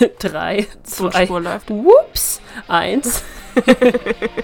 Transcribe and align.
Drei, 0.18 0.66
zwei. 0.82 1.28
Whoops, 1.28 2.40
eins. 2.68 3.22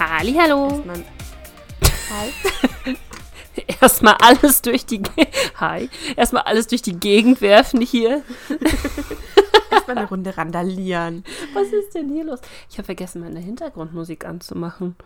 Hallo. 0.00 0.82
Man, 0.86 1.04
Hi. 2.10 2.96
Erstmal 3.80 4.14
alles 4.20 4.62
durch 4.62 4.86
die 4.86 5.02
Ge 5.02 5.26
Hi. 5.56 5.90
Erstmal 6.16 6.42
alles 6.42 6.68
durch 6.68 6.82
die 6.82 6.98
Gegend 6.98 7.40
werfen 7.40 7.80
hier. 7.80 8.22
Erstmal 9.70 9.98
eine 9.98 10.08
Runde 10.08 10.36
randalieren. 10.36 11.24
Was 11.54 11.68
ist 11.68 11.94
denn 11.94 12.10
hier 12.10 12.24
los? 12.24 12.40
Ich 12.70 12.78
habe 12.78 12.86
vergessen, 12.86 13.22
meine 13.22 13.40
Hintergrundmusik 13.40 14.24
anzumachen. 14.24 14.96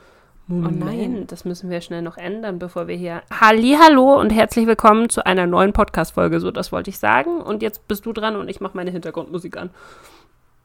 Moment, 0.53 0.81
nein. 0.81 1.27
das 1.29 1.47
müssen 1.47 1.71
wir 1.71 1.81
schnell 1.81 2.03
noch 2.03 2.19
ändern, 2.19 2.59
bevor 2.59 2.87
wir 2.87 2.95
hier. 2.95 3.23
Hallo 3.31 4.21
und 4.21 4.29
herzlich 4.29 4.67
willkommen 4.67 5.09
zu 5.09 5.25
einer 5.25 5.47
neuen 5.47 5.73
Podcast-Folge. 5.73 6.41
So, 6.41 6.51
das 6.51 6.73
wollte 6.73 6.91
ich 6.91 6.99
sagen. 6.99 7.41
Und 7.41 7.63
jetzt 7.63 7.89
bist 7.89 8.05
du 8.05 8.13
dran 8.13 8.37
und 8.37 8.51
ich 8.51 8.61
mache 8.61 8.77
meine 8.77 8.91
Hintergrundmusik 8.91 9.57
an. 9.57 9.71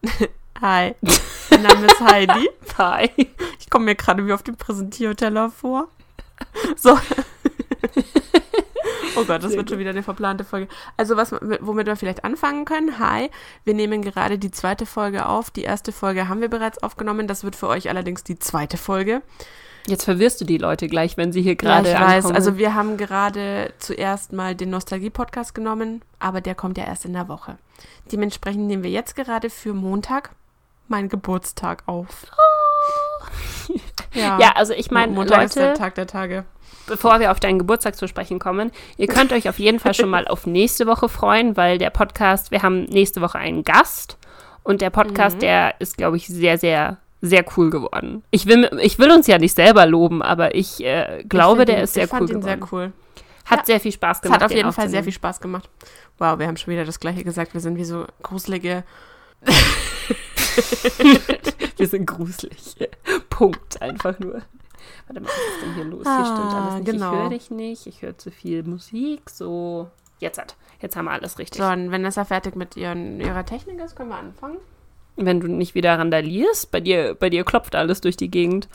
Hi. 0.61 0.93
Mein 1.51 1.61
Name 1.61 1.85
ist 1.85 2.01
Heidi. 2.01 2.49
Hi. 2.77 3.09
Ich 3.61 3.69
komme 3.69 3.85
mir 3.85 3.95
gerade 3.95 4.27
wie 4.27 4.33
auf 4.33 4.43
dem 4.43 4.57
Präsentierteller 4.57 5.49
vor. 5.49 5.87
So. 6.75 6.99
Oh 9.19 9.23
Gott, 9.25 9.43
das 9.43 9.53
wird 9.53 9.67
schon 9.67 9.79
wieder 9.79 9.89
eine 9.89 10.03
verplante 10.03 10.43
Folge. 10.43 10.67
Also 10.95 11.17
was, 11.17 11.31
womit 11.31 11.87
wir 11.87 11.95
vielleicht 11.95 12.23
anfangen 12.23 12.65
können. 12.65 12.99
Hi, 12.99 13.31
wir 13.63 13.73
nehmen 13.73 14.03
gerade 14.03 14.37
die 14.37 14.51
zweite 14.51 14.85
Folge 14.85 15.25
auf. 15.25 15.49
Die 15.49 15.63
erste 15.63 15.91
Folge 15.91 16.27
haben 16.27 16.39
wir 16.39 16.49
bereits 16.49 16.83
aufgenommen. 16.83 17.25
Das 17.25 17.43
wird 17.43 17.55
für 17.55 17.67
euch 17.67 17.89
allerdings 17.89 18.23
die 18.23 18.37
zweite 18.37 18.77
Folge. 18.77 19.23
Jetzt 19.87 20.03
verwirrst 20.03 20.39
du 20.41 20.45
die 20.45 20.57
Leute 20.57 20.87
gleich, 20.87 21.15
wenn 21.17 21.31
sie 21.31 21.41
hier 21.41 21.55
gerade. 21.55 21.89
ja, 21.89 21.95
ich 21.95 22.01
weiß. 22.01 22.15
ankommen. 22.17 22.35
Also 22.35 22.57
wir 22.57 22.75
haben 22.75 22.97
gerade 22.97 23.73
zuerst 23.79 24.33
mal 24.33 24.53
den 24.55 24.69
Nostalgie-Podcast 24.69 25.55
genommen, 25.55 26.01
aber 26.19 26.41
der 26.41 26.55
kommt 26.55 26.77
ja 26.77 26.83
erst 26.85 27.05
in 27.05 27.13
der 27.13 27.27
Woche. 27.29 27.57
Dementsprechend 28.11 28.67
nehmen 28.67 28.83
wir 28.83 28.91
jetzt 28.91 29.15
gerade 29.15 29.49
für 29.49 29.73
Montag 29.73 30.31
meinen 30.87 31.09
Geburtstag 31.09 31.83
auf. 31.85 32.25
Ja, 34.13 34.39
ja, 34.39 34.51
also 34.55 34.73
ich 34.73 34.89
meine, 34.91 35.11
Montag 35.11 35.43
ist 35.43 35.55
der 35.55 35.67
Leute, 35.69 35.79
Tag 35.79 35.95
der 35.95 36.07
Tage. 36.07 36.45
bevor 36.87 37.19
wir 37.19 37.31
auf 37.31 37.39
deinen 37.39 37.59
Geburtstag 37.59 37.95
zu 37.95 38.07
sprechen 38.07 38.39
kommen, 38.39 38.71
ihr 38.97 39.07
könnt 39.07 39.31
euch 39.33 39.47
auf 39.49 39.59
jeden 39.59 39.79
Fall 39.79 39.93
schon 39.93 40.09
mal 40.09 40.27
auf 40.27 40.47
nächste 40.47 40.87
Woche 40.87 41.07
freuen, 41.09 41.55
weil 41.57 41.77
der 41.77 41.89
Podcast, 41.91 42.49
wir 42.51 42.63
haben 42.63 42.85
nächste 42.85 43.21
Woche 43.21 43.37
einen 43.37 43.63
Gast 43.63 44.17
und 44.63 44.81
der 44.81 44.89
Podcast, 44.89 45.35
Mhm. 45.37 45.41
der 45.41 45.75
ist, 45.79 45.97
glaube 45.97 46.17
ich, 46.17 46.27
sehr, 46.27 46.57
sehr, 46.57 46.97
sehr 47.21 47.43
cool 47.57 47.69
geworden. 47.69 48.23
Ich 48.31 48.45
will, 48.45 48.69
ich 48.81 48.99
will 48.99 49.11
uns 49.11 49.27
ja 49.27 49.37
nicht 49.37 49.55
selber 49.55 49.85
loben, 49.85 50.21
aber 50.21 50.55
ich 50.55 50.83
äh, 50.83 51.23
glaube, 51.27 51.61
Ich 51.63 51.67
der 51.67 51.77
ihn- 51.79 51.83
ist 51.83 51.93
sehr 51.95 52.07
cool 52.13 52.21
ihn 52.21 52.27
geworden. 52.27 52.43
sehr 52.43 52.59
cool. 52.71 52.93
Hat 53.45 53.59
Ja. 53.59 53.65
sehr 53.65 53.79
viel 53.79 53.91
Spaß 53.91 54.17
Es 54.17 54.21
gemacht. 54.21 54.39
hat 54.41 54.45
auf 54.45 54.49
den 54.51 54.57
jeden 54.57 54.73
Fall 54.73 54.89
sehr 54.89 55.03
viel. 55.03 55.13
Spaß 55.13 55.39
gemacht. 55.39 55.69
Wow, 56.19 56.37
wir 56.37 56.47
haben 56.47 56.57
schon 56.57 56.73
wieder 56.73 56.85
das 56.85 56.99
gleiche 56.99 57.23
gesagt. 57.23 57.53
Wir 57.53 57.61
sind 57.61 57.77
wie 57.77 57.85
so 57.85 58.05
gruselige. 58.21 58.83
Wir 61.77 61.87
sind 61.87 62.05
gruselig. 62.07 62.75
Punkt, 63.29 63.81
einfach 63.81 64.17
nur. 64.19 64.41
Warte 65.07 65.21
mal, 65.21 65.29
was 65.29 65.37
ist 65.37 65.61
denn 65.63 65.73
hier 65.75 65.83
los? 65.85 66.03
Hier 66.03 66.25
stimmt 66.25 66.39
Ah, 66.39 66.65
alles 66.69 66.73
nicht. 66.79 66.91
genau. 66.91 67.13
Ich 67.13 67.19
höre 67.19 67.29
dich 67.29 67.51
nicht. 67.51 67.87
Ich 67.87 68.01
höre 68.01 68.17
zu 68.17 68.31
viel 68.31 68.63
Musik. 68.63 69.29
So, 69.29 69.89
jetzt 70.19 70.39
hat. 70.39 70.55
Jetzt 70.81 70.95
haben 70.95 71.05
wir 71.05 71.11
alles 71.11 71.37
richtig. 71.39 71.61
So, 71.61 71.67
und 71.67 71.91
wenn 71.91 72.01
Nessa 72.01 72.25
fertig 72.25 72.55
mit 72.55 72.75
ihren, 72.77 73.19
ihrer 73.21 73.45
Technik 73.45 73.79
ist, 73.79 73.95
können 73.95 74.09
wir 74.09 74.17
anfangen. 74.17 74.57
Wenn 75.17 75.39
du 75.39 75.47
nicht 75.47 75.75
wieder 75.75 75.97
randalierst, 75.97 76.71
bei 76.71 76.79
dir, 76.79 77.15
bei 77.15 77.29
dir 77.29 77.43
klopft 77.43 77.75
alles 77.75 78.01
durch 78.01 78.17
die 78.17 78.29
Gegend. 78.29 78.69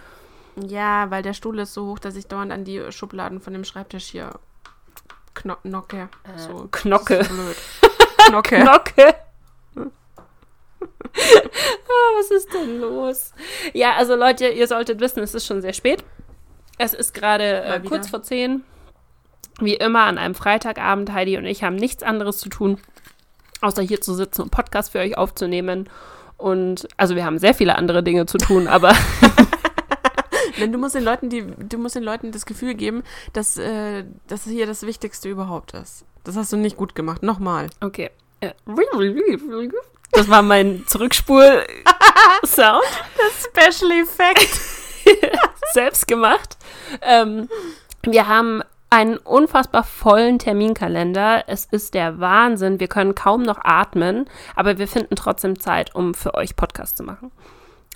Ja, 0.56 1.10
weil 1.10 1.22
der 1.22 1.32
Stuhl 1.32 1.58
ist 1.60 1.72
so 1.72 1.86
hoch, 1.86 1.98
dass 1.98 2.16
ich 2.16 2.26
dauernd 2.26 2.52
an 2.52 2.64
die 2.64 2.82
Schubladen 2.90 3.40
von 3.40 3.52
dem 3.52 3.64
Schreibtisch 3.64 4.06
hier 4.06 4.32
kno 5.34 5.56
knocke. 5.62 6.08
so. 6.36 6.68
Knocke. 6.70 7.14
Ist 7.14 7.30
blöd. 7.30 7.56
Knocke. 8.28 8.60
Knocke. 8.60 9.14
ah, 11.14 12.18
was 12.18 12.30
ist 12.30 12.52
denn 12.52 12.80
los? 12.80 13.32
Ja, 13.72 13.94
also 13.94 14.14
Leute, 14.14 14.48
ihr 14.48 14.66
solltet 14.66 15.00
wissen, 15.00 15.22
es 15.22 15.34
ist 15.34 15.46
schon 15.46 15.62
sehr 15.62 15.72
spät. 15.72 16.04
Es 16.78 16.94
ist 16.94 17.14
gerade 17.14 17.62
äh, 17.62 17.80
kurz 17.80 18.08
vor 18.08 18.22
zehn. 18.22 18.64
Wie 19.60 19.74
immer 19.74 20.04
an 20.04 20.18
einem 20.18 20.34
Freitagabend. 20.34 21.12
Heidi 21.12 21.36
und 21.36 21.44
ich 21.44 21.62
haben 21.62 21.76
nichts 21.76 22.02
anderes 22.02 22.38
zu 22.38 22.48
tun, 22.48 22.78
außer 23.60 23.82
hier 23.82 24.00
zu 24.00 24.14
sitzen 24.14 24.42
und 24.42 24.50
Podcast 24.50 24.92
für 24.92 24.98
euch 24.98 25.16
aufzunehmen. 25.16 25.88
Und 26.42 26.88
also 26.96 27.14
wir 27.14 27.24
haben 27.24 27.38
sehr 27.38 27.54
viele 27.54 27.76
andere 27.76 28.02
Dinge 28.02 28.26
zu 28.26 28.36
tun, 28.36 28.66
aber 28.66 28.92
Denn 30.58 30.72
du 30.72 30.78
musst 30.78 30.94
den 30.94 31.04
Leuten, 31.04 31.28
die, 31.30 31.44
du 31.44 31.78
musst 31.78 31.94
den 31.94 32.02
Leuten 32.02 32.32
das 32.32 32.46
Gefühl 32.46 32.74
geben, 32.74 33.02
dass 33.32 33.56
äh, 33.58 34.04
das 34.28 34.44
hier 34.44 34.66
das 34.66 34.82
Wichtigste 34.86 35.28
überhaupt 35.28 35.72
ist. 35.74 36.04
Das 36.24 36.36
hast 36.36 36.52
du 36.52 36.56
nicht 36.56 36.76
gut 36.76 36.94
gemacht. 36.94 37.22
Nochmal. 37.22 37.68
okay. 37.80 38.10
Das 40.12 40.28
war 40.28 40.42
mein 40.42 40.84
Zurückspul-Sound. 40.86 42.84
Special 43.40 43.92
Effect. 43.92 44.60
selbst 45.72 46.06
gemacht. 46.06 46.56
Ähm, 47.00 47.48
wir 48.02 48.28
haben 48.28 48.62
einen 48.92 49.16
unfassbar 49.16 49.84
vollen 49.84 50.38
Terminkalender. 50.38 51.44
Es 51.46 51.64
ist 51.64 51.94
der 51.94 52.20
Wahnsinn. 52.20 52.78
Wir 52.78 52.88
können 52.88 53.14
kaum 53.14 53.42
noch 53.42 53.58
atmen, 53.64 54.26
aber 54.54 54.76
wir 54.76 54.86
finden 54.86 55.16
trotzdem 55.16 55.58
Zeit, 55.58 55.94
um 55.94 56.12
für 56.12 56.34
euch 56.34 56.56
Podcast 56.56 56.98
zu 56.98 57.02
machen. 57.02 57.32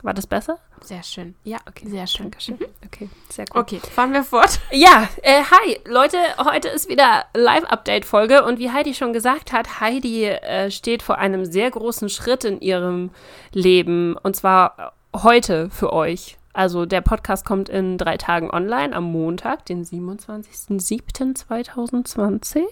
War 0.03 0.15
das 0.15 0.27
besser? 0.27 0.59
Sehr 0.81 1.03
schön. 1.03 1.35
Ja, 1.45 1.59
Okay, 1.69 1.89
sehr 1.89 2.07
schön. 2.07 2.31
Dankeschön. 2.31 2.59
Okay, 2.85 3.11
sehr 3.29 3.45
gut. 3.45 3.61
Okay, 3.61 3.81
fahren 3.81 4.15
wir 4.15 4.23
fort. 4.23 4.59
Ja, 4.71 5.07
äh, 5.23 5.43
hi, 5.43 5.79
Leute, 5.85 6.17
heute 6.39 6.69
ist 6.69 6.89
wieder 6.89 7.27
Live-Update-Folge 7.35 8.43
und 8.45 8.59
wie 8.59 8.71
Heidi 8.71 8.95
schon 8.95 9.13
gesagt 9.13 9.53
hat, 9.53 9.81
Heidi 9.81 10.25
äh, 10.25 10.71
steht 10.71 11.03
vor 11.03 11.19
einem 11.19 11.45
sehr 11.45 11.71
großen 11.71 12.09
Schritt 12.09 12.45
in 12.45 12.61
ihrem 12.61 13.11
Leben 13.53 14.17
und 14.17 14.35
zwar 14.35 14.95
heute 15.15 15.69
für 15.69 15.93
euch. 15.93 16.36
Also 16.57 16.87
der 16.87 17.03
Podcast 17.03 17.45
kommt 17.45 17.69
in 17.69 17.99
drei 17.99 18.17
Tagen 18.17 18.51
online 18.51 18.97
am 18.97 19.05
Montag, 19.05 19.67
den 19.67 19.85
27.07.2020. 19.85 22.63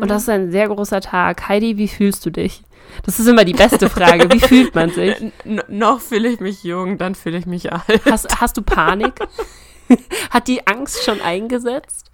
Und 0.00 0.08
das 0.08 0.22
ist 0.22 0.28
ein 0.28 0.52
sehr 0.52 0.68
großer 0.68 1.00
Tag. 1.00 1.48
Heidi, 1.48 1.76
wie 1.76 1.88
fühlst 1.88 2.24
du 2.24 2.30
dich? 2.30 2.62
Das 3.02 3.18
ist 3.18 3.26
immer 3.26 3.44
die 3.44 3.52
beste 3.52 3.90
Frage. 3.90 4.32
Wie 4.32 4.38
fühlt 4.38 4.76
man 4.76 4.90
sich? 4.90 5.16
N 5.44 5.60
noch 5.66 6.00
fühle 6.00 6.28
ich 6.28 6.38
mich 6.38 6.62
jung, 6.62 6.98
dann 6.98 7.16
fühle 7.16 7.38
ich 7.38 7.46
mich 7.46 7.72
alt. 7.72 8.02
Hast, 8.08 8.40
hast 8.40 8.56
du 8.56 8.62
Panik? 8.62 9.14
Hat 10.30 10.46
die 10.46 10.64
Angst 10.64 11.02
schon 11.02 11.20
eingesetzt? 11.20 12.12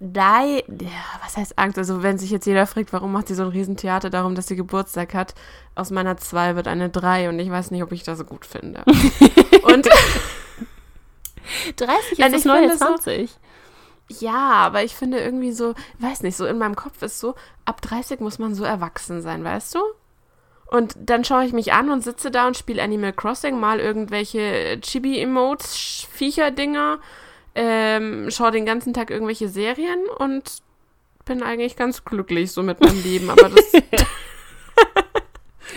Nein, 0.00 0.60
ja, 0.68 0.90
was 1.24 1.38
heißt 1.38 1.58
Angst? 1.58 1.78
Also 1.78 2.02
wenn 2.02 2.18
sich 2.18 2.30
jetzt 2.30 2.44
jeder 2.44 2.66
fragt, 2.66 2.92
warum 2.92 3.12
macht 3.12 3.28
sie 3.28 3.34
so 3.34 3.44
ein 3.44 3.48
Riesentheater 3.48 4.10
darum, 4.10 4.34
dass 4.34 4.48
sie 4.48 4.56
Geburtstag 4.56 5.14
hat, 5.14 5.34
aus 5.76 5.90
meiner 5.90 6.18
2 6.18 6.56
wird 6.56 6.68
eine 6.68 6.90
3 6.90 7.30
und 7.30 7.38
ich 7.38 7.50
weiß 7.50 7.70
nicht, 7.70 7.82
ob 7.82 7.92
ich 7.92 8.02
das 8.02 8.18
so 8.18 8.24
gut 8.24 8.44
finde. 8.44 8.82
und 9.64 9.88
30 11.76 12.18
Nein, 12.18 12.32
ist 12.34 12.34
das 12.34 12.40
ich 12.40 12.44
neue 12.44 12.68
finde 12.70 12.78
so- 12.78 12.84
20. 12.98 13.30
ja, 14.20 14.38
aber 14.38 14.82
ich 14.84 14.94
finde 14.94 15.20
irgendwie 15.20 15.52
so, 15.52 15.74
weiß 15.98 16.22
nicht, 16.22 16.36
so 16.36 16.46
in 16.46 16.58
meinem 16.58 16.76
Kopf 16.76 17.02
ist 17.02 17.18
so, 17.20 17.34
ab 17.64 17.80
30 17.82 18.20
muss 18.20 18.38
man 18.38 18.54
so 18.54 18.64
erwachsen 18.64 19.22
sein, 19.22 19.42
weißt 19.44 19.74
du? 19.74 19.80
Und 20.66 20.94
dann 20.96 21.24
schaue 21.24 21.44
ich 21.44 21.52
mich 21.52 21.72
an 21.74 21.90
und 21.90 22.02
sitze 22.02 22.30
da 22.30 22.46
und 22.46 22.56
spiele 22.56 22.82
Animal 22.82 23.12
Crossing, 23.12 23.60
mal 23.60 23.78
irgendwelche 23.78 24.78
Chibi-Emotes, 24.80 26.06
Viecher-Dinger, 26.10 26.98
ähm, 27.54 28.30
schaue 28.30 28.52
den 28.52 28.64
ganzen 28.64 28.94
Tag 28.94 29.10
irgendwelche 29.10 29.48
Serien 29.50 30.00
und 30.18 30.62
bin 31.26 31.42
eigentlich 31.42 31.76
ganz 31.76 32.04
glücklich 32.06 32.52
so 32.52 32.62
mit 32.62 32.80
meinem 32.80 33.02
Leben. 33.02 33.28
Aber 33.28 33.50
das, 33.50 33.72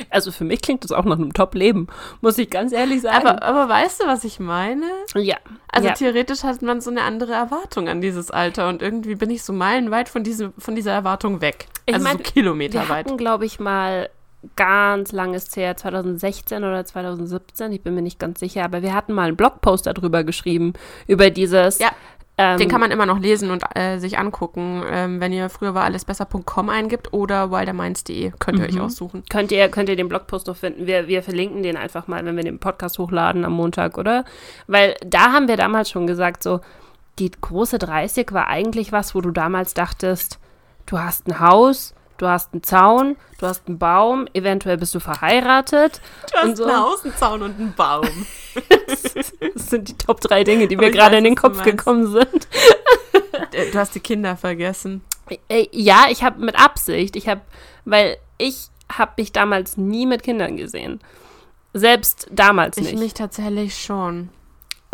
Also 0.09 0.31
für 0.31 0.43
mich 0.43 0.61
klingt 0.61 0.83
das 0.83 0.91
auch 0.91 1.05
nach 1.05 1.17
einem 1.17 1.33
Top-Leben, 1.33 1.87
muss 2.21 2.37
ich 2.37 2.49
ganz 2.49 2.71
ehrlich 2.71 3.01
sagen. 3.01 3.27
aber, 3.27 3.43
aber 3.43 3.69
weißt 3.69 4.03
du, 4.03 4.07
was 4.07 4.23
ich 4.23 4.39
meine? 4.39 4.85
ja. 5.15 5.37
Also 5.71 5.89
ja. 5.89 5.93
theoretisch 5.93 6.43
hat 6.43 6.61
man 6.61 6.81
so 6.81 6.89
eine 6.89 7.01
andere 7.01 7.33
Erwartung 7.33 7.89
an 7.89 8.01
dieses 8.01 8.31
Alter 8.31 8.69
und 8.69 8.81
irgendwie 8.81 9.15
bin 9.15 9.29
ich 9.29 9.43
so 9.43 9.53
meilenweit 9.53 10.09
von, 10.09 10.23
diese, 10.23 10.53
von 10.57 10.75
dieser 10.75 10.91
Erwartung 10.93 11.41
weg. 11.41 11.67
Ich 11.85 11.93
also 11.93 12.03
mein, 12.03 12.13
so 12.13 12.19
wir 12.19 12.25
kilometerweit. 12.25 13.05
hatten, 13.05 13.17
glaube 13.17 13.45
ich, 13.45 13.59
mal 13.59 14.09
ganz 14.55 15.11
langes 15.11 15.55
her, 15.55 15.75
2016 15.75 16.63
oder 16.63 16.85
2017, 16.85 17.71
ich 17.71 17.81
bin 17.81 17.95
mir 17.95 18.01
nicht 18.01 18.19
ganz 18.19 18.39
sicher, 18.39 18.63
aber 18.63 18.81
wir 18.81 18.93
hatten 18.93 19.13
mal 19.13 19.27
einen 19.27 19.37
Blogpost 19.37 19.87
darüber 19.87 20.23
geschrieben, 20.23 20.73
über 21.07 21.29
dieses. 21.29 21.79
Ja, 21.79 21.91
ähm, 22.37 22.57
Den 22.57 22.67
kann 22.67 22.81
man 22.81 22.91
immer 22.91 23.05
noch 23.05 23.19
lesen 23.19 23.49
und 23.49 23.63
äh, 23.75 23.97
sich 23.97 24.17
angucken, 24.17 24.83
ähm, 24.91 25.21
wenn 25.21 25.31
ihr 25.31 25.49
früher 25.49 25.73
war 25.73 25.85
allesbesser.com 25.85 26.69
eingibt 26.69 27.13
oder 27.13 27.49
wilderminds.de. 27.51 28.33
Könnt 28.39 28.59
ihr 28.59 28.65
euch 28.65 28.79
aussuchen. 28.79 29.23
Könnt 29.29 29.51
ihr, 29.51 29.69
könnt 29.69 29.87
ihr 29.87 29.95
den 29.95 30.09
Blogpost 30.09 30.47
noch 30.47 30.57
finden? 30.57 30.85
Wir, 30.85 31.07
wir 31.07 31.23
verlinken 31.23 31.63
den 31.63 31.77
einfach 31.77 32.07
mal, 32.07 32.25
wenn 32.25 32.35
wir 32.35 32.43
den 32.43 32.59
Podcast 32.59 32.99
hochladen 32.99 33.45
am 33.45 33.53
Montag, 33.53 33.97
oder? 33.97 34.25
Weil 34.67 34.95
da 35.05 35.31
haben 35.31 35.47
wir 35.47 35.55
damals 35.55 35.89
schon 35.89 36.07
gesagt, 36.07 36.43
so, 36.43 36.59
die 37.19 37.31
große 37.31 37.79
30 37.79 38.33
war 38.33 38.47
eigentlich 38.47 38.91
was, 38.91 39.15
wo 39.15 39.21
du 39.21 39.31
damals 39.31 39.73
dachtest, 39.73 40.39
du 40.85 40.99
hast 40.99 41.27
ein 41.27 41.39
Haus, 41.39 41.93
du 42.17 42.27
hast 42.27 42.53
einen 42.53 42.63
Zaun, 42.63 43.15
du 43.39 43.47
hast 43.47 43.67
einen 43.67 43.77
Baum, 43.77 44.27
eventuell 44.33 44.77
bist 44.77 44.95
du 44.95 44.99
verheiratet. 44.99 46.01
Du 46.31 46.47
Und 46.47 46.57
so. 46.57 46.65
einen 46.65 46.75
Außenzaun 46.75 47.41
und 47.41 47.59
einen 47.59 47.73
Baum. 47.73 48.07
Das 49.55 49.69
sind 49.69 49.89
die 49.89 49.97
Top 49.97 50.21
drei 50.21 50.43
Dinge, 50.43 50.67
die 50.67 50.77
mir 50.77 50.91
gerade 50.91 51.17
in 51.17 51.23
den 51.23 51.35
Kopf 51.35 51.63
gekommen 51.63 52.07
sind. 52.07 52.47
Äh, 53.51 53.71
du 53.71 53.79
hast 53.79 53.95
die 53.95 53.99
Kinder 53.99 54.37
vergessen. 54.37 55.01
Äh, 55.49 55.67
ja, 55.71 56.05
ich 56.09 56.23
habe 56.23 56.43
mit 56.43 56.57
Absicht. 56.57 57.15
Ich 57.15 57.27
habe, 57.27 57.41
weil 57.83 58.17
ich 58.37 58.69
habe 58.91 59.13
mich 59.17 59.31
damals 59.31 59.77
nie 59.77 60.05
mit 60.05 60.23
Kindern 60.23 60.57
gesehen. 60.57 60.99
Selbst 61.73 62.27
damals 62.31 62.77
nicht. 62.77 62.93
Ich 62.93 62.99
mich 62.99 63.13
tatsächlich 63.13 63.77
schon. 63.77 64.29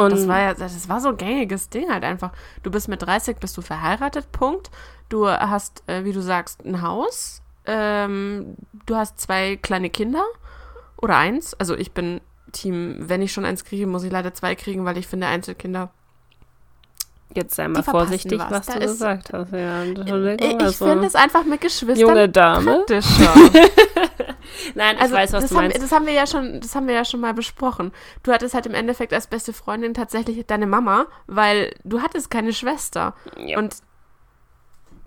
Und 0.06 0.12
das 0.12 0.28
war 0.28 0.40
ja, 0.40 0.54
das 0.54 0.90
war 0.90 1.02
so 1.02 1.10
ein 1.10 1.18
gängiges 1.18 1.70
Ding 1.70 1.92
halt 1.92 2.04
einfach. 2.04 2.32
Du 2.64 2.72
bist 2.72 2.88
mit 2.88 3.02
30, 3.02 3.38
bist 3.38 3.58
du 3.58 3.62
verheiratet, 3.62 4.32
Punkt. 4.32 4.72
Du 5.10 5.28
hast, 5.28 5.84
äh, 5.88 6.06
wie 6.06 6.14
du 6.14 6.22
sagst, 6.22 6.66
ein 6.66 6.82
Haus. 6.82 7.42
Ähm, 7.66 8.56
du 8.86 8.96
hast 8.96 9.20
zwei 9.20 9.58
kleine 9.58 9.90
Kinder 9.90 10.24
oder 10.98 11.18
eins. 11.18 11.54
Also 11.56 11.76
ich 11.76 11.92
bin 11.92 12.22
Team, 12.52 12.98
wenn 13.00 13.22
ich 13.22 13.32
schon 13.32 13.46
eins 13.46 13.64
kriege, 13.64 13.88
muss 13.88 14.04
ich 14.04 14.12
leider 14.12 14.34
zwei 14.34 14.56
kriegen, 14.56 14.86
weil 14.86 14.98
ich 14.98 15.08
finde 15.08 15.28
Einzelkinder 15.28 15.92
Jetzt 17.34 17.56
sei 17.56 17.68
mal 17.68 17.84
vorsichtig, 17.84 18.40
was, 18.40 18.52
was 18.52 18.66
du 18.66 18.80
gesagt 18.80 19.32
hast. 19.34 19.52
Ja, 19.54 19.84
ich 19.84 19.98
also, 20.62 20.86
finde 20.86 21.08
es 21.08 21.16
einfach 21.16 21.46
mit 21.46 21.62
Geschwistern 21.62 21.98
junge 21.98 22.30
Dame. 22.30 22.86
Nein, 24.76 24.96
ich 24.96 25.02
also, 25.02 25.16
weiß, 25.16 25.34
was 25.34 25.48
du 25.48 25.56
meinst. 25.56 25.76
Haben, 25.76 25.82
das 25.82 25.92
haben 25.92 26.06
wir 26.06 26.14
ja 26.14 26.28
schon, 26.28 26.60
das 26.60 26.76
haben 26.76 26.88
wir 26.88 26.96
ja 26.96 27.06
schon 27.06 27.20
mal 27.22 27.34
besprochen. 27.34 27.92
Du 28.24 28.32
hattest 28.32 28.54
halt 28.54 28.66
im 28.66 28.74
Endeffekt 28.74 29.14
als 29.14 29.28
beste 29.28 29.54
Freundin 29.54 29.94
tatsächlich 29.94 30.46
deine 30.46 30.68
Mama, 30.68 31.06
weil 31.28 31.74
du 31.84 32.02
hattest 32.02 32.30
keine 32.30 32.54
Schwester. 32.54 33.16
Ja. 33.38 33.60
Und 33.60 33.76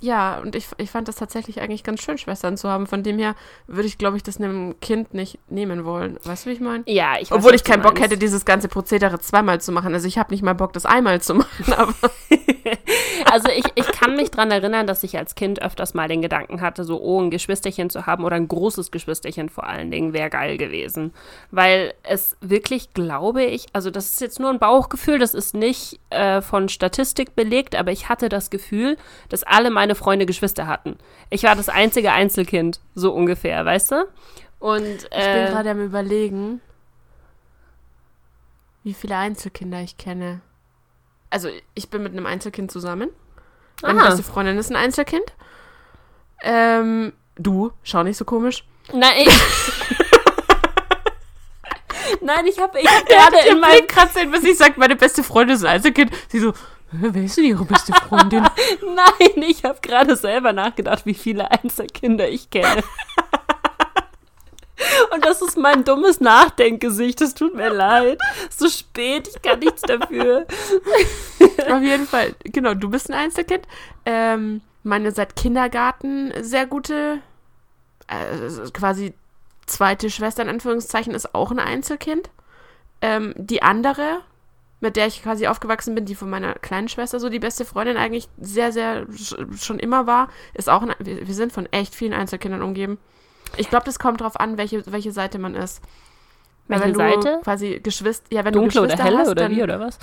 ja, 0.05 0.39
und 0.39 0.55
ich, 0.55 0.67
ich 0.77 0.91
fand 0.91 1.09
das 1.09 1.17
tatsächlich 1.17 1.63
eigentlich 1.63 1.83
ganz 1.83 2.03
schön, 2.03 2.19
Schwestern 2.19 2.59
zu 2.59 2.69
haben. 2.69 2.87
Von 2.87 3.03
dem 3.03 3.19
her 3.19 3.35
würde 3.67 3.89
ich, 3.89 3.97
glaube 3.97 4.19
ich, 4.19 4.23
das 4.23 4.37
einem 4.37 4.79
Kind 4.81 5.15
nicht 5.15 5.39
nehmen 5.49 5.87
wollen. 5.87 6.19
Weißt 6.25 6.45
du, 6.45 6.51
wie 6.51 6.55
ich 6.55 6.61
meine? 6.61 6.85
Ja, 6.87 7.15
ich 7.19 7.31
weiß, 7.31 7.39
Obwohl 7.39 7.55
ich 7.55 7.65
keinen 7.65 7.83
Bock 7.83 7.99
hätte, 7.99 8.19
dieses 8.19 8.45
ganze 8.45 8.69
Prozedere 8.69 9.19
zweimal 9.19 9.63
zu 9.63 9.73
machen. 9.73 9.95
Also 9.95 10.07
ich 10.07 10.19
habe 10.19 10.31
nicht 10.33 10.43
mal 10.43 10.55
Bock, 10.55 10.75
das 10.75 10.85
einmal 10.85 11.23
zu 11.23 11.35
machen. 11.35 11.73
Aber 11.73 11.95
also 13.31 13.49
ich, 13.49 13.65
ich 13.75 13.87
kann 13.93 14.17
mich 14.17 14.31
daran 14.31 14.51
erinnern, 14.51 14.87
dass 14.87 15.03
ich 15.03 15.17
als 15.17 15.35
Kind 15.35 15.63
öfters 15.63 15.95
mal 15.95 16.09
den 16.09 16.23
Gedanken 16.23 16.61
hatte, 16.61 16.85
so, 16.85 17.01
oh, 17.01 17.21
ein 17.21 17.31
Geschwisterchen 17.31 17.91
zu 17.91 18.07
haben 18.07 18.25
oder 18.25 18.37
ein 18.37 18.49
großes 18.49 18.91
Geschwisterchen 18.91 19.49
vor 19.49 19.67
allen 19.67 19.91
Dingen 19.91 20.13
wäre 20.13 20.31
geil 20.31 20.57
gewesen. 20.57 21.13
Weil 21.51 21.95
es 22.03 22.37
wirklich, 22.41 22.95
glaube 22.95 23.45
ich, 23.45 23.67
also 23.73 23.91
das 23.91 24.07
ist 24.07 24.21
jetzt 24.21 24.41
nur 24.41 24.51
ein 24.51 24.59
Bauchgefühl, 24.59 25.19
das 25.19 25.35
ist 25.35 25.55
nicht 25.55 26.01
äh, 26.11 26.41
von 26.41 26.69
Statistik 26.69 27.35
belegt, 27.35 27.75
aber 27.77 27.93
ich 27.93 28.09
hatte 28.09 28.29
das 28.29 28.51
Gefühl, 28.51 28.97
dass 29.29 29.43
alle 29.43 29.71
meine 29.71 29.95
Freunde 29.95 30.27
Geschwister 30.27 30.67
hatten. 30.67 30.97
Ich 31.31 31.43
war 31.43 31.57
das 31.57 31.69
einzige 31.69 32.13
Einzelkind, 32.13 32.81
so 32.95 33.13
ungefähr, 33.13 33.65
weißt 33.65 33.93
du? 33.93 34.05
Und, 34.59 34.85
äh, 34.85 34.89
ich 34.89 35.11
bin 35.11 35.47
äh, 35.47 35.51
gerade 35.51 35.71
am 35.71 35.85
überlegen, 35.85 36.61
wie 38.83 38.95
viele 38.95 39.17
Einzelkinder 39.17 39.81
ich 39.81 39.97
kenne 39.97 40.41
also 41.31 41.49
ich 41.75 41.91
bin 41.91 42.03
mit 42.03 42.13
einem 42.13 42.27
Einzelkind 42.27 42.71
zusammen. 42.71 43.11
Meine 43.83 44.01
Aha. 44.01 44.09
beste 44.09 44.23
Freundin 44.23 44.57
ist 44.59 44.71
ein 44.71 44.77
Einzelkind. 44.77 45.25
Ähm, 46.43 47.13
du, 47.37 47.73
schau 47.83 48.03
nicht 48.03 48.17
so 48.17 48.25
komisch. 48.25 48.65
Nein, 48.93 49.13
ich. 49.19 49.29
Nein, 52.21 52.47
ich 52.47 52.59
habe 52.59 52.79
ich 52.81 52.87
hab 52.87 53.07
gerade 53.07 53.37
in 53.51 53.61
meinem 53.61 53.87
Kratzer, 53.87 54.25
bis 54.27 54.45
ich 54.45 54.57
sage, 54.57 54.75
meine 54.77 54.97
beste 54.97 55.23
Freundin 55.23 55.57
ist 55.57 55.65
ein 55.65 55.77
Einzelkind. 55.77 56.11
Sie 56.29 56.39
so, 56.39 56.53
wer 56.91 57.23
ist 57.23 57.37
denn 57.37 57.45
ihre 57.45 57.65
beste 57.65 57.93
Freundin? 57.93 58.43
Nein, 58.95 59.43
ich 59.49 59.65
habe 59.65 59.79
gerade 59.83 60.17
selber 60.17 60.53
nachgedacht, 60.53 61.07
wie 61.07 61.15
viele 61.15 61.51
Einzelkinder 61.51 62.29
ich 62.29 62.51
kenne. 62.51 62.83
Und 65.15 65.25
das 65.25 65.43
ist 65.43 65.57
mein 65.57 65.85
dummes 65.85 66.21
Nachdenkgesicht. 66.21 67.21
Das 67.21 67.35
tut 67.35 67.55
mir 67.55 67.71
leid. 67.71 68.19
So 68.51 68.69
spät, 68.69 69.29
ich 69.29 69.41
kann 69.43 69.61
nichts 69.61 69.83
dafür. 69.83 70.47
Auf 71.71 71.83
jeden 71.83 72.07
Fall, 72.07 72.35
genau, 72.43 72.75
du 72.75 72.91
bist 72.91 73.11
ein 73.11 73.15
Einzelkind. 73.15 73.67
Ähm, 74.05 74.61
meine 74.83 75.13
seit 75.13 75.37
Kindergarten 75.37 76.33
sehr 76.41 76.67
gute, 76.67 77.21
äh, 78.09 78.71
quasi 78.73 79.15
zweite 79.67 80.11
Schwester 80.11 80.43
in 80.43 80.49
Anführungszeichen, 80.49 81.15
ist 81.15 81.35
auch 81.35 81.51
ein 81.51 81.61
Einzelkind. 81.61 82.31
Ähm, 83.01 83.35
die 83.37 83.63
andere, 83.63 84.21
mit 84.81 84.97
der 84.97 85.07
ich 85.07 85.23
quasi 85.23 85.47
aufgewachsen 85.47 85.95
bin, 85.95 86.07
die 86.07 86.15
von 86.17 86.29
meiner 86.29 86.55
kleinen 86.55 86.89
Schwester 86.89 87.21
so 87.21 87.29
die 87.29 87.39
beste 87.39 87.65
Freundin 87.65 87.97
eigentlich 87.97 88.29
sehr, 88.39 88.73
sehr 88.73 89.07
schon 89.57 89.79
immer 89.79 90.07
war, 90.07 90.29
ist 90.55 90.69
auch 90.69 90.83
ein, 90.83 90.93
wir 90.99 91.35
sind 91.35 91.53
von 91.53 91.67
echt 91.67 91.95
vielen 91.95 92.13
Einzelkindern 92.13 92.63
umgeben. 92.63 92.99
Ich 93.57 93.71
glaube, 93.71 93.85
das 93.85 93.99
kommt 93.99 94.21
darauf 94.21 94.39
an, 94.39 94.59
welche, 94.59 94.85
welche 94.87 95.13
Seite 95.13 95.39
man 95.39 95.55
ist. 95.55 95.81
Welche 96.69 96.87
wenn 96.87 96.95
Seite? 96.95 97.41
Quasi 97.43 97.81
Geschwister, 97.83 98.27
ja, 98.31 98.45
wenn 98.45 98.53
Dunkle 98.53 98.81
du 98.81 98.87
Geschwister 98.87 98.95
oder 98.95 99.05
helle 99.05 99.19
hast, 99.19 99.29
oder 99.29 99.51
wie 99.51 99.63
oder 99.63 99.81
was? 99.81 99.99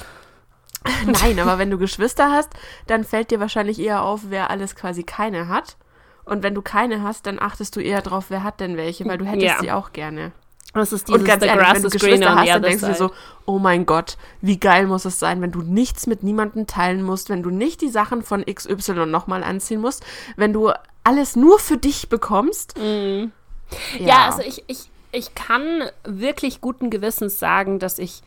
Nein, 1.05 1.39
aber 1.39 1.57
wenn 1.57 1.69
du 1.69 1.77
Geschwister 1.77 2.31
hast, 2.31 2.49
dann 2.87 3.03
fällt 3.03 3.31
dir 3.31 3.39
wahrscheinlich 3.39 3.79
eher 3.79 4.03
auf, 4.03 4.21
wer 4.29 4.49
alles 4.49 4.75
quasi 4.75 5.03
keine 5.03 5.47
hat. 5.47 5.77
Und 6.23 6.43
wenn 6.43 6.53
du 6.53 6.61
keine 6.61 7.03
hast, 7.03 7.25
dann 7.25 7.39
achtest 7.39 7.75
du 7.75 7.79
eher 7.79 8.01
drauf, 8.01 8.25
wer 8.29 8.43
hat 8.43 8.59
denn 8.59 8.77
welche, 8.77 9.05
weil 9.05 9.17
du 9.17 9.25
hättest 9.25 9.45
ja. 9.45 9.59
sie 9.59 9.71
auch 9.71 9.91
gerne. 9.91 10.31
Das 10.73 10.93
ist 10.93 11.07
dieses, 11.09 11.19
und 11.19 11.27
ganz 11.27 11.43
ehrlich, 11.43 11.73
wenn 11.73 11.81
du 11.81 11.89
Geschwister 11.89 12.35
hast, 12.35 12.47
dann 12.47 12.61
denkst 12.61 12.81
du 12.81 12.87
dir 12.87 12.95
so, 12.95 13.11
oh 13.45 13.59
mein 13.59 13.85
Gott, 13.85 14.17
wie 14.39 14.57
geil 14.57 14.87
muss 14.87 15.03
es 15.03 15.19
sein, 15.19 15.41
wenn 15.41 15.51
du 15.51 15.61
nichts 15.61 16.07
mit 16.07 16.23
niemandem 16.23 16.65
teilen 16.65 17.03
musst, 17.03 17.29
wenn 17.29 17.43
du 17.43 17.49
nicht 17.49 17.81
die 17.81 17.89
Sachen 17.89 18.23
von 18.23 18.45
XY 18.45 19.07
nochmal 19.07 19.43
anziehen 19.43 19.81
musst, 19.81 20.05
wenn 20.37 20.53
du 20.53 20.71
alles 21.03 21.35
nur 21.35 21.59
für 21.59 21.77
dich 21.77 22.07
bekommst. 22.07 22.77
Mhm. 22.77 23.33
Ja, 23.99 24.07
ja 24.07 24.25
also 24.25 24.41
ich, 24.41 24.63
ich, 24.67 24.89
ich 25.11 25.35
kann 25.35 25.83
wirklich 26.03 26.61
guten 26.61 26.89
Gewissens 26.89 27.39
sagen, 27.39 27.79
dass 27.79 27.99
ich 27.99 28.21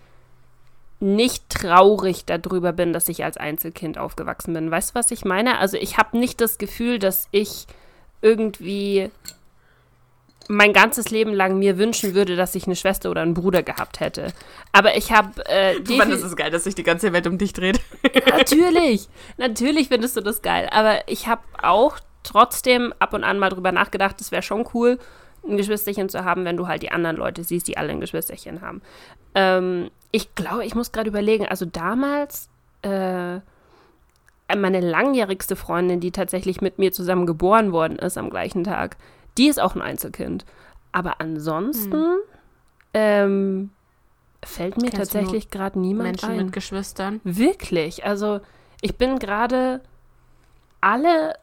nicht 1.00 1.49
traurig 1.50 2.25
darüber 2.25 2.73
bin, 2.73 2.93
dass 2.93 3.08
ich 3.08 3.25
als 3.25 3.37
Einzelkind 3.37 3.99
aufgewachsen 3.99 4.55
bin. 4.55 4.70
Weißt 4.70 4.91
du, 4.91 4.94
was 4.94 5.11
ich 5.11 5.25
meine? 5.25 5.58
Also 5.58 5.76
ich 5.76 5.99
habe 5.99 6.19
nicht 6.19 6.41
das 6.41 6.58
Gefühl, 6.58 6.99
dass 6.99 7.29
ich 7.31 7.67
irgendwie 8.23 9.11
mein 10.49 10.73
ganzes 10.73 11.11
Leben 11.11 11.32
lang 11.32 11.58
mir 11.58 11.79
wünschen 11.79 12.14
würde, 12.14 12.37
dass 12.37 12.55
ich 12.55 12.67
eine 12.67 12.76
Schwester 12.76 13.11
oder 13.11 13.23
einen 13.23 13.35
Bruder 13.35 13.62
gehabt 13.62 14.00
hätte. 14.00 14.32
Aber 14.73 14.96
ich 14.96 15.12
habe. 15.12 15.44
Äh, 15.46 15.81
du 15.81 15.96
fandest 15.96 16.25
es 16.25 16.37
geil, 16.37 16.50
dass 16.50 16.64
sich 16.64 16.75
die 16.75 16.82
ganze 16.82 17.12
Welt 17.12 17.26
um 17.26 17.38
dich 17.38 17.52
dreht. 17.52 17.81
natürlich, 18.26 19.08
natürlich 19.37 19.88
findest 19.88 20.17
du 20.17 20.20
das 20.20 20.43
geil. 20.43 20.69
Aber 20.70 21.08
ich 21.08 21.26
habe 21.26 21.43
auch 21.62 21.99
trotzdem 22.23 22.93
ab 22.99 23.14
und 23.14 23.25
an 23.25 23.38
mal 23.38 23.50
drüber 23.50 23.73
nachgedacht, 23.73 24.20
es 24.20 24.32
wäre 24.32 24.43
schon 24.43 24.67
cool, 24.75 24.99
ein 25.49 25.56
Geschwisterchen 25.56 26.08
zu 26.08 26.25
haben, 26.25 26.44
wenn 26.44 26.56
du 26.56 26.69
halt 26.69 26.82
die 26.82 26.91
anderen 26.91 27.17
Leute 27.17 27.44
siehst, 27.44 27.69
die 27.69 27.76
alle 27.76 27.91
ein 27.91 28.00
Geschwisterchen 28.00 28.61
haben. 28.61 28.82
Ähm, 29.35 29.91
ich 30.11 30.35
glaube, 30.35 30.64
ich 30.64 30.75
muss 30.75 30.93
gerade 30.93 31.08
überlegen, 31.08 31.46
also 31.46 31.64
damals, 31.64 32.49
äh, 32.82 33.41
meine 34.56 34.81
langjährigste 34.81 35.56
Freundin, 35.56 36.01
die 36.01 36.13
tatsächlich 36.13 36.60
mit 36.60 36.79
mir 36.79 36.93
zusammen 36.93 37.27
geboren 37.27 37.72
worden 37.72 37.98
ist 37.98 38.19
am 38.19 38.31
gleichen 38.31 38.65
Tag, 38.65 38.96
die 39.39 39.48
ist 39.48 39.60
auch 39.60 39.74
ein 39.74 39.82
Einzelkind. 39.82 40.44
Aber 40.93 41.20
ansonsten 41.20 41.93
hm. 41.93 42.17
ähm, 42.94 43.70
fällt 44.44 44.77
mir 44.77 44.91
Kennst 44.91 45.13
tatsächlich 45.13 45.51
gerade 45.51 45.79
niemand 45.79 46.10
Menschen 46.10 46.31
ein. 46.31 46.36
mit 46.36 46.53
Geschwistern. 46.53 47.20
Wirklich. 47.24 48.05
Also 48.05 48.41
ich 48.81 48.96
bin 48.96 49.19
gerade 49.19 49.81
alle 50.81 51.34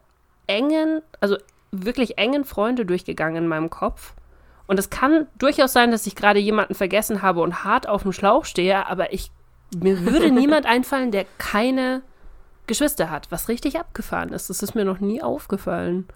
engen, 0.47 1.01
also 1.19 1.37
wirklich 1.71 2.17
engen 2.17 2.43
Freunde 2.45 2.85
durchgegangen 2.85 3.43
in 3.43 3.47
meinem 3.47 3.69
Kopf. 3.69 4.13
Und 4.67 4.79
es 4.79 4.89
kann 4.89 5.27
durchaus 5.37 5.73
sein, 5.73 5.91
dass 5.91 6.07
ich 6.07 6.15
gerade 6.15 6.39
jemanden 6.39 6.75
vergessen 6.75 7.21
habe 7.21 7.41
und 7.41 7.63
hart 7.63 7.87
auf 7.87 8.03
dem 8.03 8.13
Schlauch 8.13 8.45
stehe, 8.45 8.87
aber 8.87 9.13
ich, 9.13 9.31
mir 9.75 10.05
würde 10.05 10.31
niemand 10.31 10.65
einfallen, 10.65 11.11
der 11.11 11.25
keine 11.37 12.03
Geschwister 12.67 13.09
hat, 13.09 13.31
was 13.31 13.49
richtig 13.49 13.79
abgefahren 13.79 14.29
ist. 14.29 14.49
Das 14.49 14.63
ist 14.63 14.75
mir 14.75 14.85
noch 14.85 14.99
nie 14.99 15.21
aufgefallen. 15.21 16.07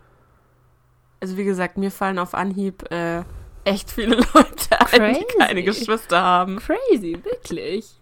Also 1.20 1.38
wie 1.38 1.44
gesagt, 1.44 1.78
mir 1.78 1.92
fallen 1.92 2.20
auf 2.20 2.34
Anhieb 2.34 2.90
äh, 2.92 3.24
echt 3.66 3.92
viele 3.92 4.16
Leute 4.34 4.80
ein, 4.80 5.16
die 5.16 5.38
keine 5.38 5.64
Geschwister 5.64 6.22
haben. 6.22 6.58
Crazy, 6.58 7.18
wirklich. 7.24 8.00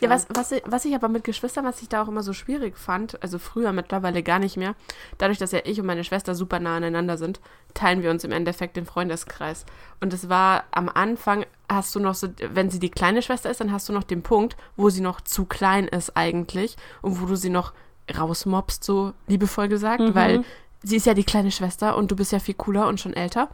Ja, 0.00 0.10
was, 0.10 0.26
was, 0.30 0.52
was 0.64 0.84
ich 0.84 0.94
aber 0.94 1.08
mit 1.08 1.24
Geschwistern, 1.24 1.64
was 1.64 1.82
ich 1.82 1.88
da 1.88 2.02
auch 2.02 2.08
immer 2.08 2.22
so 2.22 2.32
schwierig 2.32 2.76
fand, 2.76 3.22
also 3.22 3.38
früher 3.38 3.72
mittlerweile 3.72 4.22
gar 4.22 4.38
nicht 4.38 4.56
mehr, 4.56 4.74
dadurch, 5.18 5.38
dass 5.38 5.52
ja 5.52 5.60
ich 5.64 5.80
und 5.80 5.86
meine 5.86 6.04
Schwester 6.04 6.34
super 6.34 6.60
nah 6.60 6.76
aneinander 6.76 7.16
sind, 7.16 7.40
teilen 7.74 8.02
wir 8.02 8.10
uns 8.10 8.24
im 8.24 8.32
Endeffekt 8.32 8.76
den 8.76 8.86
Freundeskreis. 8.86 9.64
Und 10.00 10.12
es 10.12 10.28
war 10.28 10.64
am 10.70 10.88
Anfang, 10.88 11.46
hast 11.68 11.94
du 11.94 12.00
noch 12.00 12.14
so, 12.14 12.28
wenn 12.52 12.70
sie 12.70 12.80
die 12.80 12.90
kleine 12.90 13.22
Schwester 13.22 13.50
ist, 13.50 13.60
dann 13.60 13.72
hast 13.72 13.88
du 13.88 13.92
noch 13.92 14.04
den 14.04 14.22
Punkt, 14.22 14.56
wo 14.76 14.90
sie 14.90 15.00
noch 15.00 15.20
zu 15.20 15.44
klein 15.44 15.86
ist 15.86 16.16
eigentlich 16.16 16.76
und 17.02 17.20
wo 17.20 17.26
du 17.26 17.36
sie 17.36 17.50
noch 17.50 17.72
rausmobst, 18.16 18.82
so 18.82 19.12
liebevoll 19.28 19.68
gesagt, 19.68 20.00
mhm. 20.00 20.14
weil 20.14 20.44
sie 20.82 20.96
ist 20.96 21.06
ja 21.06 21.14
die 21.14 21.24
kleine 21.24 21.50
Schwester 21.50 21.96
und 21.96 22.10
du 22.10 22.16
bist 22.16 22.32
ja 22.32 22.38
viel 22.38 22.54
cooler 22.54 22.88
und 22.88 23.00
schon 23.00 23.12
älter. 23.12 23.48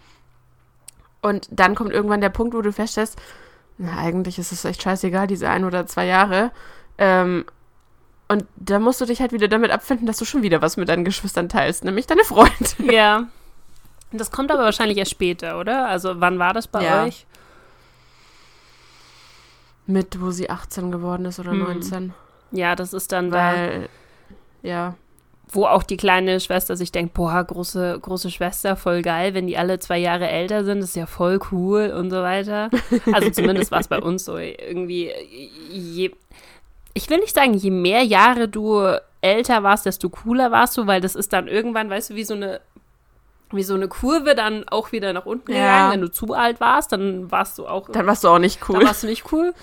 Und 1.23 1.49
dann 1.50 1.75
kommt 1.75 1.92
irgendwann 1.92 2.20
der 2.20 2.28
Punkt, 2.30 2.54
wo 2.54 2.62
du 2.62 2.73
feststellst, 2.73 3.20
na, 3.78 3.99
eigentlich 3.99 4.38
ist 4.38 4.52
es 4.52 4.64
echt 4.64 4.83
scheißegal, 4.83 5.26
diese 5.26 5.49
ein 5.49 5.64
oder 5.64 5.87
zwei 5.87 6.06
Jahre. 6.06 6.50
Ähm, 6.99 7.45
und 8.28 8.47
da 8.56 8.78
musst 8.78 9.00
du 9.00 9.04
dich 9.04 9.21
halt 9.21 9.33
wieder 9.33 9.49
damit 9.49 9.71
abfinden, 9.71 10.06
dass 10.06 10.16
du 10.16 10.25
schon 10.25 10.42
wieder 10.42 10.62
was 10.62 10.76
mit 10.76 10.88
deinen 10.88 11.04
Geschwistern 11.04 11.49
teilst, 11.49 11.85
nämlich 11.85 12.06
deine 12.06 12.25
Freunde. 12.25 12.52
Ja. 12.92 13.26
Das 14.12 14.30
kommt 14.30 14.52
aber 14.52 14.62
wahrscheinlich 14.62 14.99
erst 14.99 15.11
später, 15.11 15.59
oder? 15.59 15.88
Also 15.88 16.21
wann 16.21 16.38
war 16.38 16.54
das 16.54 16.68
bei 16.68 16.85
ja. 16.85 17.04
euch? 17.04 17.26
mit, 19.87 20.21
wo 20.21 20.30
sie 20.30 20.50
18 20.50 20.90
geworden 20.90 21.25
ist 21.26 21.38
oder 21.38 21.52
Hm. 21.52 21.61
19. 21.61 22.14
Ja, 22.52 22.75
das 22.75 22.92
ist 22.92 23.12
dann 23.12 23.30
da, 23.30 23.52
Weil, 23.52 23.88
ja, 24.62 24.95
wo 25.49 25.65
auch 25.67 25.83
die 25.85 25.97
kleine 25.97 26.41
Schwester 26.41 26.76
sich 26.76 26.91
denkt, 26.93 27.15
boah, 27.15 27.43
große, 27.45 27.99
große 28.03 28.31
Schwester, 28.31 28.75
voll 28.76 29.03
geil, 29.03 29.33
wenn 29.35 29.47
die 29.47 29.57
alle 29.57 29.79
zwei 29.79 29.99
Jahre 29.99 30.29
älter 30.29 30.65
sind, 30.65 30.79
ist 30.81 30.97
ja 30.97 31.07
voll 31.07 31.38
cool 31.53 31.93
und 31.97 32.11
so 32.11 32.17
weiter. 32.23 32.69
Also 33.12 33.31
zumindest 33.31 33.71
war 33.71 33.81
es 33.81 33.88
bei 33.88 33.99
uns 34.00 34.25
so 34.25 34.37
irgendwie, 34.38 35.12
je, 35.71 36.11
ich 36.95 37.09
will 37.11 37.19
nicht 37.19 37.35
sagen, 37.35 37.55
je 37.55 37.71
mehr 37.71 38.03
Jahre 38.03 38.49
du 38.49 38.83
älter 39.21 39.62
warst, 39.62 39.87
desto 39.87 40.09
cooler 40.09 40.50
warst 40.50 40.76
du, 40.76 40.87
weil 40.87 41.00
das 41.00 41.15
ist 41.15 41.33
dann 41.33 41.47
irgendwann, 41.49 41.91
weißt 41.91 42.11
du, 42.11 42.15
wie 42.17 42.25
so 42.25 42.35
eine 42.35 42.61
wie 43.53 43.62
so 43.62 43.75
eine 43.75 43.87
Kurve 43.87 44.35
dann 44.35 44.69
auch 44.69 44.91
wieder 44.91 45.12
nach 45.12 45.25
unten 45.25 45.53
Ja. 45.53 45.59
gegangen. 45.59 45.93
Wenn 45.93 46.00
du 46.00 46.11
zu 46.11 46.35
alt 46.35 46.59
warst, 46.59 46.91
dann 46.91 47.31
warst 47.31 47.59
du 47.59 47.69
auch, 47.69 47.88
dann 47.91 48.05
warst 48.07 48.25
du 48.25 48.29
auch 48.29 48.41
nicht 48.41 48.61
dann 48.69 48.76
cool. 48.79 48.85
warst 48.85 49.05
du 49.05 49.07
nicht 49.07 49.33
cool. 49.33 49.55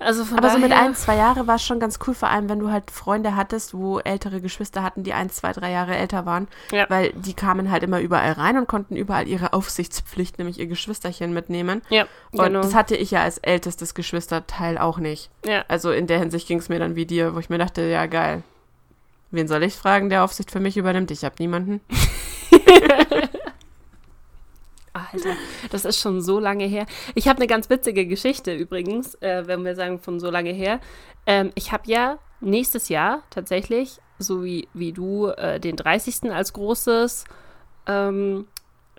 Also 0.00 0.24
von 0.24 0.38
Aber 0.38 0.50
so 0.50 0.58
mit 0.58 0.70
daher- 0.70 0.84
ein, 0.86 0.94
zwei 0.94 1.16
Jahre 1.16 1.46
war 1.46 1.54
es 1.54 1.62
schon 1.64 1.78
ganz 1.80 1.98
cool, 2.06 2.14
vor 2.14 2.28
allem 2.28 2.48
wenn 2.48 2.58
du 2.58 2.70
halt 2.70 2.90
Freunde 2.90 3.36
hattest, 3.36 3.72
wo 3.74 4.00
ältere 4.00 4.40
Geschwister 4.40 4.82
hatten, 4.82 5.02
die 5.02 5.12
ein, 5.14 5.30
zwei, 5.30 5.52
drei 5.52 5.70
Jahre 5.70 5.96
älter 5.96 6.26
waren. 6.26 6.48
Ja. 6.72 6.84
Weil 6.90 7.12
die 7.12 7.32
kamen 7.32 7.70
halt 7.70 7.82
immer 7.84 8.00
überall 8.00 8.32
rein 8.32 8.58
und 8.58 8.66
konnten 8.68 8.96
überall 8.96 9.26
ihre 9.28 9.52
Aufsichtspflicht, 9.52 10.38
nämlich 10.38 10.58
ihr 10.58 10.66
Geschwisterchen 10.66 11.32
mitnehmen. 11.32 11.80
Ja, 11.88 12.06
Und 12.32 12.42
genau. 12.44 12.60
das 12.62 12.74
hatte 12.74 12.96
ich 12.96 13.12
ja 13.12 13.22
als 13.22 13.38
ältestes 13.38 13.94
Geschwisterteil 13.94 14.78
auch 14.78 14.98
nicht. 14.98 15.30
ja. 15.46 15.64
Also 15.68 15.90
in 15.92 16.06
der 16.06 16.18
Hinsicht 16.18 16.48
ging 16.48 16.58
es 16.58 16.68
mir 16.68 16.78
dann 16.80 16.96
wie 16.96 17.06
dir, 17.06 17.34
wo 17.34 17.38
ich 17.38 17.48
mir 17.48 17.58
dachte, 17.58 17.82
ja 17.82 18.06
geil. 18.06 18.42
Wen 19.30 19.48
soll 19.48 19.62
ich 19.62 19.74
fragen, 19.74 20.10
der 20.10 20.22
Aufsicht 20.24 20.50
für 20.50 20.60
mich 20.60 20.76
übernimmt? 20.76 21.10
Ich 21.12 21.24
habe 21.24 21.34
niemanden. 21.38 21.80
Alter, 24.94 25.34
das 25.70 25.84
ist 25.84 25.98
schon 25.98 26.22
so 26.22 26.38
lange 26.38 26.66
her. 26.66 26.86
Ich 27.16 27.26
habe 27.26 27.38
eine 27.38 27.48
ganz 27.48 27.68
witzige 27.68 28.06
Geschichte 28.06 28.54
übrigens, 28.54 29.16
äh, 29.16 29.42
wenn 29.46 29.64
wir 29.64 29.74
sagen 29.74 29.98
von 29.98 30.20
so 30.20 30.30
lange 30.30 30.52
her. 30.52 30.78
Ähm, 31.26 31.50
ich 31.56 31.72
habe 31.72 31.82
ja 31.86 32.18
nächstes 32.40 32.88
Jahr 32.88 33.24
tatsächlich, 33.30 33.98
so 34.20 34.44
wie, 34.44 34.68
wie 34.72 34.92
du, 34.92 35.26
äh, 35.26 35.58
den 35.58 35.74
30. 35.74 36.30
als 36.32 36.52
großes, 36.52 37.24
ähm, 37.88 38.46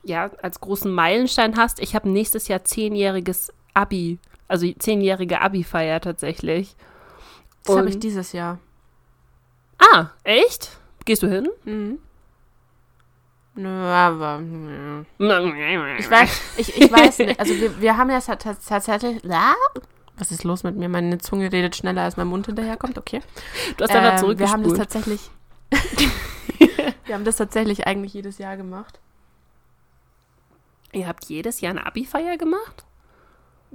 ja, 0.04 0.32
als 0.42 0.60
großen 0.60 0.92
Meilenstein 0.92 1.56
hast. 1.56 1.80
Ich 1.80 1.96
habe 1.96 2.10
nächstes 2.10 2.50
Jahr 2.50 2.66
zehnjähriges 2.66 3.54
Abi, 3.74 4.20
also 4.50 4.70
zehnjährige 4.74 5.40
Abi-Feier 5.40 6.02
tatsächlich. 6.02 6.76
Das 7.64 7.78
habe 7.78 7.90
ich 7.90 8.00
dieses 8.00 8.34
Jahr. 8.34 8.60
Ah, 9.78 10.10
echt? 10.24 10.78
Gehst 11.06 11.24
du 11.24 11.28
hin? 11.28 11.48
Mhm. 11.64 12.00
Nö, 13.56 13.70
aber. 13.70 14.40
nö. 14.40 15.04
Ich 15.98 16.10
weiß, 16.12 16.42
ich, 16.58 16.78
ich 16.82 16.92
weiß 16.92 17.20
nicht. 17.20 17.40
Also 17.40 17.54
wir, 17.56 17.80
wir 17.82 17.98
haben 17.98 18.10
ja 18.10 18.18
tats- 18.18 18.44
tats- 18.44 18.66
tatsächlich. 18.68 19.22
Was 20.18 20.32
ist 20.32 20.44
los 20.44 20.64
mit 20.64 20.76
mir? 20.76 20.90
Meine 20.90 21.18
Zunge 21.18 21.52
redet 21.52 21.76
schneller, 21.76 22.02
als 22.04 22.18
mein 22.18 22.28
Mund 22.28 22.46
hinterherkommt. 22.46 22.98
Okay. 22.98 23.22
Du 23.78 23.84
hast 23.84 23.92
einfach 23.96 24.24
Ähm, 24.24 24.38
wir 24.40 24.50
haben 24.52 24.64
das 24.64 24.74
zurückgespult. 24.74 24.78
tatsächlich. 24.78 25.30
wir 27.06 27.16
haben 27.16 27.26
das 27.26 27.36
tatsächlich 27.38 27.88
eigentlich 27.88 28.14
jedes 28.14 28.38
Jahr 28.38 28.58
gemacht. 28.58 29.00
Ihr 30.92 31.08
habt 31.08 31.26
jedes 31.26 31.60
Jahr 31.62 31.72
eine 31.72 31.86
Abi-Feier 31.86 32.38
gemacht? 32.38 32.86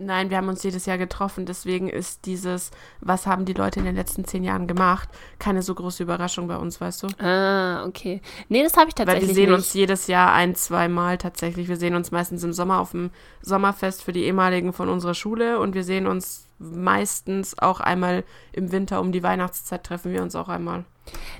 Nein, 0.00 0.30
wir 0.30 0.38
haben 0.38 0.48
uns 0.48 0.62
jedes 0.62 0.86
Jahr 0.86 0.96
getroffen. 0.96 1.44
Deswegen 1.44 1.88
ist 1.88 2.24
dieses, 2.24 2.70
was 3.00 3.26
haben 3.26 3.44
die 3.44 3.52
Leute 3.52 3.80
in 3.80 3.84
den 3.84 3.94
letzten 3.94 4.24
zehn 4.24 4.42
Jahren 4.44 4.66
gemacht, 4.66 5.08
keine 5.38 5.62
so 5.62 5.74
große 5.74 6.02
Überraschung 6.02 6.48
bei 6.48 6.56
uns, 6.56 6.80
weißt 6.80 7.02
du? 7.02 7.08
Ah, 7.22 7.84
okay. 7.84 8.22
Nee, 8.48 8.62
das 8.62 8.76
habe 8.76 8.88
ich 8.88 8.98
Weil 8.98 9.04
tatsächlich 9.04 9.28
wir 9.28 9.34
sehen 9.34 9.50
nicht. 9.50 9.58
uns 9.58 9.74
jedes 9.74 10.06
Jahr 10.06 10.32
ein, 10.32 10.54
zwei 10.54 10.88
Mal 10.88 11.18
tatsächlich. 11.18 11.68
Wir 11.68 11.76
sehen 11.76 11.94
uns 11.94 12.10
meistens 12.10 12.42
im 12.42 12.52
Sommer 12.54 12.80
auf 12.80 12.92
dem 12.92 13.10
Sommerfest 13.42 14.02
für 14.02 14.12
die 14.12 14.24
ehemaligen 14.24 14.72
von 14.72 14.88
unserer 14.88 15.14
Schule 15.14 15.58
und 15.58 15.74
wir 15.74 15.84
sehen 15.84 16.06
uns 16.06 16.46
meistens 16.58 17.58
auch 17.58 17.80
einmal 17.80 18.24
im 18.52 18.72
Winter 18.72 19.00
um 19.00 19.12
die 19.12 19.22
Weihnachtszeit 19.22 19.84
treffen 19.84 20.12
wir 20.12 20.22
uns 20.22 20.34
auch 20.34 20.48
einmal. 20.48 20.84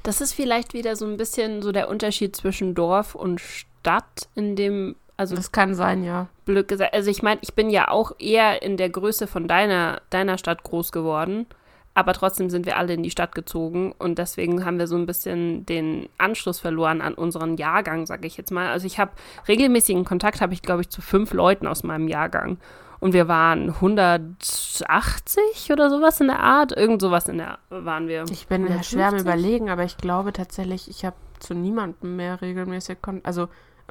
Das 0.02 0.20
ist 0.20 0.32
vielleicht 0.32 0.74
wieder 0.74 0.96
so 0.96 1.06
ein 1.06 1.16
bisschen 1.16 1.62
so 1.62 1.72
der 1.72 1.88
Unterschied 1.88 2.34
zwischen 2.36 2.74
Dorf 2.74 3.14
und 3.14 3.40
Stadt, 3.40 4.28
in 4.34 4.56
dem, 4.56 4.96
also 5.20 5.36
Das 5.36 5.52
kann 5.52 5.74
sein, 5.74 6.02
ja. 6.02 6.28
blöd 6.46 6.66
gesagt, 6.66 6.94
also 6.94 7.10
ich 7.10 7.22
meine, 7.22 7.40
ich 7.42 7.52
bin 7.52 7.68
ja 7.68 7.88
auch 7.88 8.12
eher 8.18 8.62
in 8.62 8.78
der 8.78 8.88
Größe 8.88 9.26
von 9.26 9.48
deiner, 9.48 10.00
deiner 10.08 10.38
Stadt 10.38 10.62
groß 10.62 10.92
geworden, 10.92 11.44
aber 11.92 12.14
trotzdem 12.14 12.48
sind 12.48 12.64
wir 12.64 12.78
alle 12.78 12.94
in 12.94 13.02
die 13.02 13.10
Stadt 13.10 13.34
gezogen 13.34 13.92
und 13.98 14.16
deswegen 14.18 14.64
haben 14.64 14.78
wir 14.78 14.86
so 14.86 14.96
ein 14.96 15.04
bisschen 15.04 15.66
den 15.66 16.08
Anschluss 16.16 16.58
verloren 16.58 17.02
an 17.02 17.12
unseren 17.12 17.58
Jahrgang, 17.58 18.06
sage 18.06 18.26
ich 18.26 18.38
jetzt 18.38 18.50
mal. 18.50 18.68
Also 18.68 18.86
ich 18.86 18.98
habe 18.98 19.10
regelmäßigen 19.46 20.06
Kontakt, 20.06 20.40
habe 20.40 20.54
ich 20.54 20.62
glaube 20.62 20.80
ich 20.80 20.88
zu 20.88 21.02
fünf 21.02 21.34
Leuten 21.34 21.66
aus 21.66 21.82
meinem 21.82 22.08
Jahrgang 22.08 22.56
und 22.98 23.12
wir 23.12 23.28
waren 23.28 23.68
180 23.74 25.70
oder 25.70 25.90
sowas 25.90 26.18
in 26.22 26.28
der 26.28 26.40
Art, 26.40 26.72
irgend 26.74 27.02
sowas 27.02 27.28
in 27.28 27.36
der 27.36 27.58
waren 27.68 28.08
wir. 28.08 28.24
Ich 28.30 28.46
bin 28.46 28.66
ja 28.66 28.82
schwer 28.82 29.08
am 29.08 29.16
150? 29.16 29.20
überlegen, 29.20 29.68
aber 29.68 29.84
ich 29.84 29.98
glaube 29.98 30.32
tatsächlich, 30.32 30.88
ich 30.88 31.04
habe 31.04 31.16
zu 31.40 31.52
niemandem 31.52 32.16
mehr 32.16 32.40
regelmäßig 32.40 33.02
Kontakt. 33.02 33.26
Also 33.26 33.48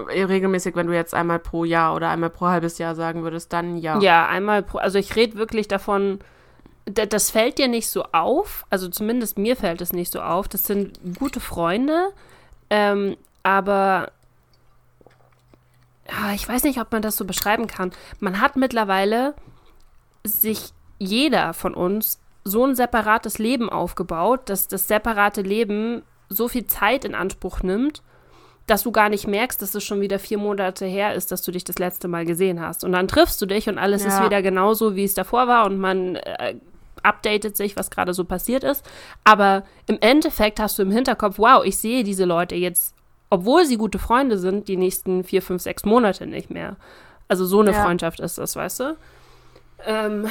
regelmäßig, 0.07 0.75
wenn 0.75 0.87
du 0.87 0.93
jetzt 0.95 1.13
einmal 1.13 1.39
pro 1.39 1.63
Jahr 1.65 1.95
oder 1.95 2.09
einmal 2.09 2.29
pro 2.29 2.47
halbes 2.47 2.77
Jahr 2.77 2.95
sagen 2.95 3.23
würdest, 3.23 3.51
dann 3.53 3.77
ja. 3.77 3.99
Ja, 3.99 4.27
einmal 4.27 4.63
pro, 4.63 4.77
also 4.79 4.97
ich 4.99 5.15
rede 5.15 5.35
wirklich 5.37 5.67
davon, 5.67 6.19
da- 6.85 7.05
das 7.05 7.29
fällt 7.31 7.57
dir 7.57 7.67
nicht 7.67 7.89
so 7.89 8.03
auf, 8.11 8.65
also 8.69 8.87
zumindest 8.89 9.37
mir 9.37 9.55
fällt 9.55 9.81
es 9.81 9.93
nicht 9.93 10.11
so 10.11 10.21
auf. 10.21 10.47
Das 10.47 10.63
sind 10.63 10.99
gute 11.19 11.39
Freunde, 11.39 12.09
ähm, 12.69 13.15
aber 13.43 14.11
ja, 16.09 16.33
ich 16.33 16.47
weiß 16.47 16.63
nicht, 16.63 16.79
ob 16.79 16.91
man 16.91 17.01
das 17.01 17.17
so 17.17 17.25
beschreiben 17.25 17.67
kann. 17.67 17.91
Man 18.19 18.41
hat 18.41 18.55
mittlerweile 18.55 19.35
sich 20.23 20.71
jeder 20.97 21.53
von 21.53 21.73
uns 21.73 22.19
so 22.43 22.65
ein 22.65 22.75
separates 22.75 23.37
Leben 23.37 23.69
aufgebaut, 23.69 24.41
dass 24.49 24.67
das 24.67 24.87
separate 24.87 25.41
Leben 25.41 26.01
so 26.29 26.47
viel 26.47 26.65
Zeit 26.65 27.05
in 27.05 27.13
Anspruch 27.15 27.61
nimmt, 27.61 28.01
dass 28.69 28.83
du 28.83 28.91
gar 28.91 29.09
nicht 29.09 29.27
merkst, 29.27 29.61
dass 29.61 29.73
es 29.75 29.83
schon 29.83 30.01
wieder 30.01 30.19
vier 30.19 30.37
Monate 30.37 30.85
her 30.85 31.13
ist, 31.13 31.31
dass 31.31 31.41
du 31.41 31.51
dich 31.51 31.63
das 31.63 31.79
letzte 31.79 32.07
Mal 32.07 32.25
gesehen 32.25 32.59
hast. 32.61 32.83
Und 32.83 32.91
dann 32.91 33.07
triffst 33.07 33.41
du 33.41 33.45
dich 33.45 33.67
und 33.69 33.77
alles 33.77 34.05
ist 34.05 34.19
Ja. 34.19 34.25
wieder 34.25 34.41
genauso, 34.41 34.95
wie 34.95 35.03
es 35.03 35.13
davor 35.13 35.47
war 35.47 35.65
und 35.65 35.79
man 35.79 36.15
äh, 36.15 36.55
updatet 37.03 37.55
sich, 37.57 37.75
was 37.77 37.89
gerade 37.91 38.13
so 38.13 38.25
passiert 38.25 38.63
ist. 38.63 38.85
Aber 39.23 39.63
im 39.87 39.97
Endeffekt 40.01 40.59
hast 40.59 40.77
du 40.77 40.83
im 40.83 40.91
Hinterkopf, 40.91 41.37
wow, 41.39 41.63
ich 41.63 41.77
sehe 41.77 42.03
diese 42.03 42.25
Leute 42.25 42.55
jetzt, 42.55 42.93
obwohl 43.29 43.65
sie 43.65 43.77
gute 43.77 43.99
Freunde 43.99 44.37
sind, 44.37 44.67
die 44.67 44.77
nächsten 44.77 45.23
vier, 45.23 45.41
fünf, 45.41 45.61
sechs 45.61 45.85
Monate 45.85 46.25
nicht 46.27 46.49
mehr. 46.49 46.75
Also 47.27 47.45
so 47.45 47.61
eine 47.61 47.71
Ja. 47.71 47.83
Freundschaft 47.83 48.19
ist 48.19 48.37
das, 48.37 48.55
weißt 48.55 48.79
du? 48.81 48.97
Ähm, 49.85 50.27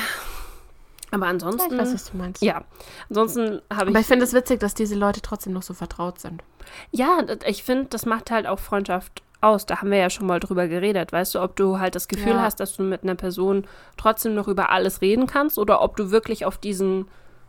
aber 1.11 1.25
Ich 1.27 1.31
ansonsten, 1.31 1.79
weiß, 1.79 1.95
was 1.95 2.11
du 2.11 2.17
meinst. 2.17 2.43
ja, 2.43 2.65
ansonsten 3.09 3.61
habe 3.73 3.83
Aber 3.89 3.91
ich 3.93 3.99
ich, 4.01 4.07
finde 4.07 4.25
es 4.25 4.33
witzig, 4.33 4.61
dass 4.61 4.75
diese 4.75 4.95
Leute 4.95 5.21
trotzdem 5.23 5.53
noch 5.53 5.63
so 5.63 5.75
vertraut 5.75 6.19
sind. 6.21 6.43
ja, 6.91 7.19
ich 7.47 7.63
finde, 7.63 7.87
das 7.87 8.05
macht 8.07 8.31
halt 8.31 8.47
auch 8.47 8.59
Freundschaft 8.59 9.23
aus. 9.41 9.67
Da 9.67 9.79
haben 9.81 9.91
wir 9.91 9.99
ja 9.99 10.11
schon 10.11 10.27
mal 10.27 10.41
drüber 10.41 10.67
geredet, 10.69 11.13
weißt 11.13 11.37
du, 11.37 11.41
ob 11.43 11.55
du 11.57 11.79
halt 11.79 11.95
das 11.95 12.09
Gefühl 12.09 12.33
Ja. 12.33 12.43
hast, 12.43 12.61
dass 12.61 12.77
du 12.77 12.83
mit 12.83 13.05
einer 13.05 13.15
Person 13.15 13.67
trotzdem 13.97 14.35
noch 14.35 14.49
über 14.49 14.71
alles 14.71 15.01
reden 15.01 15.27
kannst 15.27 15.59
oder 15.59 15.81
ob 15.81 15.97
du 15.97 16.11
wirklich 16.11 16.45
auf 16.45 16.59
diesen 16.59 17.07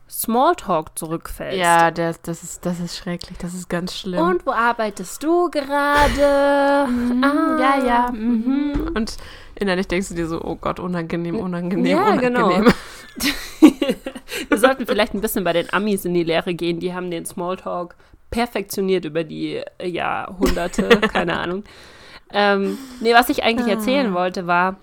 Smalltalk 0.07 0.97
zurückfällst. 0.97 1.57
Ja, 1.59 1.91
das, 1.91 2.19
das, 2.21 2.41
ist, 2.43 2.65
das 2.65 2.79
ist 2.79 2.97
schrecklich, 2.97 3.37
das 3.37 3.53
ist 3.53 3.69
ganz 3.69 3.95
schlimm. 3.95 4.19
Und 4.25 4.45
wo 4.45 4.51
arbeitest 4.51 5.21
du 5.23 5.49
gerade? 5.51 6.87
Mhm, 6.91 7.23
Ah, 7.23 7.57
ja, 7.59 7.85
ja. 7.85 8.11
Mhm. 8.11 8.91
Und 8.95 9.17
innerlich 9.55 9.87
denkst 9.87 10.09
du 10.09 10.15
dir 10.15 10.27
so, 10.27 10.41
oh 10.43 10.55
Gott, 10.55 10.79
unangenehm, 10.79 11.37
unangenehm, 11.39 11.85
Ja, 11.97 12.15
genau. 12.15 12.61
Wir 14.49 14.57
sollten 14.57 14.85
vielleicht 14.85 15.13
ein 15.13 15.21
bisschen 15.21 15.43
bei 15.43 15.53
den 15.53 15.71
Amis 15.73 16.05
in 16.05 16.13
die 16.13 16.23
Lehre 16.23 16.53
gehen. 16.53 16.79
Die 16.79 16.93
haben 16.93 17.11
den 17.11 17.25
Smalltalk 17.25 17.95
perfektioniert 18.31 19.05
über 19.05 19.23
die 19.23 19.61
äh, 19.77 19.87
Jahrhunderte. 19.87 20.87
Keine 21.11 21.37
Ahnung. 21.39 21.63
Ähm, 22.31 22.77
nee, 23.01 23.13
was 23.13 23.29
ich 23.29 23.43
eigentlich 23.43 23.67
erzählen 23.67 24.13
wollte, 24.13 24.45
war, 24.45 24.77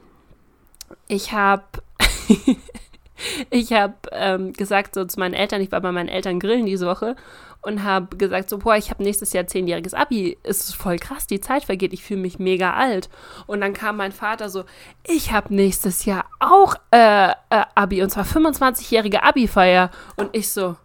ich 1.07 1.33
habe 1.33 1.64
ich 3.50 3.73
habe 3.73 3.95
ähm, 4.12 4.52
gesagt 4.52 4.95
so 4.95 5.05
zu 5.05 5.21
meinen 5.21 5.35
Eltern, 5.35 5.61
ich 5.61 5.71
war 5.71 5.81
bei 5.81 5.93
meinen 5.93 6.09
Eltern 6.09 6.40
grillen 6.40 6.66
diese 6.66 6.87
Woche 6.87 7.16
und 7.63 7.83
habe 7.83 8.17
gesagt 8.17 8.49
so, 8.49 8.59
boah, 8.59 8.77
ich 8.77 8.91
habe 8.91 9.03
nächstes 9.03 9.33
Jahr 9.33 9.47
zehnjähriges 9.47 9.93
Abi. 9.95 10.39
Es 10.43 10.61
ist 10.69 10.77
voll 10.77 10.99
krass, 10.99 11.27
die 11.27 11.41
Zeit 11.41 11.65
vergeht, 11.65 11.93
ich 11.93 12.05
fühle 12.05 12.21
mich 12.21 12.39
mega 12.39 12.75
alt. 12.75 13.09
Und 13.47 13.61
dann 13.61 13.73
kam 13.73 13.97
mein 13.97 14.13
Vater 14.13 14.49
so, 14.49 14.65
ich 15.07 15.33
habe 15.33 15.55
nächstes 15.55 16.05
Jahr 16.05 16.27
auch 16.39 16.77
äh, 16.93 17.31
äh, 17.31 17.35
Abi 17.75 18.03
und 18.03 18.11
zwar 18.11 18.25
25-jährige 18.25 19.23
Abi-Feier. 19.25 19.91
Und 20.17 20.31
ich 20.37 20.51
so, 20.53 20.77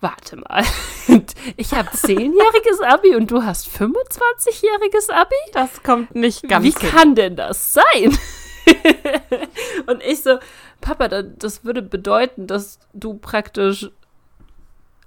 warte 0.00 0.36
mal, 0.36 0.64
ich 1.56 1.72
habe 1.72 1.90
zehnjähriges 1.94 2.80
Abi 2.82 3.14
und 3.16 3.30
du 3.30 3.42
hast 3.42 3.68
25-jähriges 3.68 5.10
Abi? 5.10 5.34
Das 5.52 5.82
kommt 5.82 6.14
nicht 6.14 6.46
ganz 6.48 6.64
Wie 6.64 6.72
hin. 6.78 6.90
kann 6.90 7.14
denn 7.14 7.36
das 7.36 7.72
sein? 7.74 8.18
und 9.86 10.02
ich 10.02 10.22
so, 10.22 10.38
Papa, 10.80 11.08
da- 11.08 11.22
das 11.22 11.64
würde 11.64 11.82
bedeuten, 11.82 12.46
dass 12.46 12.78
du 12.92 13.14
praktisch, 13.14 13.90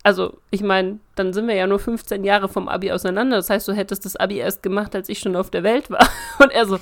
also 0.08 0.38
ich 0.52 0.64
meine, 0.64 1.00
dann 1.16 1.34
sind 1.34 1.50
wir 1.50 1.56
ja 1.56 1.68
nur 1.68 1.80
15 1.80 2.24
Jahre 2.24 2.48
vom 2.48 2.70
Abi 2.70 2.94
auseinander. 2.94 3.36
Das 3.36 3.50
heißt, 3.50 3.68
du 3.68 3.74
hättest 3.74 4.06
das 4.06 4.16
Abi 4.16 4.38
erst 4.38 4.64
gemacht, 4.64 4.96
als 4.96 5.10
ich 5.10 5.20
schon 5.20 5.36
auf 5.36 5.52
der 5.52 5.64
Welt 5.64 5.92
war. 5.92 6.08
Und 6.40 6.50
er 6.50 6.66
so, 6.66 6.80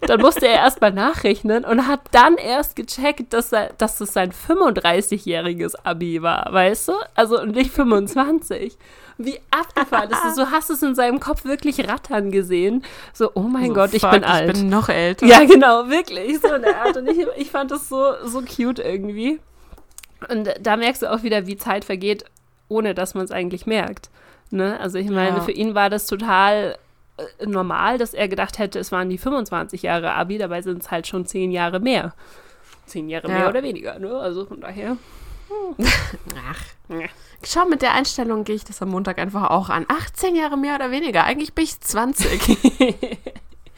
dann 0.00 0.18
musste 0.22 0.48
er 0.48 0.54
erstmal 0.54 0.92
nachrechnen 0.92 1.66
und 1.66 1.86
hat 1.86 2.00
dann 2.12 2.38
erst 2.38 2.74
gecheckt, 2.74 3.34
dass, 3.34 3.52
er, 3.52 3.74
dass 3.76 4.00
es 4.00 4.14
sein 4.14 4.32
35-jähriges 4.32 5.74
Abi 5.84 6.22
war, 6.22 6.50
weißt 6.50 6.88
du? 6.88 6.92
Also 7.14 7.44
nicht 7.44 7.70
25. 7.70 8.78
Wie 9.18 9.38
abgefahren 9.50 10.10
ist 10.10 10.24
es? 10.26 10.36
So 10.36 10.50
hast 10.50 10.70
es 10.70 10.82
in 10.82 10.94
seinem 10.94 11.20
Kopf 11.20 11.44
wirklich 11.44 11.86
rattern 11.86 12.30
gesehen. 12.30 12.82
So, 13.12 13.30
oh 13.34 13.42
mein 13.42 13.66
So, 13.66 13.74
Gott, 13.74 13.92
ich 13.92 14.00
fuck, 14.00 14.12
bin 14.12 14.24
alt. 14.24 14.56
Ich 14.56 14.62
bin 14.62 14.70
noch 14.70 14.88
älter. 14.88 15.26
Ja, 15.26 15.44
genau, 15.44 15.90
wirklich. 15.90 16.40
So 16.40 16.54
in 16.54 16.62
der 16.62 16.80
Art. 16.80 16.96
Und 16.96 17.10
ich, 17.10 17.26
ich 17.36 17.50
fand 17.50 17.70
das 17.70 17.90
so, 17.90 18.14
so 18.24 18.40
cute 18.40 18.78
irgendwie. 18.78 19.38
Und 20.30 20.48
da 20.60 20.76
merkst 20.76 21.02
du 21.02 21.10
auch 21.12 21.22
wieder, 21.22 21.46
wie 21.46 21.56
Zeit 21.56 21.84
vergeht, 21.84 22.24
ohne 22.68 22.94
dass 22.94 23.14
man 23.14 23.24
es 23.24 23.30
eigentlich 23.30 23.66
merkt. 23.66 24.10
Ne? 24.50 24.78
Also 24.80 24.98
ich 24.98 25.08
meine, 25.10 25.36
Ja. 25.38 25.40
für 25.42 25.52
ihn 25.52 25.74
war 25.74 25.90
das 25.90 26.06
total 26.06 26.76
äh, 27.18 27.46
normal, 27.46 27.98
dass 27.98 28.14
er 28.14 28.28
gedacht 28.28 28.58
hätte, 28.58 28.78
es 28.78 28.90
waren 28.92 29.10
die 29.10 29.18
25 29.18 29.82
Jahre 29.82 30.12
Abi, 30.14 30.38
dabei 30.38 30.62
sind 30.62 30.82
es 30.82 30.90
halt 30.90 31.06
schon 31.06 31.26
10 31.26 31.50
Jahre 31.50 31.80
mehr. 31.80 32.14
10 32.86 33.08
Jahre 33.08 33.28
Ja. 33.28 33.38
mehr 33.38 33.48
oder 33.48 33.62
weniger, 33.62 33.98
ne? 33.98 34.10
Also 34.18 34.46
von 34.46 34.60
daher. 34.60 34.96
Ach. 36.50 36.62
Ja. 36.88 37.06
Schau, 37.44 37.66
mit 37.66 37.82
der 37.82 37.94
Einstellung 37.94 38.44
gehe 38.44 38.56
ich 38.56 38.64
das 38.64 38.82
am 38.82 38.90
Montag 38.90 39.18
einfach 39.18 39.50
auch 39.50 39.68
an. 39.70 39.86
18 39.88 40.34
Jahre 40.36 40.56
mehr 40.56 40.74
oder 40.74 40.90
weniger. 40.90 41.24
Eigentlich 41.24 41.54
bin 41.54 41.64
ich 41.64 41.80
20. 41.80 42.58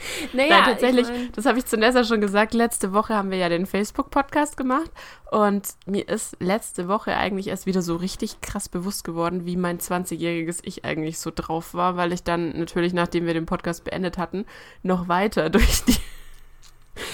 Naja, 0.33 0.49
Nein, 0.61 0.65
tatsächlich, 0.65 1.07
Ich 1.09 1.13
mein, 1.13 1.33
das 1.33 1.47
habe 1.47 1.59
ich 1.59 1.67
zu 1.67 1.77
Nessa 1.77 2.05
schon 2.05 2.21
gesagt. 2.21 2.55
Letzte 2.55 2.93
Woche 2.93 3.15
haben 3.15 3.31
wir 3.31 3.39
ja 3.39 3.49
den 3.49 3.67
Facebook-Podcast 3.67 4.57
gemacht. 4.57 4.91
Und 5.31 5.69
mir 5.87 6.09
ist 6.09 6.37
letzte 6.41 6.89
Woche 6.89 7.17
eigentlich 7.17 7.49
erst 7.49 7.67
wieder 7.67 7.83
so 7.83 7.97
richtig 7.97 8.41
krass 8.41 8.69
bewusst 8.69 9.05
geworden, 9.05 9.47
wie 9.47 9.57
mein 9.57 9.79
20-jähriges 9.79 10.61
Ich 10.63 10.85
eigentlich 10.85 11.19
so 11.19 11.31
drauf 11.35 11.75
war, 11.75 11.97
weil 11.97 12.13
ich 12.13 12.23
dann 12.23 12.59
natürlich, 12.59 12.93
nachdem 12.93 13.27
wir 13.27 13.35
den 13.35 13.47
Podcast 13.47 13.85
beendet 13.85 14.19
hatten, 14.19 14.47
noch 14.83 15.09
weiter 15.09 15.51
durch 15.51 15.85
die, 15.85 15.97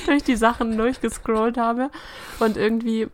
durch 0.07 0.23
die 0.23 0.37
Sachen 0.37 0.77
durchgescrollt 0.77 1.59
habe. 1.59 1.91
Und 2.39 2.57
irgendwie 2.57 3.09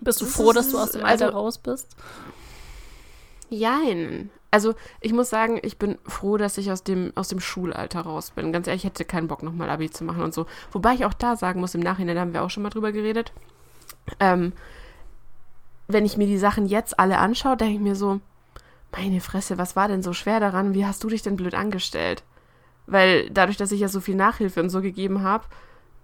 bist 0.00 0.20
du 0.20 0.26
froh, 0.26 0.52
dass 0.52 0.70
du 0.70 0.78
aus 0.78 0.92
dem 0.92 1.04
Alter 1.04 1.26
also- 1.26 1.38
raus 1.38 1.58
bist? 1.58 1.96
Jein. 3.50 4.30
Also 4.50 4.74
ich 5.00 5.12
muss 5.12 5.28
sagen, 5.28 5.58
ich 5.62 5.78
bin 5.78 5.98
froh, 6.06 6.36
dass 6.38 6.56
ich 6.56 6.70
aus 6.72 6.82
dem, 6.82 7.12
aus 7.16 7.28
dem 7.28 7.38
Schulalter 7.40 8.00
raus 8.00 8.30
bin. 8.30 8.52
Ganz 8.52 8.66
ehrlich, 8.66 8.82
ich 8.84 8.90
hätte 8.90 9.04
keinen 9.04 9.28
Bock, 9.28 9.42
nochmal 9.42 9.68
Abi 9.68 9.90
zu 9.90 10.04
machen 10.04 10.22
und 10.22 10.32
so. 10.32 10.46
Wobei 10.72 10.94
ich 10.94 11.04
auch 11.04 11.12
da 11.14 11.36
sagen 11.36 11.60
muss, 11.60 11.74
im 11.74 11.82
Nachhinein 11.82 12.14
da 12.16 12.22
haben 12.22 12.32
wir 12.32 12.42
auch 12.42 12.50
schon 12.50 12.62
mal 12.62 12.70
drüber 12.70 12.92
geredet. 12.92 13.32
Ähm, 14.20 14.52
wenn 15.86 16.04
ich 16.06 16.16
mir 16.16 16.26
die 16.26 16.38
Sachen 16.38 16.66
jetzt 16.66 16.98
alle 16.98 17.18
anschaue, 17.18 17.56
denke 17.56 17.74
ich 17.74 17.80
mir 17.80 17.94
so, 17.94 18.20
meine 18.90 19.20
Fresse, 19.20 19.58
was 19.58 19.76
war 19.76 19.88
denn 19.88 20.02
so 20.02 20.12
schwer 20.14 20.40
daran? 20.40 20.72
Wie 20.74 20.86
hast 20.86 21.04
du 21.04 21.08
dich 21.08 21.22
denn 21.22 21.36
blöd 21.36 21.54
angestellt? 21.54 22.22
Weil 22.86 23.28
dadurch, 23.30 23.58
dass 23.58 23.72
ich 23.72 23.80
ja 23.80 23.88
so 23.88 24.00
viel 24.00 24.14
Nachhilfe 24.14 24.60
und 24.62 24.70
so 24.70 24.80
gegeben 24.80 25.22
habe, 25.22 25.44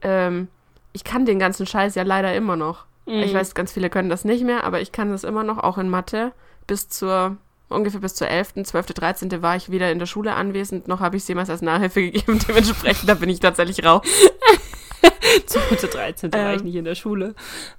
ähm, 0.03 0.49
ich 0.93 1.03
kann 1.03 1.25
den 1.25 1.39
ganzen 1.39 1.67
Scheiß 1.67 1.95
ja 1.95 2.03
leider 2.03 2.35
immer 2.35 2.57
noch. 2.57 2.85
Ich 3.07 3.33
Mhm. 3.33 3.37
weiß, 3.37 3.55
ganz 3.55 3.73
viele 3.73 3.91
können 3.91 4.09
das 4.11 4.25
nicht 4.25 4.45
mehr, 4.45 4.65
aber 4.65 4.81
ich 4.81 4.93
kann 4.93 5.11
das 5.11 5.25
immer 5.25 5.45
noch, 5.45 5.59
auch 5.59 5.77
in 5.79 5.89
Mathe. 5.91 6.33
Bis 6.67 6.89
zur, 6.89 7.37
ungefähr 7.75 8.01
bis 8.01 8.15
zur 8.15 8.29
11., 8.29 8.65
12., 8.65 8.87
13. 8.87 9.43
war 9.43 9.57
ich 9.57 9.71
wieder 9.71 9.91
in 9.91 9.99
der 9.99 10.07
Schule 10.07 10.35
anwesend. 10.35 10.89
Noch 10.89 11.01
habe 11.01 11.17
ich 11.17 11.23
es 11.23 11.29
jemals 11.29 11.51
als 11.51 11.63
Nachhilfe 11.63 12.01
gegeben. 12.11 12.39
Dementsprechend, 12.49 13.09
da 13.09 13.15
bin 13.15 13.29
ich 13.29 13.41
tatsächlich 13.41 13.85
raus. 13.85 14.03
12. 15.47 15.91
13. 15.91 16.33
war 16.33 16.55
ich 16.55 16.61
Ähm. 16.61 16.67
nicht 16.67 16.77
in 16.77 16.85
der 16.85 16.95
Schule. 16.95 17.35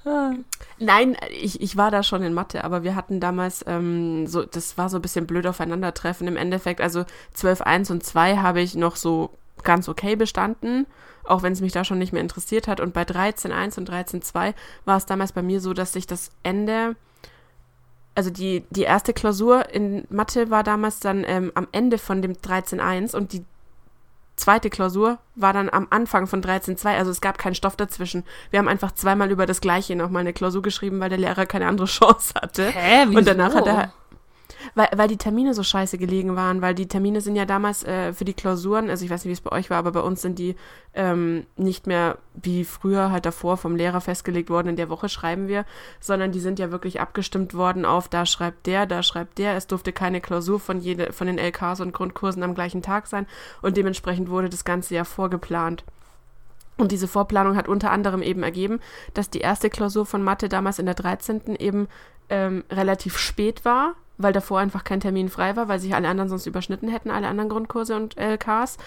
Ah. 0.05 0.31
Nein, 0.77 1.15
ich, 1.31 1.61
ich 1.61 1.77
war 1.77 1.89
da 1.91 2.03
schon 2.03 2.21
in 2.21 2.33
Mathe, 2.33 2.63
aber 2.63 2.83
wir 2.83 2.95
hatten 2.95 3.19
damals 3.19 3.63
ähm, 3.67 4.27
so, 4.27 4.43
das 4.43 4.77
war 4.77 4.89
so 4.89 4.97
ein 4.97 5.01
bisschen 5.01 5.25
blöd 5.25 5.47
aufeinandertreffen 5.47 6.27
im 6.27 6.37
Endeffekt. 6.37 6.81
Also 6.81 7.05
12, 7.33 7.61
1 7.61 7.91
und 7.91 8.03
2 8.03 8.37
habe 8.37 8.61
ich 8.61 8.75
noch 8.75 8.95
so 8.95 9.31
ganz 9.63 9.87
okay 9.89 10.15
bestanden, 10.15 10.85
auch 11.23 11.41
wenn 11.43 11.53
es 11.53 11.61
mich 11.61 11.71
da 11.71 11.83
schon 11.83 11.97
nicht 11.97 12.13
mehr 12.13 12.21
interessiert 12.21 12.67
hat. 12.67 12.79
Und 12.79 12.93
bei 12.93 13.05
13, 13.05 13.51
1 13.51 13.77
und 13.77 13.85
13, 13.89 14.21
2 14.21 14.53
war 14.83 14.97
es 14.97 15.05
damals 15.05 15.31
bei 15.31 15.41
mir 15.41 15.61
so, 15.61 15.73
dass 15.73 15.93
sich 15.93 16.05
das 16.07 16.31
Ende, 16.43 16.95
also 18.15 18.29
die, 18.29 18.63
die 18.69 18.83
erste 18.83 19.13
Klausur 19.13 19.69
in 19.69 20.05
Mathe 20.09 20.49
war 20.49 20.63
damals 20.63 20.99
dann 20.99 21.23
ähm, 21.27 21.51
am 21.53 21.67
Ende 21.71 21.97
von 21.97 22.21
dem 22.21 22.41
13, 22.41 22.79
1 22.79 23.13
und 23.13 23.33
die 23.33 23.43
zweite 24.37 24.69
Klausur 24.69 25.17
war 25.35 25.53
dann 25.53 25.69
am 25.69 25.87
Anfang 25.89 26.27
von 26.27 26.41
13.2, 26.41 26.97
also 26.97 27.11
es 27.11 27.21
gab 27.21 27.37
keinen 27.37 27.55
Stoff 27.55 27.75
dazwischen. 27.75 28.23
Wir 28.51 28.59
haben 28.59 28.67
einfach 28.67 28.93
zweimal 28.93 29.31
über 29.31 29.45
das 29.45 29.61
Gleiche 29.61 29.95
nochmal 29.95 30.21
eine 30.21 30.33
Klausur 30.33 30.61
geschrieben, 30.61 30.99
weil 30.99 31.09
der 31.09 31.17
Lehrer 31.17 31.45
keine 31.45 31.67
andere 31.67 31.87
Chance 31.87 32.33
hatte. 32.35 32.69
Hä, 32.69 33.05
wieso? 33.07 33.19
Und 33.19 33.27
danach 33.27 33.53
hat 33.53 33.67
er, 33.67 33.93
weil, 34.73 34.89
weil 34.95 35.07
die 35.07 35.17
Termine 35.17 35.53
so 35.53 35.63
scheiße 35.63 35.97
gelegen 35.97 36.35
waren, 36.35 36.61
weil 36.61 36.73
die 36.73 36.87
Termine 36.87 37.21
sind 37.21 37.35
ja 37.35 37.45
damals 37.45 37.83
äh, 37.83 38.13
für 38.13 38.25
die 38.25 38.33
Klausuren, 38.33 38.89
also 38.89 39.05
ich 39.05 39.11
weiß 39.11 39.23
nicht, 39.23 39.29
wie 39.29 39.33
es 39.33 39.41
bei 39.41 39.51
euch 39.51 39.69
war, 39.69 39.77
aber 39.77 39.91
bei 39.91 39.99
uns 39.99 40.21
sind 40.21 40.39
die 40.39 40.55
ähm, 40.93 41.45
nicht 41.57 41.87
mehr 41.87 42.17
wie 42.33 42.63
früher 42.63 43.11
halt 43.11 43.25
davor 43.25 43.57
vom 43.57 43.75
Lehrer 43.75 44.01
festgelegt 44.01 44.49
worden, 44.49 44.69
in 44.69 44.75
der 44.75 44.89
Woche 44.89 45.09
schreiben 45.09 45.47
wir, 45.47 45.65
sondern 45.99 46.31
die 46.31 46.39
sind 46.39 46.59
ja 46.59 46.71
wirklich 46.71 46.99
abgestimmt 46.99 47.53
worden 47.53 47.85
auf, 47.85 48.07
da 48.07 48.25
schreibt 48.25 48.65
der, 48.65 48.85
da 48.85 49.03
schreibt 49.03 49.37
der. 49.37 49.55
Es 49.55 49.67
durfte 49.67 49.93
keine 49.93 50.21
Klausur 50.21 50.59
von, 50.59 50.79
jede, 50.79 51.13
von 51.13 51.27
den 51.27 51.37
LKs 51.37 51.81
und 51.81 51.93
Grundkursen 51.93 52.43
am 52.43 52.55
gleichen 52.55 52.81
Tag 52.81 53.07
sein 53.07 53.27
und 53.61 53.77
dementsprechend 53.77 54.29
wurde 54.29 54.49
das 54.49 54.65
Ganze 54.65 54.95
ja 54.95 55.03
vorgeplant. 55.03 55.83
Und 56.77 56.91
diese 56.91 57.07
Vorplanung 57.07 57.55
hat 57.55 57.67
unter 57.67 57.91
anderem 57.91 58.21
eben 58.21 58.43
ergeben, 58.43 58.79
dass 59.13 59.29
die 59.29 59.39
erste 59.39 59.69
Klausur 59.69 60.05
von 60.05 60.21
Mathe 60.21 60.49
damals 60.49 60.79
in 60.79 60.85
der 60.85 60.95
13. 60.95 61.55
eben 61.55 61.87
ähm, 62.29 62.63
relativ 62.69 63.17
spät 63.17 63.63
war, 63.63 63.95
weil 64.17 64.33
davor 64.33 64.59
einfach 64.59 64.83
kein 64.83 64.99
Termin 64.99 65.29
frei 65.29 65.55
war, 65.55 65.67
weil 65.67 65.79
sich 65.79 65.95
alle 65.95 66.07
anderen 66.07 66.29
sonst 66.29 66.45
überschnitten 66.45 66.89
hätten, 66.89 67.11
alle 67.11 67.27
anderen 67.27 67.49
Grundkurse 67.49 67.95
und 67.95 68.17
LKs. 68.17 68.77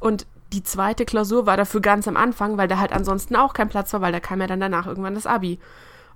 Und 0.00 0.26
die 0.52 0.62
zweite 0.62 1.04
Klausur 1.04 1.46
war 1.46 1.56
dafür 1.56 1.80
ganz 1.80 2.08
am 2.08 2.16
Anfang, 2.16 2.56
weil 2.56 2.68
da 2.68 2.78
halt 2.78 2.92
ansonsten 2.92 3.36
auch 3.36 3.52
kein 3.52 3.68
Platz 3.68 3.92
war, 3.92 4.00
weil 4.00 4.12
da 4.12 4.20
kam 4.20 4.40
ja 4.40 4.46
dann 4.46 4.60
danach 4.60 4.86
irgendwann 4.86 5.14
das 5.14 5.26
Abi. 5.26 5.58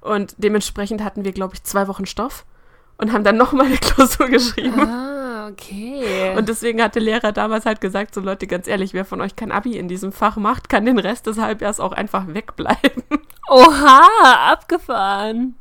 Und 0.00 0.34
dementsprechend 0.38 1.04
hatten 1.04 1.24
wir, 1.24 1.32
glaube 1.32 1.54
ich, 1.54 1.62
zwei 1.64 1.86
Wochen 1.86 2.06
Stoff 2.06 2.44
und 2.98 3.12
haben 3.12 3.24
dann 3.24 3.36
nochmal 3.38 3.66
eine 3.66 3.76
Klausur 3.76 4.28
geschrieben. 4.28 4.80
Ah, 4.80 5.48
okay. 5.48 6.34
Und 6.36 6.48
deswegen 6.48 6.82
hat 6.82 6.94
der 6.94 7.02
Lehrer 7.02 7.32
damals 7.32 7.66
halt 7.66 7.80
gesagt, 7.80 8.14
so 8.14 8.20
Leute, 8.20 8.46
ganz 8.46 8.66
ehrlich, 8.66 8.94
wer 8.94 9.04
von 9.04 9.20
euch 9.20 9.36
kein 9.36 9.52
Abi 9.52 9.76
in 9.76 9.88
diesem 9.88 10.12
Fach 10.12 10.36
macht, 10.36 10.68
kann 10.68 10.86
den 10.86 10.98
Rest 10.98 11.26
des 11.26 11.38
Halbjahres 11.38 11.80
auch 11.80 11.92
einfach 11.92 12.26
wegbleiben. 12.28 13.02
Oha, 13.48 14.50
abgefahren. 14.50 15.56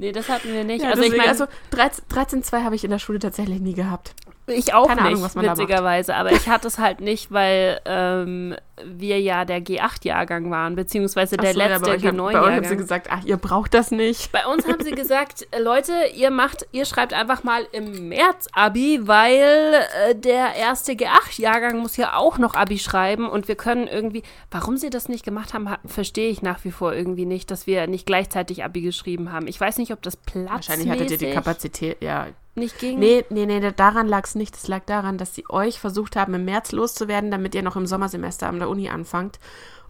Nee, 0.00 0.12
das 0.12 0.30
hatten 0.30 0.50
wir 0.50 0.64
nicht. 0.64 0.82
Ja, 0.82 0.88
also 0.88 1.02
ich 1.02 1.10
deswegen, 1.10 1.22
meine, 1.22 1.30
also 1.30 1.44
13 1.72 2.42
13.2 2.42 2.64
habe 2.64 2.74
ich 2.74 2.84
in 2.84 2.90
der 2.90 2.98
Schule 2.98 3.18
tatsächlich 3.18 3.60
nie 3.60 3.74
gehabt. 3.74 4.14
Ich 4.54 4.74
auch 4.74 4.86
keine 4.88 5.02
nicht, 5.02 5.10
Ahnung, 5.12 5.22
was 5.22 5.34
man 5.34 5.46
witzigerweise. 5.46 6.14
Aber 6.16 6.32
ich 6.32 6.48
hatte 6.48 6.68
es 6.68 6.78
halt 6.78 7.00
nicht, 7.00 7.32
weil 7.32 7.80
ähm, 7.84 8.56
wir 8.84 9.20
ja 9.20 9.44
der 9.44 9.60
G8-Jahrgang 9.60 10.50
waren, 10.50 10.74
beziehungsweise 10.74 11.36
der 11.36 11.52
so, 11.52 11.58
letzte 11.58 11.80
bei 11.80 11.90
euch, 11.96 12.04
hab- 12.06 12.16
bei 12.16 12.22
euch 12.22 12.34
haben 12.34 12.42
sie 12.42 12.50
G9-Jahrgang. 12.52 12.76
gesagt, 12.78 13.06
ach, 13.10 13.24
ihr 13.24 13.36
braucht 13.36 13.74
das 13.74 13.90
nicht. 13.90 14.32
Bei 14.32 14.46
uns 14.46 14.66
haben 14.66 14.82
sie 14.82 14.92
gesagt, 14.92 15.46
Leute, 15.60 15.92
ihr 16.14 16.30
macht, 16.30 16.66
ihr 16.72 16.84
schreibt 16.86 17.12
einfach 17.12 17.44
mal 17.44 17.66
im 17.72 18.08
März 18.08 18.48
Abi, 18.52 19.00
weil 19.02 19.74
äh, 20.08 20.14
der 20.14 20.54
erste 20.54 20.92
G8-Jahrgang 20.92 21.78
muss 21.78 21.96
ja 21.98 22.14
auch 22.16 22.38
noch 22.38 22.54
Abi 22.54 22.78
schreiben 22.78 23.28
und 23.28 23.48
wir 23.48 23.54
können 23.56 23.86
irgendwie, 23.86 24.22
warum 24.50 24.76
sie 24.78 24.88
das 24.90 25.08
nicht 25.08 25.24
gemacht 25.24 25.52
haben, 25.52 25.70
ha- 25.70 25.78
verstehe 25.84 26.30
ich 26.30 26.40
nach 26.40 26.64
wie 26.64 26.70
vor 26.70 26.94
irgendwie 26.94 27.26
nicht, 27.26 27.50
dass 27.50 27.66
wir 27.66 27.86
nicht 27.86 28.06
gleichzeitig 28.06 28.64
Abi 28.64 28.80
geschrieben 28.80 29.30
haben. 29.32 29.46
Ich 29.46 29.60
weiß 29.60 29.76
nicht, 29.78 29.92
ob 29.92 30.00
das 30.02 30.16
Wahrscheinlich 30.34 30.88
hattet 30.88 31.10
ihr 31.10 31.18
die 31.18 31.32
Kapazität, 31.32 32.02
ja. 32.02 32.26
Nicht 32.60 32.78
ging. 32.78 32.98
Nee, 32.98 33.24
nee, 33.30 33.46
nee, 33.46 33.72
daran 33.72 34.06
lag 34.06 34.24
es 34.24 34.36
nicht. 34.36 34.54
Es 34.54 34.68
lag 34.68 34.84
daran, 34.84 35.18
dass 35.18 35.34
sie 35.34 35.44
euch 35.48 35.80
versucht 35.80 36.14
haben, 36.14 36.34
im 36.34 36.44
März 36.44 36.70
loszuwerden, 36.70 37.32
damit 37.32 37.54
ihr 37.56 37.62
noch 37.62 37.76
im 37.76 37.86
Sommersemester 37.86 38.48
an 38.48 38.60
der 38.60 38.68
Uni 38.68 38.88
anfangt. 38.88 39.40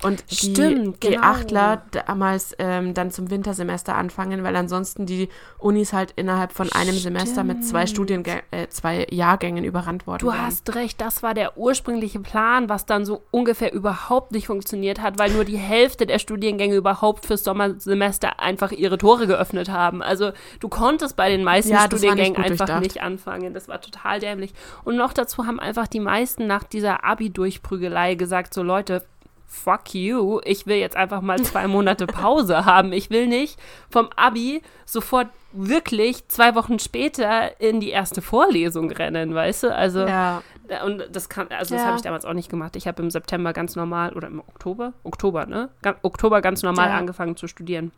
Und 0.02 0.24
die 0.30 0.34
Stimmt, 0.34 1.00
genau. 1.00 1.20
G8ler 1.20 1.80
damals 2.06 2.54
ähm, 2.58 2.94
dann 2.94 3.10
zum 3.10 3.30
Wintersemester 3.30 3.94
anfangen, 3.96 4.42
weil 4.42 4.56
ansonsten 4.56 5.04
die 5.04 5.28
Unis 5.58 5.92
halt 5.92 6.12
innerhalb 6.16 6.52
von 6.52 6.72
einem 6.72 6.94
Semester 6.96 7.44
mit 7.44 7.64
zwei 7.64 7.86
Studiengängen, 7.86 8.42
äh, 8.50 8.68
zwei 8.68 9.06
Jahrgängen 9.10 9.62
überrannt 9.64 10.06
worden 10.06 10.20
Du 10.20 10.28
wären. 10.28 10.46
hast 10.46 10.74
recht, 10.74 11.00
das 11.00 11.22
war 11.22 11.34
der 11.34 11.58
ursprüngliche 11.58 12.20
Plan, 12.20 12.68
was 12.70 12.86
dann 12.86 13.04
so 13.04 13.22
ungefähr 13.30 13.72
überhaupt 13.74 14.32
nicht 14.32 14.46
funktioniert 14.46 15.02
hat, 15.02 15.18
weil 15.18 15.32
nur 15.32 15.44
die 15.44 15.58
Hälfte 15.58 16.06
der 16.06 16.18
Studiengänge 16.18 16.76
überhaupt 16.76 17.26
fürs 17.26 17.44
Sommersemester 17.44 18.40
einfach 18.40 18.72
ihre 18.72 18.96
Tore 18.96 19.26
geöffnet 19.26 19.68
haben. 19.68 20.02
Also 20.02 20.32
du 20.60 20.68
konntest 20.68 21.16
bei 21.16 21.28
den 21.28 21.44
meisten 21.44 21.72
Ja, 21.72 21.82
nicht 21.82 21.86
Studiengängen 21.92 22.34
gut 22.34 22.50
einfach 22.50 22.80
nicht 22.80 23.02
anfangen. 23.02 23.52
Das 23.52 23.68
war 23.68 23.80
total 23.80 24.18
dämlich. 24.20 24.54
Und 24.84 24.96
noch 24.96 25.12
dazu 25.12 25.46
haben 25.46 25.60
einfach 25.60 25.86
die 25.88 26.00
meisten 26.00 26.46
nach 26.46 26.64
dieser 26.64 27.04
Abi-Durchprügelei 27.04 28.14
gesagt, 28.14 28.54
so 28.54 28.62
Leute, 28.62 29.04
fuck 29.52 29.92
you, 29.94 30.40
ich 30.44 30.66
will 30.66 30.76
jetzt 30.76 30.96
einfach 30.96 31.20
mal 31.20 31.42
zwei 31.42 31.66
Monate 31.66 32.06
Pause 32.06 32.64
haben. 32.64 32.92
Ich 32.92 33.10
will 33.10 33.26
nicht 33.26 33.58
vom 33.90 34.08
Abi 34.16 34.62
sofort 34.86 35.26
wirklich 35.52 36.28
zwei 36.28 36.54
Wochen 36.54 36.78
später 36.78 37.60
in 37.60 37.80
die 37.80 37.90
erste 37.90 38.22
Vorlesung 38.22 38.90
rennen, 38.92 39.34
weißt 39.34 39.64
du? 39.64 39.74
Also 39.74 40.06
ja, 40.06 40.42
Und 40.84 41.02
das 41.12 41.28
kann, 41.28 41.48
also 41.48 41.74
das 41.74 41.82
Ja. 41.82 41.86
habe 41.88 41.96
ich 41.96 42.02
damals 42.02 42.24
auch 42.24 42.32
nicht 42.32 42.48
gemacht. 42.48 42.76
Ich 42.76 42.86
habe 42.86 43.02
im 43.02 43.10
September 43.10 43.52
ganz 43.52 43.74
normal, 43.74 44.12
oder 44.12 44.28
im 44.28 44.38
Oktober? 44.38 44.92
Oktober, 45.02 45.46
ne? 45.46 45.68
Ga 45.82 45.96
Oktober 46.02 46.40
ganz 46.40 46.62
normal 46.62 46.90
Ja. 46.90 46.96
angefangen 46.98 47.36
zu 47.36 47.48
studieren. 47.48 47.90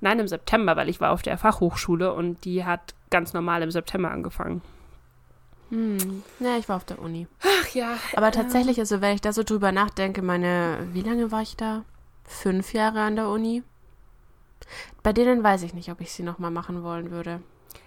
Nein, 0.00 0.18
im 0.20 0.28
September, 0.28 0.76
weil 0.76 0.90
ich 0.90 1.00
war 1.00 1.10
auf 1.12 1.22
der 1.22 1.38
Fachhochschule 1.38 2.12
und 2.12 2.44
die 2.44 2.64
hat 2.66 2.94
ganz 3.10 3.32
normal 3.32 3.62
im 3.62 3.70
September 3.70 4.10
angefangen. 4.10 4.60
Hm. 5.70 6.22
Ja, 6.40 6.56
ich 6.56 6.68
war 6.68 6.76
auf 6.76 6.84
der 6.84 6.98
Uni. 7.00 7.26
Ach 7.42 7.68
ja. 7.74 7.98
Aber 8.16 8.30
tatsächlich, 8.30 8.78
also 8.78 9.00
wenn 9.00 9.14
ich 9.14 9.20
da 9.20 9.32
so 9.32 9.42
drüber 9.42 9.72
nachdenke, 9.72 10.22
meine, 10.22 10.88
wie 10.92 11.02
lange 11.02 11.30
war 11.30 11.42
ich 11.42 11.56
da? 11.56 11.84
Fünf 12.24 12.72
Jahre 12.72 13.00
an 13.02 13.16
der 13.16 13.28
Uni. 13.28 13.62
Bei 15.02 15.12
denen 15.12 15.42
weiß 15.42 15.62
ich 15.62 15.74
nicht, 15.74 15.90
ob 15.90 16.00
ich 16.00 16.12
sie 16.12 16.22
nochmal 16.22 16.50
machen 16.50 16.82
wollen 16.82 17.10
würde. 17.10 17.40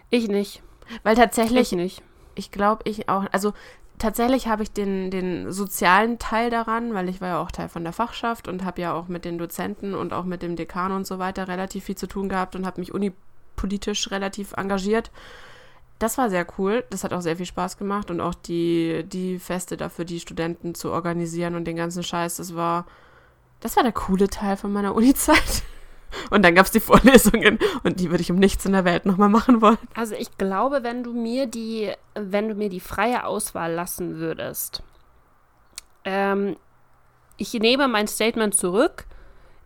Ich 0.10 0.28
nicht. 0.28 0.62
Weil 1.04 1.16
tatsächlich, 1.16 1.72
Ich 1.72 1.78
nicht. 1.78 2.04
ich 2.36 2.52
glaube, 2.52 2.82
ich 2.90 3.08
auch, 3.10 3.26
also 3.32 3.54
tatsächlich 3.98 4.48
habe 4.48 4.64
ich 4.64 4.72
den, 4.72 5.12
den 5.12 5.52
sozialen 5.52 6.20
Teil 6.20 6.50
daran, 6.50 6.94
weil 6.94 7.08
ich 7.10 7.22
war 7.22 7.28
ja 7.30 7.42
auch 7.42 7.52
Teil 7.52 7.70
von 7.70 7.84
der 7.84 7.94
Fachschaft 7.94 8.48
und 8.48 8.64
habe 8.64 8.82
ja 8.82 8.94
auch 8.94 9.08
mit 9.08 9.26
den 9.26 9.38
Dozenten 9.38 9.94
und 9.94 10.14
auch 10.14 10.26
mit 10.26 10.42
dem 10.42 10.56
Dekan 10.56 10.92
und 10.92 11.06
so 11.08 11.20
weiter 11.20 11.48
relativ 11.48 11.86
viel 11.86 11.96
zu 11.98 12.08
tun 12.08 12.30
gehabt 12.30 12.56
und 12.56 12.66
habe 12.66 12.80
mich 12.80 12.94
unipolitisch 12.94 14.12
relativ 14.12 14.54
engagiert. 14.54 15.12
Das 16.02 16.18
war 16.18 16.32
sehr 16.32 16.48
cool. 16.58 16.84
Das 16.90 17.04
hat 17.04 17.14
auch 17.14 17.22
sehr 17.22 17.38
viel 17.38 17.46
Spaß 17.46 17.78
gemacht 17.78 18.10
und 18.10 18.22
auch 18.22 18.34
die, 18.34 19.04
die 19.06 19.38
Feste 19.38 19.78
dafür, 19.78 20.04
die 20.04 20.20
Studenten 20.20 20.74
zu 20.74 20.92
organisieren 20.92 21.54
und 21.54 21.66
den 21.66 21.76
ganzen 21.76 22.02
Scheiß, 22.02 22.38
das 22.38 22.56
war, 22.56 22.88
das 23.60 23.76
war 23.76 23.84
der 23.84 23.92
coole 23.92 24.28
Teil 24.28 24.58
von 24.58 24.74
meiner 24.74 24.96
Uni-Zeit. 24.96 25.62
Und 26.30 26.44
dann 26.44 26.56
gab 26.56 26.66
es 26.66 26.74
die 26.74 26.82
Vorlesungen 26.82 27.58
und 27.84 28.02
die 28.02 28.10
würde 28.10 28.22
ich 28.22 28.30
um 28.30 28.38
nichts 28.38 28.66
in 28.66 28.74
der 28.74 28.84
Welt 28.84 29.06
nochmal 29.06 29.30
machen 29.30 29.62
wollen. 29.62 29.78
Also 29.94 30.14
ich 30.14 30.38
glaube, 30.38 30.84
wenn 30.84 31.04
du 31.04 31.14
mir 31.14 31.48
die, 31.48 31.90
wenn 32.16 32.50
du 32.50 32.56
mir 32.56 32.68
die 32.68 32.82
freie 32.82 33.26
Auswahl 33.26 33.72
lassen 33.72 34.18
würdest, 34.18 34.84
ähm, 36.04 36.58
ich 37.38 37.54
nehme 37.54 37.88
mein 37.88 38.10
Statement 38.10 38.54
zurück. 38.54 39.06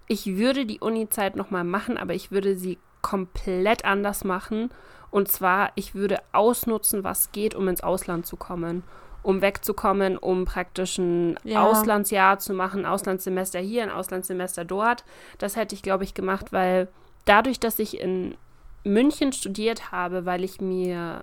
Ich 0.08 0.38
würde 0.38 0.67
die 0.67 0.82
Uni-Zeit 0.82 1.36
nochmal 1.36 1.63
machen, 1.63 1.98
aber 1.98 2.13
ich 2.13 2.30
würde 2.30 2.56
sie 2.56 2.78
komplett 3.02 3.84
anders 3.84 4.24
machen. 4.24 4.69
Und 5.15 5.30
zwar, 5.30 5.71
ich 5.75 5.95
würde 5.95 6.17
ausnutzen, 6.34 7.06
was 7.06 7.32
geht, 7.32 7.56
um 7.56 7.69
ins 7.69 7.80
Ausland 7.80 8.25
zu 8.25 8.36
kommen. 8.36 8.84
Um 9.23 9.41
wegzukommen, 9.41 10.17
um 10.17 10.43
praktisch 10.43 10.97
ein 10.97 11.39
Ja. 11.45 11.63
Auslandsjahr 11.63 12.38
zu 12.39 12.54
machen, 12.54 12.86
Auslandssemester 12.86 13.60
hier, 13.60 13.84
ein 13.84 13.91
Auslandssemester 13.91 14.65
dort. 14.65 15.06
Das 15.38 15.56
hätte 15.56 15.73
ich, 15.73 15.84
glaube 15.84 16.04
ich, 16.04 16.15
gemacht, 16.15 16.51
weil 16.51 16.89
dadurch, 17.23 17.62
dass 17.62 17.80
ich 17.80 17.97
in 17.97 18.36
München 18.84 19.32
studiert 19.32 19.93
habe, 19.93 20.25
weil 20.25 20.43
ich 20.43 20.60
mir 20.60 21.21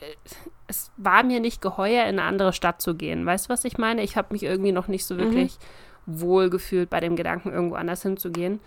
äh, 0.00 0.14
es 0.66 0.90
war 0.96 1.22
mir 1.22 1.40
nicht 1.40 1.60
geheuer, 1.60 2.04
in 2.04 2.18
eine 2.18 2.22
andere 2.22 2.54
Stadt 2.54 2.80
zu 2.80 2.94
gehen. 2.94 3.26
Weißt 3.26 3.46
du, 3.46 3.50
was 3.50 3.66
ich 3.66 3.76
meine? 3.76 4.02
Ich 4.02 4.16
habe 4.16 4.32
mich 4.32 4.42
irgendwie 4.42 4.72
noch 4.72 4.88
nicht 4.88 5.04
so 5.04 5.18
wirklich 5.18 5.58
wohl 6.06 6.48
gefühlt 6.48 6.88
bei 6.88 7.00
dem 7.00 7.14
Gedanken, 7.14 7.52
irgendwo 7.52 7.74
anders 7.74 8.00
hinzugehen. 8.00 8.58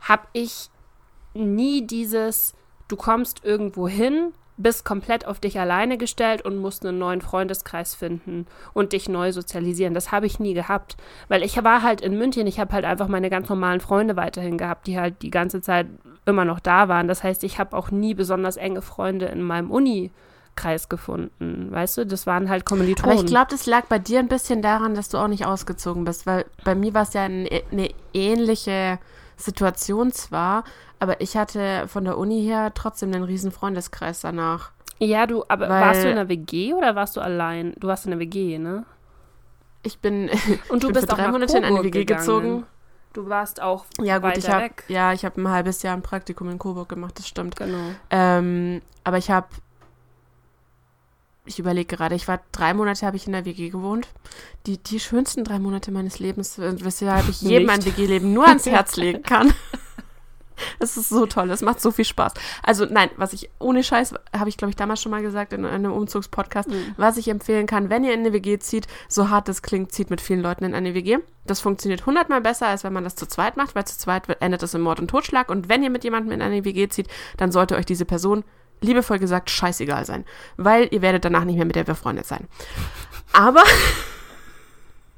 Habe 0.00 0.26
ich 0.32 0.70
nie 1.34 1.86
dieses, 1.86 2.54
du 2.88 2.96
kommst 2.96 3.44
irgendwo 3.44 3.88
hin, 3.88 4.32
bist 4.56 4.84
komplett 4.84 5.26
auf 5.26 5.38
dich 5.38 5.60
alleine 5.60 5.98
gestellt 5.98 6.42
und 6.42 6.56
musst 6.56 6.84
einen 6.84 6.98
neuen 6.98 7.20
Freundeskreis 7.20 7.94
finden 7.94 8.46
und 8.72 8.92
dich 8.92 9.08
neu 9.08 9.32
sozialisieren. 9.32 9.94
Das 9.94 10.12
habe 10.12 10.26
ich 10.26 10.40
nie 10.40 10.54
gehabt, 10.54 10.96
weil 11.28 11.42
ich 11.42 11.62
war 11.62 11.82
halt 11.82 12.00
in 12.00 12.16
München, 12.16 12.46
ich 12.46 12.58
habe 12.58 12.72
halt 12.72 12.84
einfach 12.84 13.08
meine 13.08 13.28
ganz 13.28 13.48
normalen 13.48 13.80
Freunde 13.80 14.16
weiterhin 14.16 14.56
gehabt, 14.56 14.86
die 14.86 14.98
halt 14.98 15.22
die 15.22 15.30
ganze 15.30 15.60
Zeit 15.60 15.86
immer 16.24 16.44
noch 16.44 16.60
da 16.60 16.88
waren. 16.88 17.06
Das 17.06 17.22
heißt, 17.22 17.44
ich 17.44 17.58
habe 17.58 17.76
auch 17.76 17.90
nie 17.90 18.14
besonders 18.14 18.56
enge 18.56 18.82
Freunde 18.82 19.26
in 19.26 19.42
meinem 19.42 19.70
Uni-Kreis 19.70 20.88
gefunden. 20.88 21.68
Weißt 21.70 21.98
du, 21.98 22.06
das 22.06 22.26
waren 22.26 22.48
halt 22.48 22.64
Kommilitonen. 22.64 23.12
Aber 23.12 23.20
ich 23.20 23.26
glaube, 23.26 23.48
das 23.50 23.66
lag 23.66 23.84
bei 23.86 23.98
dir 23.98 24.20
ein 24.20 24.28
bisschen 24.28 24.62
daran, 24.62 24.94
dass 24.94 25.10
du 25.10 25.18
auch 25.18 25.28
nicht 25.28 25.44
ausgezogen 25.44 26.04
bist, 26.04 26.26
weil 26.26 26.46
bei 26.64 26.74
mir 26.74 26.94
war 26.94 27.02
es 27.02 27.12
ja 27.12 27.24
ein, 27.24 27.46
eine 27.70 27.90
ähnliche 28.14 28.98
Situation 29.36 30.12
zwar, 30.12 30.64
aber 30.98 31.20
ich 31.20 31.36
hatte 31.36 31.86
von 31.88 32.04
der 32.04 32.16
Uni 32.18 32.42
her 32.42 32.72
trotzdem 32.74 33.12
einen 33.12 33.24
riesen 33.24 33.52
Freundeskreis 33.52 34.20
danach. 34.22 34.70
ja, 34.98 35.26
du, 35.26 35.44
aber 35.48 35.68
Weil- 35.68 35.80
warst 35.82 36.04
du 36.04 36.08
in 36.10 36.16
der 36.16 36.28
WG 36.28 36.74
oder 36.74 36.94
warst 36.96 37.16
du 37.16 37.20
allein? 37.20 37.74
Du 37.78 37.88
warst 37.88 38.04
in 38.06 38.10
der 38.12 38.20
WG, 38.20 38.58
ne? 38.58 38.84
Ich 39.82 39.98
bin, 40.00 40.30
Und 40.68 40.82
du 40.82 40.88
bin 40.88 40.94
bist 40.94 41.06
für 41.06 41.12
auch 41.12 41.16
drei 41.18 41.28
Monate 41.28 41.58
in 41.58 41.64
eine 41.64 41.78
WG 41.82 41.90
gegangen. 42.04 42.20
gezogen. 42.20 42.66
Du 43.12 43.28
warst 43.28 43.62
auch 43.62 43.86
Ja 44.00 44.16
gut, 44.18 44.24
weiter 44.30 44.38
ich 44.38 44.48
habe 44.50 44.64
weg. 44.64 44.84
ja, 44.88 45.12
ich 45.12 45.24
habe 45.24 45.40
ein 45.40 45.48
halbes 45.48 45.82
Jahr 45.82 45.94
ein 45.96 46.02
Praktikum 46.02 46.50
in 46.50 46.58
Coburg 46.58 46.88
gemacht, 46.88 47.18
das 47.18 47.26
stimmt. 47.28 47.56
Genau. 47.56 47.78
Ähm, 48.10 48.82
aber 49.04 49.16
ich 49.18 49.30
habe, 49.30 49.46
ich 51.46 51.58
überlege 51.58 51.96
gerade, 51.96 52.14
ich 52.14 52.28
war 52.28 52.40
drei 52.52 52.74
Monate 52.74 53.06
habe 53.06 53.16
ich 53.16 53.26
in 53.26 53.32
der 53.32 53.44
WG 53.44 53.70
gewohnt. 53.70 54.08
Die, 54.66 54.78
die 54.78 55.00
schönsten 55.00 55.44
drei 55.44 55.58
Monate 55.58 55.90
meines 55.90 56.18
Lebens, 56.18 56.58
äh, 56.58 56.74
weshalb 56.84 57.28
ich 57.28 57.40
jedem 57.42 57.70
ein 57.70 57.78
Nicht. 57.80 57.96
WG-Leben 57.98 58.32
nur 58.32 58.46
ans 58.46 58.66
Herz 58.66 58.96
legen 58.96 59.22
kann. 59.22 59.52
Es 60.78 60.96
ist 60.96 61.10
so 61.10 61.26
toll, 61.26 61.50
es 61.50 61.60
macht 61.60 61.82
so 61.82 61.90
viel 61.90 62.06
Spaß. 62.06 62.32
Also 62.62 62.86
nein, 62.86 63.10
was 63.18 63.34
ich 63.34 63.50
ohne 63.58 63.84
Scheiß, 63.84 64.14
habe 64.34 64.48
ich 64.48 64.56
glaube 64.56 64.70
ich 64.70 64.76
damals 64.76 65.02
schon 65.02 65.10
mal 65.10 65.20
gesagt 65.20 65.52
in 65.52 65.66
einem 65.66 65.92
Umzugspodcast, 65.92 66.70
Mhm. 66.70 66.94
was 66.96 67.18
ich 67.18 67.28
empfehlen 67.28 67.66
kann, 67.66 67.90
wenn 67.90 68.04
ihr 68.04 68.14
in 68.14 68.20
eine 68.20 68.32
WG 68.32 68.58
zieht, 68.58 68.86
so 69.06 69.28
hart 69.28 69.48
das 69.48 69.60
klingt, 69.60 69.92
zieht 69.92 70.08
mit 70.08 70.22
vielen 70.22 70.40
Leuten 70.40 70.64
in 70.64 70.74
eine 70.74 70.94
WG. 70.94 71.18
Das 71.44 71.60
funktioniert 71.60 72.06
hundertmal 72.06 72.40
besser, 72.40 72.68
als 72.68 72.84
wenn 72.84 72.94
man 72.94 73.04
das 73.04 73.16
zu 73.16 73.26
zweit 73.28 73.58
macht, 73.58 73.74
weil 73.74 73.84
zu 73.86 73.98
zweit 73.98 74.22
endet 74.40 74.62
es 74.62 74.72
in 74.72 74.80
Mord 74.80 74.98
und 74.98 75.08
Totschlag. 75.08 75.50
Und 75.50 75.68
wenn 75.68 75.82
ihr 75.82 75.90
mit 75.90 76.04
jemandem 76.04 76.32
in 76.32 76.40
eine 76.40 76.64
WG 76.64 76.88
zieht, 76.88 77.08
dann 77.36 77.52
sollte 77.52 77.76
euch 77.76 77.84
diese 77.86 78.06
Person, 78.06 78.42
liebevoll 78.80 79.18
gesagt, 79.18 79.50
scheißegal 79.50 80.04
sein. 80.04 80.24
Weil 80.56 80.88
ihr 80.90 81.02
werdet 81.02 81.24
danach 81.24 81.44
nicht 81.44 81.56
mehr 81.56 81.64
mit 81.64 81.76
der 81.76 81.84
befreundet 81.84 82.26
sein. 82.26 82.46
Aber 83.32 83.62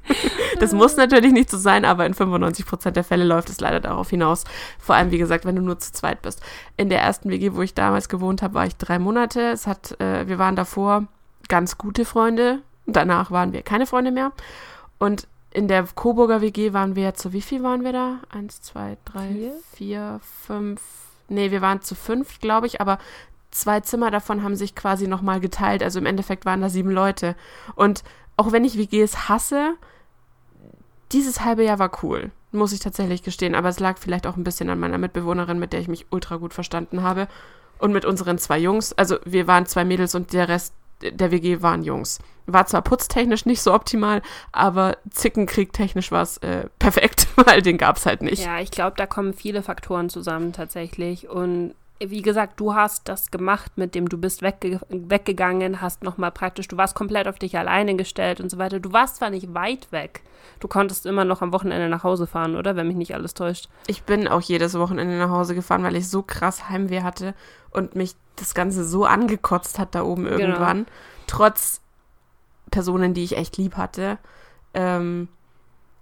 das 0.59 0.73
muss 0.73 0.97
natürlich 0.97 1.31
nicht 1.31 1.49
so 1.49 1.57
sein, 1.57 1.85
aber 1.85 2.05
in 2.05 2.13
95% 2.13 2.91
der 2.91 3.03
Fälle 3.03 3.23
läuft 3.23 3.49
es 3.49 3.59
leider 3.59 3.79
darauf 3.79 4.09
hinaus. 4.09 4.43
Vor 4.79 4.95
allem, 4.95 5.11
wie 5.11 5.17
gesagt, 5.17 5.45
wenn 5.45 5.55
du 5.55 5.61
nur 5.61 5.79
zu 5.79 5.91
zweit 5.91 6.21
bist. 6.21 6.41
In 6.77 6.89
der 6.89 7.01
ersten 7.01 7.29
WG, 7.29 7.53
wo 7.53 7.61
ich 7.61 7.73
damals 7.73 8.09
gewohnt 8.09 8.41
habe, 8.41 8.53
war 8.55 8.65
ich 8.65 8.75
drei 8.75 8.99
Monate. 8.99 9.51
Es 9.51 9.67
hat, 9.67 9.99
äh, 9.99 10.27
wir 10.27 10.39
waren 10.39 10.55
davor 10.55 11.07
ganz 11.47 11.77
gute 11.77 12.05
Freunde. 12.05 12.61
Danach 12.85 13.31
waren 13.31 13.53
wir 13.53 13.61
keine 13.61 13.85
Freunde 13.85 14.11
mehr. 14.11 14.31
Und 14.97 15.27
in 15.51 15.67
der 15.67 15.83
Coburger 15.95 16.41
WG 16.41 16.73
waren 16.73 16.95
wir 16.95 17.13
zu 17.15 17.33
wie 17.33 17.41
viel 17.41 17.63
waren 17.63 17.83
wir 17.83 17.93
da? 17.93 18.19
Eins, 18.29 18.61
zwei, 18.61 18.97
drei, 19.05 19.27
Vier? 19.29 19.53
vier, 19.73 20.19
fünf. 20.45 20.81
Nee, 21.27 21.51
wir 21.51 21.61
waren 21.61 21.81
zu 21.81 21.95
fünf, 21.95 22.39
glaube 22.39 22.67
ich, 22.67 22.81
aber 22.81 22.97
zwei 23.51 23.79
Zimmer 23.81 24.11
davon 24.11 24.43
haben 24.43 24.55
sich 24.55 24.75
quasi 24.75 25.07
nochmal 25.07 25.39
geteilt. 25.39 25.83
Also 25.83 25.99
im 25.99 26.05
Endeffekt 26.05 26.45
waren 26.45 26.61
da 26.61 26.69
sieben 26.69 26.91
Leute. 26.91 27.35
Und 27.75 28.03
auch 28.37 28.51
wenn 28.51 28.65
ich 28.65 28.77
WGs 28.77 29.29
hasse, 29.29 29.75
dieses 31.11 31.43
halbe 31.43 31.63
Jahr 31.63 31.79
war 31.79 31.91
cool, 32.03 32.31
muss 32.51 32.73
ich 32.73 32.79
tatsächlich 32.79 33.23
gestehen. 33.23 33.55
Aber 33.55 33.69
es 33.69 33.79
lag 33.79 33.97
vielleicht 33.97 34.27
auch 34.27 34.37
ein 34.37 34.43
bisschen 34.43 34.69
an 34.69 34.79
meiner 34.79 34.97
Mitbewohnerin, 34.97 35.59
mit 35.59 35.73
der 35.73 35.79
ich 35.79 35.87
mich 35.87 36.07
ultra 36.11 36.37
gut 36.37 36.53
verstanden 36.53 37.03
habe. 37.03 37.27
Und 37.79 37.93
mit 37.93 38.05
unseren 38.05 38.37
zwei 38.37 38.59
Jungs. 38.59 38.93
Also 38.93 39.17
wir 39.23 39.47
waren 39.47 39.65
zwei 39.65 39.85
Mädels 39.85 40.13
und 40.13 40.33
der 40.33 40.49
Rest 40.49 40.73
der 41.01 41.31
WG 41.31 41.61
waren 41.61 41.83
Jungs. 41.83 42.19
War 42.45 42.65
zwar 42.65 42.81
putztechnisch 42.81 43.45
nicht 43.45 43.61
so 43.61 43.73
optimal, 43.73 44.21
aber 44.51 44.97
Zickenkrieg-technisch 45.09 46.11
war 46.11 46.23
es 46.23 46.37
äh, 46.37 46.67
perfekt, 46.79 47.27
weil 47.35 47.61
den 47.61 47.77
gab 47.77 47.97
es 47.97 48.05
halt 48.05 48.21
nicht. 48.21 48.43
Ja, 48.43 48.59
ich 48.59 48.71
glaube, 48.71 48.95
da 48.97 49.05
kommen 49.05 49.33
viele 49.33 49.63
Faktoren 49.63 50.09
zusammen 50.09 50.53
tatsächlich. 50.53 51.29
Und 51.29 51.73
wie 51.99 52.21
gesagt, 52.21 52.59
du 52.59 52.75
hast 52.75 53.09
das 53.09 53.29
gemacht, 53.29 53.73
mit 53.75 53.93
dem 53.93 54.07
du 54.07 54.17
bist 54.17 54.41
wegge 54.41 54.79
weggegangen, 54.89 55.81
hast 55.81 56.03
nochmal 56.03 56.31
praktisch, 56.31 56.67
du 56.67 56.77
warst 56.77 56.95
komplett 56.95 57.27
auf 57.27 57.39
dich 57.39 57.57
alleine 57.57 57.95
gestellt 57.95 58.39
und 58.39 58.49
so 58.49 58.57
weiter. 58.57 58.79
Du 58.79 58.93
warst 58.93 59.17
zwar 59.17 59.29
nicht 59.29 59.53
weit 59.53 59.91
weg, 59.91 60.21
du 60.59 60.67
konntest 60.67 61.05
immer 61.05 61.25
noch 61.25 61.41
am 61.41 61.51
Wochenende 61.51 61.89
nach 61.89 62.03
Hause 62.03 62.25
fahren, 62.25 62.55
oder? 62.55 62.75
Wenn 62.75 62.87
mich 62.87 62.95
nicht 62.95 63.15
alles 63.15 63.33
täuscht. 63.33 63.67
Ich 63.87 64.03
bin 64.03 64.27
auch 64.27 64.41
jedes 64.41 64.77
Wochenende 64.79 65.17
nach 65.17 65.29
Hause 65.29 65.55
gefahren, 65.55 65.83
weil 65.83 65.97
ich 65.97 66.09
so 66.09 66.21
krass 66.21 66.69
Heimweh 66.69 67.01
hatte 67.01 67.33
und 67.71 67.95
mich 67.95 68.15
das 68.37 68.53
Ganze 68.53 68.85
so 68.85 69.05
angekotzt 69.05 69.77
hat 69.77 69.93
da 69.93 70.03
oben 70.03 70.25
irgendwann. 70.25 70.85
Trotz 71.27 71.81
Personen, 72.71 73.13
die 73.13 73.23
ich 73.23 73.35
echt 73.35 73.57
lieb 73.57 73.75
hatte. 73.75 74.17
Ähm, 74.73 75.27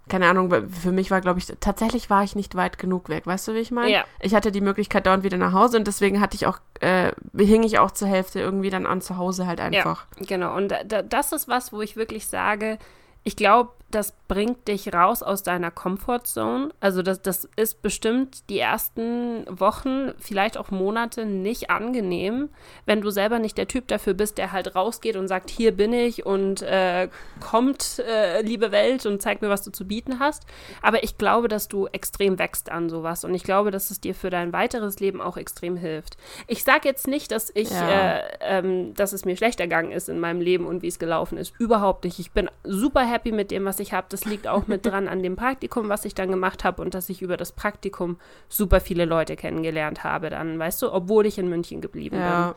keine 0.08 0.28
Ahnung, 0.28 0.52
für 0.70 0.92
mich 0.92 1.10
war, 1.10 1.20
glaube 1.20 1.38
ich, 1.38 1.46
tatsächlich 1.60 2.10
war 2.10 2.24
ich 2.24 2.34
nicht 2.34 2.54
weit 2.54 2.78
genug 2.78 3.08
weg. 3.08 3.26
Weißt 3.26 3.46
du, 3.48 3.54
wie 3.54 3.58
ich 3.58 3.70
meine? 3.70 3.90
Ja. 3.90 4.04
Ich 4.20 4.34
hatte 4.34 4.52
die 4.52 4.60
Möglichkeit 4.60 5.06
dauernd 5.06 5.24
wieder 5.24 5.38
nach 5.38 5.52
Hause 5.52 5.78
und 5.78 5.86
deswegen 5.86 6.20
hatte 6.20 6.36
ich 6.36 6.46
auch, 6.46 6.58
äh, 6.80 7.12
hing 7.36 7.62
ich 7.62 7.78
auch 7.78 7.90
zur 7.90 8.08
Hälfte 8.08 8.40
irgendwie 8.40 8.70
dann 8.70 8.86
an 8.86 9.00
zu 9.00 9.16
Hause 9.16 9.46
halt 9.46 9.60
einfach. 9.60 10.06
Genau, 10.26 10.56
und 10.56 10.68
da, 10.68 10.84
da, 10.84 11.02
das 11.02 11.32
ist 11.32 11.48
was, 11.48 11.72
wo 11.72 11.80
ich 11.80 11.96
wirklich 11.96 12.26
sage, 12.26 12.78
ich 13.24 13.36
glaube, 13.36 13.70
das 13.90 14.12
bringt 14.28 14.68
dich 14.68 14.92
raus 14.92 15.22
aus 15.22 15.42
deiner 15.42 15.70
Comfortzone. 15.70 16.68
Also 16.78 17.00
das, 17.00 17.22
das 17.22 17.48
ist 17.56 17.80
bestimmt 17.80 18.50
die 18.50 18.58
ersten 18.58 19.46
Wochen, 19.48 20.12
vielleicht 20.18 20.58
auch 20.58 20.70
Monate 20.70 21.24
nicht 21.24 21.70
angenehm, 21.70 22.50
wenn 22.84 23.00
du 23.00 23.08
selber 23.08 23.38
nicht 23.38 23.56
der 23.56 23.66
Typ 23.66 23.88
dafür 23.88 24.12
bist, 24.12 24.36
der 24.36 24.52
halt 24.52 24.74
rausgeht 24.76 25.16
und 25.16 25.26
sagt, 25.26 25.48
hier 25.48 25.72
bin 25.74 25.94
ich 25.94 26.26
und 26.26 26.60
äh, 26.60 27.08
kommt, 27.40 28.00
äh, 28.00 28.42
liebe 28.42 28.72
Welt, 28.72 29.06
und 29.06 29.22
zeig 29.22 29.40
mir, 29.40 29.48
was 29.48 29.62
du 29.62 29.70
zu 29.72 29.86
bieten 29.86 30.18
hast. 30.20 30.44
Aber 30.82 31.02
ich 31.02 31.16
glaube, 31.16 31.48
dass 31.48 31.68
du 31.68 31.86
extrem 31.86 32.38
wächst 32.38 32.70
an 32.70 32.90
sowas 32.90 33.24
und 33.24 33.32
ich 33.32 33.42
glaube, 33.42 33.70
dass 33.70 33.90
es 33.90 34.02
dir 34.02 34.14
für 34.14 34.28
dein 34.28 34.52
weiteres 34.52 35.00
Leben 35.00 35.22
auch 35.22 35.38
extrem 35.38 35.76
hilft. 35.78 36.18
Ich 36.46 36.62
sage 36.62 36.86
jetzt 36.86 37.08
nicht, 37.08 37.32
dass 37.32 37.50
ich, 37.54 37.70
Ja. 37.70 38.18
äh, 38.18 38.22
ähm, 38.42 38.92
dass 38.92 39.14
es 39.14 39.24
mir 39.24 39.38
schlecht 39.38 39.60
ergangen 39.60 39.92
ist 39.92 40.10
in 40.10 40.20
meinem 40.20 40.42
Leben 40.42 40.66
und 40.66 40.82
wie 40.82 40.88
es 40.88 40.98
gelaufen 40.98 41.38
ist. 41.38 41.54
Überhaupt 41.58 42.04
nicht. 42.04 42.18
Ich 42.18 42.32
bin 42.32 42.50
super 42.64 43.00
happy 43.08 43.32
mit 43.32 43.50
dem, 43.50 43.64
was 43.64 43.80
ich 43.80 43.92
habe. 43.92 44.06
Das 44.10 44.24
liegt 44.24 44.46
auch 44.46 44.66
mit 44.66 44.86
dran 44.86 45.08
an 45.08 45.22
dem 45.22 45.36
Praktikum, 45.36 45.88
was 45.88 46.04
ich 46.04 46.14
dann 46.14 46.30
gemacht 46.30 46.64
habe 46.64 46.82
und 46.82 46.94
dass 46.94 47.08
ich 47.08 47.22
über 47.22 47.36
das 47.36 47.52
Praktikum 47.52 48.18
super 48.48 48.80
viele 48.80 49.04
Leute 49.04 49.36
kennengelernt 49.36 50.04
habe 50.04 50.30
dann, 50.30 50.58
weißt 50.58 50.82
du, 50.82 50.92
obwohl 50.92 51.26
ich 51.26 51.38
in 51.38 51.48
München 51.48 51.80
geblieben 51.80 52.16
bin. 52.16 52.24
Ja. 52.24 52.54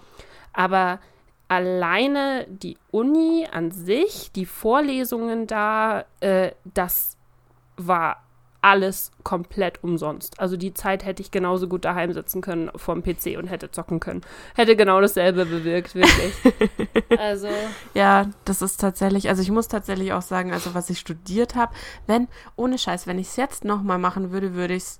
Aber 0.53 0.99
alleine 1.47 2.45
die 2.47 2.77
Uni 2.91 3.47
an 3.51 3.71
sich, 3.71 4.31
die 4.31 4.45
Vorlesungen 4.45 5.47
da, 5.47 6.05
äh, 6.19 6.51
das 6.63 7.17
war 7.77 8.23
alles 8.61 9.11
komplett 9.23 9.83
umsonst. 9.83 10.39
Also 10.39 10.55
die 10.55 10.73
Zeit 10.73 11.03
hätte 11.03 11.21
ich 11.21 11.31
genauso 11.31 11.67
gut 11.67 11.83
daheim 11.83 12.13
sitzen 12.13 12.41
können 12.41 12.69
vorm 12.75 13.01
PC 13.01 13.37
und 13.37 13.47
hätte 13.47 13.71
zocken 13.71 13.99
können. 13.99 14.21
Hätte 14.55 14.75
genau 14.75 15.01
dasselbe 15.01 15.45
bewirkt, 15.45 15.95
wirklich. 15.95 16.33
also. 17.17 17.47
Ja, 17.95 18.29
das 18.45 18.61
ist 18.61 18.77
tatsächlich, 18.79 19.29
also 19.29 19.41
ich 19.41 19.49
muss 19.49 19.67
tatsächlich 19.67 20.13
auch 20.13 20.21
sagen, 20.21 20.53
also 20.53 20.75
was 20.75 20.89
ich 20.91 20.99
studiert 20.99 21.55
habe, 21.55 21.73
wenn, 22.05 22.27
ohne 22.55 22.77
Scheiß, 22.77 23.07
wenn 23.07 23.17
ich 23.17 23.27
es 23.27 23.35
jetzt 23.35 23.65
nochmal 23.65 23.97
machen 23.97 24.31
würde, 24.31 24.53
würde 24.53 24.75
ich 24.75 24.83
es 24.83 24.99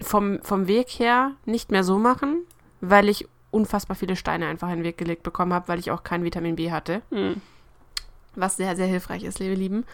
vom, 0.00 0.40
vom 0.42 0.66
Weg 0.66 0.88
her 0.88 1.32
nicht 1.44 1.70
mehr 1.70 1.84
so 1.84 1.98
machen, 1.98 2.42
weil 2.80 3.08
ich 3.08 3.28
unfassbar 3.52 3.96
viele 3.96 4.16
Steine 4.16 4.46
einfach 4.46 4.70
in 4.70 4.76
den 4.76 4.84
Weg 4.84 4.98
gelegt 4.98 5.22
bekommen 5.22 5.52
habe, 5.52 5.68
weil 5.68 5.78
ich 5.78 5.90
auch 5.90 6.02
kein 6.02 6.24
Vitamin 6.24 6.56
B 6.56 6.72
hatte. 6.72 7.02
Mhm 7.10 7.40
was 8.34 8.56
sehr, 8.56 8.76
sehr 8.76 8.86
hilfreich 8.86 9.24
ist, 9.24 9.38
liebe 9.38 9.54
Lieben. 9.54 9.84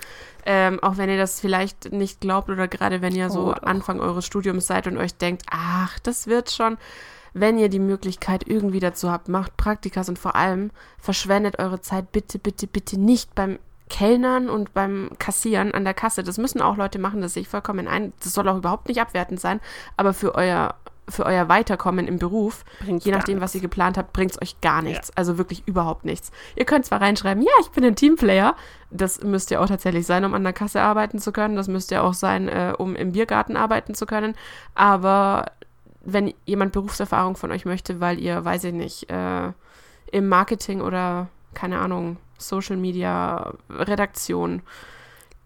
Ähm, 0.45 0.81
auch 0.83 0.97
wenn 0.97 1.11
ihr 1.11 1.17
das 1.17 1.41
vielleicht 1.41 1.93
nicht 1.93 2.21
glaubt 2.21 2.49
oder 2.49 2.69
gerade 2.69 3.03
wenn 3.03 3.15
ihr 3.15 3.31
so 3.31 3.49
oh, 3.49 3.53
Anfang 3.53 4.01
eures 4.01 4.27
Studiums 4.27 4.67
seid 4.67 4.87
und 4.87 4.99
euch 4.99 5.15
denkt, 5.15 5.45
ach, 5.51 5.99
das 6.01 6.27
wird 6.27 6.51
schon. 6.51 6.79
Wenn 7.33 7.59
ihr 7.59 7.69
die 7.69 7.81
Möglichkeit 7.81 8.49
irgendwie 8.49 8.81
dazu 8.81 9.11
habt, 9.11 9.29
macht 9.29 9.57
Praktikas 9.57 10.09
und 10.09 10.19
vor 10.19 10.37
allem 10.37 10.71
verschwendet 10.99 11.59
eure 11.59 11.81
Zeit 11.81 12.13
bitte, 12.13 12.39
bitte, 12.39 12.67
bitte 12.67 12.99
nicht 12.99 13.35
beim 13.35 13.59
Kellnern 13.89 14.49
und 14.49 14.75
beim 14.75 15.11
Kassieren 15.19 15.73
an 15.73 15.85
der 15.85 15.95
Kasse. 15.95 16.23
Das 16.23 16.39
müssen 16.39 16.61
auch 16.61 16.77
Leute 16.77 16.99
machen, 16.99 17.21
das 17.21 17.35
sehe 17.35 17.43
ich 17.43 17.49
vollkommen 17.49 17.89
ein. 17.89 18.13
Das 18.23 18.33
soll 18.33 18.49
auch 18.49 18.57
überhaupt 18.57 18.89
nicht 18.89 19.01
abwertend 19.01 19.41
sein, 19.41 19.61
aber 19.97 20.13
für 20.13 20.35
euer 20.35 20.75
für 21.09 21.25
euer 21.25 21.49
Weiterkommen 21.49 22.09
im 22.09 22.19
Beruf, 22.19 22.65
bringt's 22.81 23.05
je 23.05 23.13
nachdem, 23.13 23.41
was 23.41 23.55
ihr 23.55 23.61
geplant 23.61 23.97
habt, 23.97 24.13
bringt 24.13 24.33
es 24.33 24.43
euch 24.43 24.61
gar 24.61 24.83
nichts. 24.83 25.09
Ja. 25.09 25.15
Also 25.17 25.39
wirklich 25.39 25.63
überhaupt 25.67 26.05
nichts. 26.05 26.33
Ihr 26.57 26.65
könnt 26.65 26.85
zwar 26.85 27.01
reinschreiben, 27.01 27.43
ja, 27.43 27.53
ich 27.61 27.69
bin 27.71 27.85
ein 27.85 27.97
Teamplayer. 27.97 28.57
Das 28.91 29.23
müsst 29.23 29.51
ihr 29.51 29.61
auch 29.61 29.67
tatsächlich 29.67 30.07
sein, 30.07 30.25
um 30.25 30.35
an 30.35 30.43
der 30.43 30.53
Kasse 30.53 30.81
arbeiten 30.81 31.19
zu 31.19 31.33
können. 31.33 31.57
Das 31.57 31.69
müsst 31.69 31.91
ihr 31.93 32.03
auch 32.03 32.15
sein, 32.15 32.49
äh, 32.49 32.73
um 32.77 32.97
im 32.97 33.13
Biergarten 33.13 33.57
arbeiten 33.57 33.95
zu 33.95 34.07
können. 34.07 34.35
Aber 34.75 35.53
wenn 36.05 36.33
jemand 36.45 36.73
Berufserfahrung 36.73 37.37
von 37.37 37.51
euch 37.51 37.65
möchte, 37.65 38.01
weil 38.01 38.19
ihr, 38.19 38.45
weiß 38.45 38.65
ich 38.65 38.73
nicht, 38.73 39.11
äh, 39.11 39.53
im 40.13 40.29
Marketing 40.29 40.81
oder, 40.81 41.29
keine 41.55 41.79
Ahnung, 41.79 42.17
Social 42.39 42.77
Media, 42.77 43.55
Redaktion, 43.71 44.63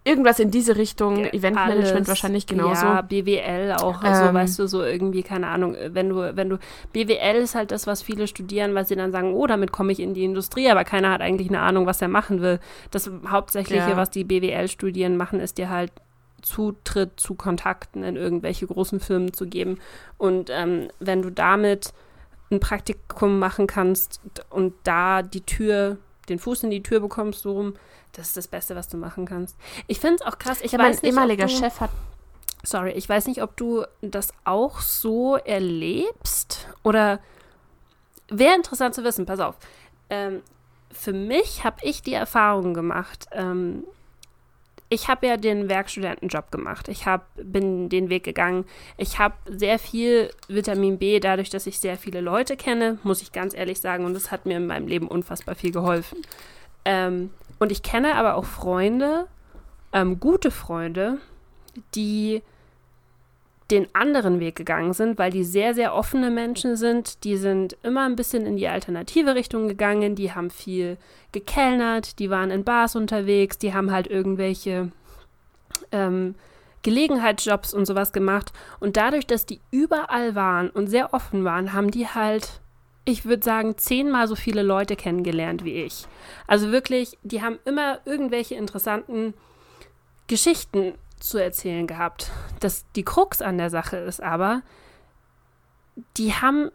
irgendwas 0.03 0.39
in 0.39 0.51
diese 0.51 0.77
Richtung, 0.77 1.27
Eventmanagement 1.27 2.09
wahrscheinlich 2.09 2.47
genauso. 2.47 2.87
Ja, 2.87 3.03
BWL 3.03 3.75
auch, 3.81 4.03
also 4.03 4.25
ähm, 4.25 4.35
weißt 4.35 4.59
du, 4.59 4.67
so 4.67 4.83
irgendwie, 4.83 5.23
keine 5.23 5.49
Ahnung, 5.49 5.77
wenn 5.89 6.09
du, 6.09 6.37
wenn 6.37 6.49
du, 6.49 6.59
BWL 6.93 7.37
ist 7.37 7.55
halt 7.55 7.71
das, 7.71 7.87
was 7.87 8.03
viele 8.03 8.27
studieren, 8.27 8.75
weil 8.75 8.87
sie 8.87 8.97
dann 8.97 9.13
sagen, 9.13 9.35
oh, 9.35 9.47
damit 9.47 9.73
komme 9.73 9.93
ich 9.93 10.01
in 10.01 10.15
die 10.15 10.25
Industrie, 10.25 10.71
aber 10.71 10.85
keiner 10.85 11.11
hat 11.11 11.21
eigentlich 11.21 11.49
eine 11.49 11.61
Ahnung, 11.61 11.87
was 11.87 12.01
er 12.01 12.09
machen 12.09 12.41
will. 12.41 12.61
Das 12.91 13.11
Hauptsächliche, 13.29 13.91
ja. 13.91 13.97
was 13.97 14.11
die 14.11 14.25
BWL-Studien 14.25 15.17
machen, 15.17 15.39
ist 15.39 15.59
dir 15.59 15.69
halt 15.69 15.93
Zutritt 16.41 17.21
zu 17.21 17.35
Kontakten 17.35 18.03
in 18.03 18.17
irgendwelche 18.17 18.67
großen 18.67 19.01
Firmen 19.01 19.35
zu 19.35 19.47
geben. 19.47 19.79
Und 20.17 20.49
ähm, 20.51 20.89
wenn 20.99 21.21
du 21.21 21.31
damit 21.31 21.93
ein 22.51 22.61
Praktikum 22.61 23.39
machen 23.39 23.67
kannst 23.67 24.21
und 24.49 24.75
da 24.85 25.23
die 25.23 25.43
Tür, 25.43 25.99
den 26.31 26.39
Fuß 26.39 26.63
in 26.63 26.71
die 26.71 26.83
Tür 26.83 27.01
bekommst, 27.01 27.43
so 27.43 27.53
rum, 27.53 27.75
das 28.13 28.29
ist 28.29 28.37
das 28.37 28.49
Beste, 28.49 28.75
was 28.75 28.89
du 28.89 28.97
machen 28.97 29.27
kannst. 29.27 29.57
Ich 29.87 30.01
finde 30.01 30.17
es 30.17 30.23
auch 30.23 30.39
krass. 30.39 30.61
Ich 30.63 30.73
ja, 30.73 30.79
weiß 30.79 30.85
mein 30.85 30.91
nicht, 30.91 31.05
ehemaliger 31.05 31.47
du, 31.47 31.53
Chef 31.53 31.81
hat. 31.81 31.91
Sorry, 32.63 32.93
ich 32.93 33.09
weiß 33.09 33.27
nicht, 33.27 33.43
ob 33.43 33.57
du 33.57 33.85
das 34.01 34.33
auch 34.45 34.81
so 34.81 35.37
erlebst 35.37 36.69
oder 36.83 37.21
wäre 38.29 38.55
interessant 38.55 38.95
zu 38.95 39.05
wissen. 39.05 39.27
Pass 39.27 39.41
auf. 39.41 39.57
Ähm, 40.09 40.43
für 40.93 41.13
mich 41.13 41.65
habe 41.65 41.77
ich 41.83 42.03
die 42.03 42.15
Erfahrung 42.15 42.75
gemacht. 42.75 43.27
Ähm, 43.33 43.85
ich 44.93 45.07
habe 45.07 45.29
ja 45.29 45.37
den 45.37 45.69
Werkstudentenjob 45.69 46.51
gemacht. 46.51 46.89
Ich 46.89 47.07
hab, 47.07 47.27
bin 47.37 47.89
den 47.89 48.11
Weg 48.11 48.25
gegangen. 48.25 48.65
Ich 48.97 49.21
habe 49.21 49.37
sehr 49.47 49.79
viel 49.79 50.31
Vitamin 50.49 50.99
B, 50.99 51.21
dadurch, 51.21 51.49
dass 51.49 51.69
ich 51.69 51.79
sehr 51.79 51.97
viele 51.97 52.21
Leute 52.21 52.57
kenne, 52.57 52.99
muss 53.05 53.23
ich 53.23 53.31
ganz 53.31 53.55
ehrlich 53.55 53.81
sagen. 53.81 54.05
Und 54.05 54.15
das 54.15 54.33
hat 54.33 54.47
mir 54.47 54.57
in 54.57 54.67
meinem 54.67 54.89
Leben 54.89 55.07
unfassbar 55.07 55.55
viel 55.55 55.71
geholfen. 55.71 56.23
Ähm, 56.85 57.31
und 57.61 57.71
ich 57.71 57.85
kenne 57.85 58.17
aber 58.17 58.35
auch 58.35 58.45
Freunde, 58.45 59.29
ähm, 59.93 60.19
gute 60.19 60.51
Freunde, 60.51 61.19
die 61.95 62.43
den 63.71 63.87
anderen 63.95 64.41
Weg 64.41 64.57
gegangen 64.57 64.93
sind, 64.93 65.19
weil 65.19 65.31
die 65.31 65.45
sehr, 65.45 65.75
sehr 65.75 65.95
offene 65.95 66.31
Menschen 66.31 66.77
sind. 66.77 67.25
Die 67.25 67.37
sind 67.37 67.77
immer 67.83 68.05
ein 68.07 68.17
bisschen 68.17 68.47
in 68.47 68.57
die 68.57 68.69
alternative 68.69 69.35
Richtung 69.35 69.69
gegangen. 69.69 70.15
Die 70.15 70.33
haben 70.33 70.51
viel 70.51 70.97
gekellnert, 71.33 72.19
die 72.19 72.31
waren 72.31 72.51
in 72.51 72.65
Bars 72.65 72.97
unterwegs, 72.97 73.59
die 73.59 73.73
haben 73.73 73.93
halt 73.93 74.09
irgendwelche 74.09 74.91
ähm, 75.93 76.35
Gelegenheitsjobs 76.83 77.73
und 77.75 77.87
sowas 77.87 78.13
gemacht. 78.13 78.53
Und 78.81 78.97
dadurch, 78.97 79.27
dass 79.27 79.47
die 79.47 79.61
überall 79.71 80.35
waren 80.35 80.71
und 80.71 80.89
sehr 80.89 81.15
offen 81.15 81.45
waren, 81.45 81.73
haben 81.73 81.91
die 81.91 82.09
halt 82.09 82.61
ich 83.07 83.25
würde 83.25 83.43
sagen, 83.43 83.77
zehnmal 83.77 84.29
so 84.29 84.37
viele 84.37 84.63
Leute 84.63 84.95
kennengelernt 84.95 85.65
wie 85.65 85.83
ich. 85.83 86.07
Also 86.47 86.71
wirklich, 86.71 87.19
die 87.23 87.43
haben 87.43 87.59
immer 87.65 87.99
irgendwelche 88.05 88.55
interessanten 88.55 89.35
Geschichten 90.27 90.95
zu 91.21 91.39
erzählen 91.39 91.87
gehabt. 91.87 92.31
Das, 92.61 92.85
die 92.97 93.05
Krux 93.05 93.43
an 93.43 93.59
der 93.59 93.71
Sache 93.71 93.97
ist 93.97 94.23
aber, 94.23 94.63
die 96.17 96.33
haben 96.33 96.71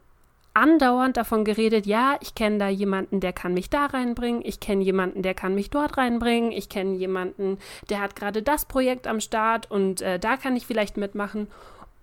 andauernd 0.53 1.17
davon 1.17 1.43
geredet, 1.43 1.85
ja, 1.85 2.17
ich 2.21 2.33
kenne 2.33 2.57
da 2.57 2.69
jemanden, 2.69 3.19
der 3.19 3.33
kann 3.33 3.53
mich 3.53 3.69
da 3.69 3.87
reinbringen, 3.87 4.41
ich 4.43 4.61
kenne 4.61 4.83
jemanden, 4.83 5.21
der 5.21 5.33
kann 5.33 5.53
mich 5.53 5.69
dort 5.69 5.97
reinbringen, 5.97 6.51
ich 6.51 6.69
kenne 6.69 6.95
jemanden, 6.95 7.59
der 7.89 7.99
hat 7.99 8.15
gerade 8.15 8.41
das 8.41 8.65
Projekt 8.65 9.05
am 9.05 9.19
Start 9.19 9.69
und 9.69 10.01
äh, 10.01 10.17
da 10.17 10.37
kann 10.37 10.55
ich 10.55 10.65
vielleicht 10.65 10.95
mitmachen. 10.95 11.49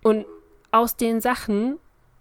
Und 0.03 0.25
aus 0.71 0.95
den 0.95 1.19
Sachen 1.19 1.79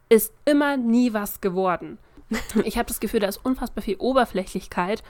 ist 0.08 0.32
immer 0.46 0.76
nie 0.76 1.12
was 1.12 1.40
geworden. 1.40 1.98
Ich 2.64 2.78
habe 2.78 2.88
das 2.88 3.00
Gefühl, 3.00 3.20
da 3.20 3.28
ist 3.28 3.44
unfassbar 3.44 3.82
viel 3.82 3.96
Oberflächlichkeit 3.96 5.02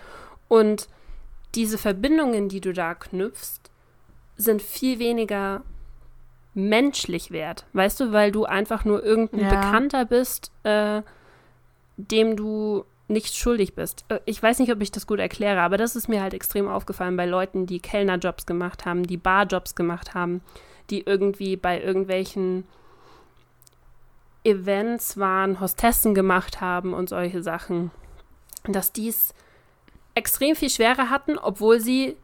und 0.48 0.88
diese 1.54 1.78
Verbindungen, 1.78 2.48
die 2.48 2.60
du 2.60 2.72
da 2.72 2.94
knüpfst, 2.94 3.71
sind 4.42 4.62
viel 4.62 4.98
weniger 4.98 5.62
menschlich 6.54 7.30
wert, 7.30 7.64
weißt 7.72 8.00
du, 8.00 8.12
weil 8.12 8.30
du 8.30 8.44
einfach 8.44 8.84
nur 8.84 9.02
irgendein 9.02 9.40
ja. 9.40 9.48
Bekannter 9.48 10.04
bist, 10.04 10.52
äh, 10.64 11.02
dem 11.96 12.36
du 12.36 12.84
nicht 13.08 13.34
schuldig 13.36 13.74
bist. 13.74 14.04
Äh, 14.08 14.20
ich 14.26 14.42
weiß 14.42 14.58
nicht, 14.58 14.72
ob 14.72 14.80
ich 14.82 14.90
das 14.90 15.06
gut 15.06 15.18
erkläre, 15.18 15.60
aber 15.60 15.76
das 15.76 15.96
ist 15.96 16.08
mir 16.08 16.20
halt 16.20 16.34
extrem 16.34 16.68
aufgefallen 16.68 17.16
bei 17.16 17.26
Leuten, 17.26 17.66
die 17.66 17.80
Kellnerjobs 17.80 18.46
gemacht 18.46 18.84
haben, 18.84 19.04
die 19.04 19.16
Barjobs 19.16 19.74
gemacht 19.74 20.14
haben, 20.14 20.42
die 20.90 21.02
irgendwie 21.02 21.56
bei 21.56 21.80
irgendwelchen 21.80 22.64
Events 24.44 25.16
waren, 25.18 25.60
Hostessen 25.60 26.14
gemacht 26.14 26.60
haben 26.60 26.94
und 26.94 27.08
solche 27.08 27.42
Sachen, 27.42 27.90
dass 28.64 28.92
dies 28.92 29.34
extrem 30.14 30.56
viel 30.56 30.70
schwerer 30.70 31.10
hatten, 31.10 31.38
obwohl 31.38 31.80
sie 31.80 32.16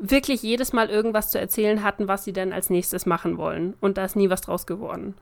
wirklich 0.00 0.42
jedes 0.42 0.72
Mal 0.72 0.88
irgendwas 0.88 1.30
zu 1.30 1.38
erzählen 1.38 1.84
hatten, 1.84 2.08
was 2.08 2.24
sie 2.24 2.32
denn 2.32 2.52
als 2.52 2.70
nächstes 2.70 3.06
machen 3.06 3.36
wollen. 3.36 3.74
Und 3.80 3.98
da 3.98 4.04
ist 4.04 4.16
nie 4.16 4.30
was 4.30 4.40
draus 4.40 4.66
geworden. 4.66 5.14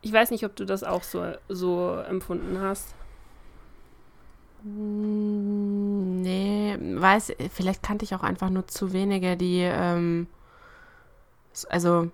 Ich 0.00 0.12
weiß 0.12 0.30
nicht, 0.30 0.44
ob 0.44 0.54
du 0.54 0.64
das 0.64 0.84
auch 0.84 1.02
so, 1.02 1.24
so 1.48 1.96
empfunden 2.08 2.60
hast. 2.60 2.94
Hm, 4.62 6.22
nee, 6.22 6.76
weiß, 6.78 7.32
vielleicht 7.52 7.82
kannte 7.82 8.04
ich 8.04 8.14
auch 8.14 8.22
einfach 8.22 8.48
nur 8.48 8.66
zu 8.68 8.92
wenige, 8.92 9.36
die, 9.36 9.60
ähm, 9.60 10.28
also 11.68 12.10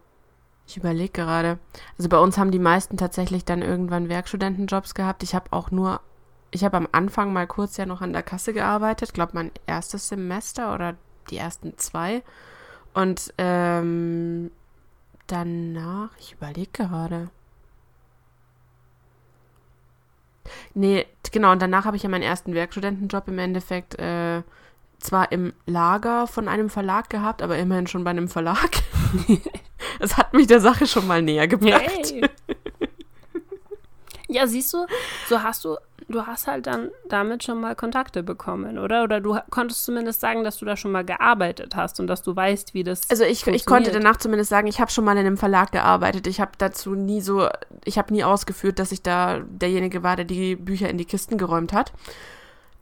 ich 0.66 0.76
überlege 0.76 1.12
gerade. 1.12 1.58
Also 1.98 2.08
bei 2.08 2.18
uns 2.18 2.38
haben 2.38 2.52
die 2.52 2.58
meisten 2.58 2.96
tatsächlich 2.96 3.44
dann 3.44 3.60
irgendwann 3.60 4.08
Werkstudentenjobs 4.08 4.94
gehabt. 4.94 5.22
Ich 5.22 5.34
habe 5.34 5.52
auch 5.52 5.70
nur, 5.70 6.00
ich 6.52 6.64
habe 6.64 6.76
am 6.76 6.88
Anfang 6.92 7.32
mal 7.32 7.46
kurz 7.46 7.76
ja 7.76 7.86
noch 7.86 8.00
an 8.00 8.12
der 8.12 8.22
Kasse 8.22 8.52
gearbeitet, 8.52 9.12
glaube 9.12 9.32
mein 9.34 9.50
erstes 9.66 10.08
Semester 10.08 10.74
oder 10.74 10.94
die 11.30 11.36
ersten 11.36 11.76
zwei. 11.78 12.22
Und 12.94 13.32
ähm, 13.38 14.50
danach, 15.26 16.10
ich 16.18 16.32
überlege 16.32 16.70
gerade. 16.72 17.30
Nee, 20.74 21.06
genau, 21.30 21.52
und 21.52 21.62
danach 21.62 21.84
habe 21.84 21.96
ich 21.96 22.02
ja 22.02 22.08
meinen 22.08 22.22
ersten 22.22 22.54
Werkstudentenjob 22.54 23.28
im 23.28 23.38
Endeffekt 23.38 23.98
äh, 23.98 24.42
zwar 24.98 25.32
im 25.32 25.52
Lager 25.66 26.26
von 26.26 26.48
einem 26.48 26.70
Verlag 26.70 27.08
gehabt, 27.10 27.42
aber 27.42 27.58
immerhin 27.58 27.86
schon 27.86 28.04
bei 28.04 28.10
einem 28.10 28.28
Verlag. 28.28 28.70
Es 29.98 30.16
hat 30.16 30.34
mich 30.34 30.46
der 30.46 30.60
Sache 30.60 30.86
schon 30.86 31.06
mal 31.06 31.20
näher 31.20 31.48
gebracht. 31.48 31.82
Hey. 32.12 32.22
Ja, 34.28 34.46
siehst 34.46 34.72
du, 34.72 34.86
so 35.28 35.42
hast 35.42 35.64
du 35.64 35.76
du 36.10 36.26
hast 36.26 36.46
halt 36.46 36.66
dann 36.66 36.90
damit 37.08 37.44
schon 37.44 37.60
mal 37.60 37.74
Kontakte 37.74 38.22
bekommen, 38.22 38.78
oder? 38.78 39.04
Oder 39.04 39.20
du 39.20 39.38
konntest 39.50 39.84
zumindest 39.84 40.20
sagen, 40.20 40.44
dass 40.44 40.58
du 40.58 40.64
da 40.64 40.76
schon 40.76 40.92
mal 40.92 41.04
gearbeitet 41.04 41.76
hast 41.76 42.00
und 42.00 42.06
dass 42.06 42.22
du 42.22 42.34
weißt, 42.34 42.74
wie 42.74 42.82
das. 42.82 43.02
Also 43.10 43.24
ich, 43.24 43.46
ich 43.46 43.64
konnte 43.64 43.92
danach 43.92 44.16
zumindest 44.16 44.50
sagen, 44.50 44.66
ich 44.66 44.80
habe 44.80 44.90
schon 44.90 45.04
mal 45.04 45.12
in 45.12 45.26
einem 45.26 45.36
Verlag 45.36 45.72
gearbeitet. 45.72 46.26
Ich 46.26 46.40
habe 46.40 46.52
dazu 46.58 46.94
nie 46.94 47.20
so, 47.20 47.48
ich 47.84 47.98
habe 47.98 48.12
nie 48.12 48.24
ausgeführt, 48.24 48.78
dass 48.78 48.92
ich 48.92 49.02
da 49.02 49.40
derjenige 49.48 50.02
war, 50.02 50.16
der 50.16 50.24
die 50.24 50.56
Bücher 50.56 50.88
in 50.88 50.98
die 50.98 51.04
Kisten 51.04 51.38
geräumt 51.38 51.72
hat. 51.72 51.92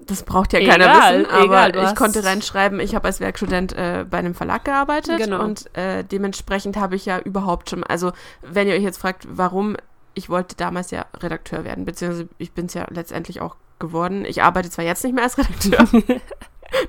Das 0.00 0.22
braucht 0.22 0.52
ja 0.52 0.60
keiner 0.60 0.84
egal, 0.84 1.20
wissen, 1.20 1.30
aber 1.32 1.68
egal, 1.68 1.88
ich 1.88 1.96
konnte 1.96 2.24
reinschreiben, 2.24 2.78
ich 2.78 2.94
habe 2.94 3.08
als 3.08 3.18
Werkstudent 3.18 3.72
äh, 3.72 4.06
bei 4.08 4.18
einem 4.18 4.34
Verlag 4.34 4.64
gearbeitet 4.64 5.18
genau. 5.18 5.42
und 5.42 5.76
äh, 5.76 6.04
dementsprechend 6.04 6.76
habe 6.76 6.94
ich 6.94 7.04
ja 7.04 7.18
überhaupt 7.18 7.70
schon, 7.70 7.82
also 7.82 8.12
wenn 8.42 8.68
ihr 8.68 8.74
euch 8.74 8.84
jetzt 8.84 8.98
fragt, 8.98 9.26
warum, 9.28 9.76
ich 10.14 10.28
wollte 10.28 10.56
damals 10.56 10.90
ja 10.90 11.06
Redakteur 11.20 11.64
werden, 11.64 11.84
beziehungsweise 11.84 12.28
ich 12.38 12.52
bin 12.52 12.66
es 12.66 12.74
ja 12.74 12.86
letztendlich 12.90 13.40
auch 13.40 13.56
geworden. 13.78 14.24
Ich 14.24 14.42
arbeite 14.42 14.70
zwar 14.70 14.84
jetzt 14.84 15.04
nicht 15.04 15.14
mehr 15.14 15.24
als 15.24 15.38
Redakteur, 15.38 15.86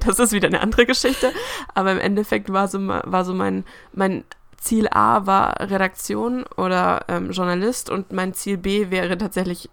das 0.05 0.19
ist 0.19 0.31
wieder 0.31 0.47
eine 0.47 0.61
andere 0.61 0.85
Geschichte, 0.85 1.31
aber 1.73 1.91
im 1.91 1.99
Endeffekt 1.99 2.51
war 2.51 2.67
so, 2.67 2.79
war 2.87 3.25
so 3.25 3.33
mein, 3.33 3.65
mein 3.93 4.23
Ziel 4.57 4.87
A 4.91 5.25
war 5.25 5.59
Redaktion 5.59 6.43
oder 6.57 7.05
ähm, 7.07 7.31
Journalist 7.31 7.89
und 7.89 8.11
mein 8.11 8.33
Ziel 8.33 8.57
B 8.57 8.89
wäre 8.89 9.17
tatsächlich 9.17 9.69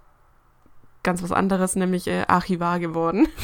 ganz 1.02 1.22
was 1.22 1.32
anderes, 1.32 1.76
nämlich 1.76 2.06
äh, 2.08 2.24
Archivar 2.26 2.78
geworden. 2.78 3.28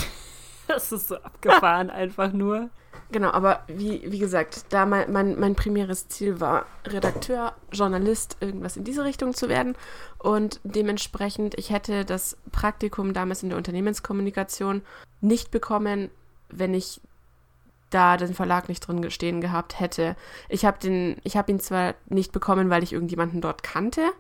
Das 0.68 0.92
ist 0.92 1.08
so 1.08 1.16
abgefahren, 1.16 1.90
einfach 1.90 2.32
nur. 2.32 2.70
Genau, 3.12 3.30
aber 3.30 3.60
wie, 3.68 4.10
wie 4.10 4.18
gesagt, 4.18 4.64
da 4.70 4.86
mein, 4.86 5.12
mein, 5.12 5.38
mein 5.38 5.54
primäres 5.54 6.08
Ziel 6.08 6.40
war, 6.40 6.64
Redakteur, 6.86 7.52
Journalist, 7.70 8.38
irgendwas 8.40 8.78
in 8.78 8.84
diese 8.84 9.04
Richtung 9.04 9.34
zu 9.34 9.50
werden. 9.50 9.76
Und 10.18 10.60
dementsprechend, 10.64 11.58
ich 11.58 11.68
hätte 11.70 12.06
das 12.06 12.38
Praktikum 12.52 13.12
damals 13.12 13.42
in 13.42 13.50
der 13.50 13.58
Unternehmenskommunikation 13.58 14.80
nicht 15.20 15.50
bekommen, 15.50 16.10
wenn 16.48 16.72
ich 16.72 17.02
da 17.90 18.16
den 18.16 18.32
Verlag 18.32 18.70
nicht 18.70 18.80
drin 18.80 19.10
stehen 19.10 19.42
gehabt 19.42 19.78
hätte. 19.78 20.16
Ich 20.48 20.64
habe 20.64 21.16
hab 21.34 21.48
ihn 21.50 21.60
zwar 21.60 21.94
nicht 22.08 22.32
bekommen, 22.32 22.70
weil 22.70 22.82
ich 22.82 22.94
irgendjemanden 22.94 23.42
dort 23.42 23.62
kannte, 23.62 24.10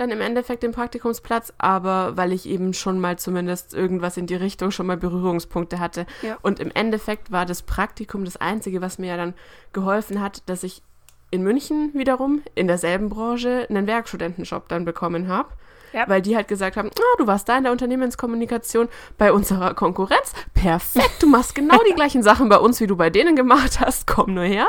dann 0.00 0.10
im 0.10 0.20
Endeffekt 0.20 0.62
den 0.62 0.72
Praktikumsplatz, 0.72 1.52
aber 1.58 2.16
weil 2.16 2.32
ich 2.32 2.46
eben 2.46 2.74
schon 2.74 3.00
mal 3.00 3.18
zumindest 3.18 3.74
irgendwas 3.74 4.16
in 4.16 4.26
die 4.26 4.34
Richtung 4.34 4.70
schon 4.70 4.86
mal 4.86 4.96
Berührungspunkte 4.96 5.78
hatte. 5.78 6.06
Ja. 6.22 6.38
Und 6.42 6.60
im 6.60 6.70
Endeffekt 6.72 7.30
war 7.30 7.46
das 7.46 7.62
Praktikum 7.62 8.24
das 8.24 8.36
Einzige, 8.36 8.80
was 8.80 8.98
mir 8.98 9.08
ja 9.08 9.16
dann 9.16 9.34
geholfen 9.72 10.20
hat, 10.20 10.42
dass 10.46 10.62
ich 10.62 10.82
in 11.30 11.42
München 11.42 11.90
wiederum 11.94 12.42
in 12.54 12.68
derselben 12.68 13.10
Branche 13.10 13.66
einen 13.68 13.86
Werkstudentenjob 13.86 14.68
dann 14.68 14.84
bekommen 14.84 15.28
habe. 15.28 15.50
Ja. 15.92 16.08
Weil 16.08 16.22
die 16.22 16.36
halt 16.36 16.48
gesagt 16.48 16.76
haben, 16.76 16.90
oh, 16.98 17.16
du 17.18 17.26
warst 17.26 17.48
da 17.48 17.56
in 17.56 17.64
der 17.64 17.72
Unternehmenskommunikation 17.72 18.88
bei 19.16 19.32
unserer 19.32 19.74
Konkurrenz. 19.74 20.32
Perfekt, 20.54 21.22
du 21.22 21.26
machst 21.26 21.54
genau 21.54 21.78
die 21.88 21.94
gleichen 21.96 22.22
Sachen 22.22 22.48
bei 22.48 22.58
uns, 22.58 22.80
wie 22.80 22.86
du 22.86 22.96
bei 22.96 23.10
denen 23.10 23.36
gemacht 23.36 23.80
hast. 23.80 24.06
Komm 24.06 24.34
nur 24.34 24.44
her. 24.44 24.66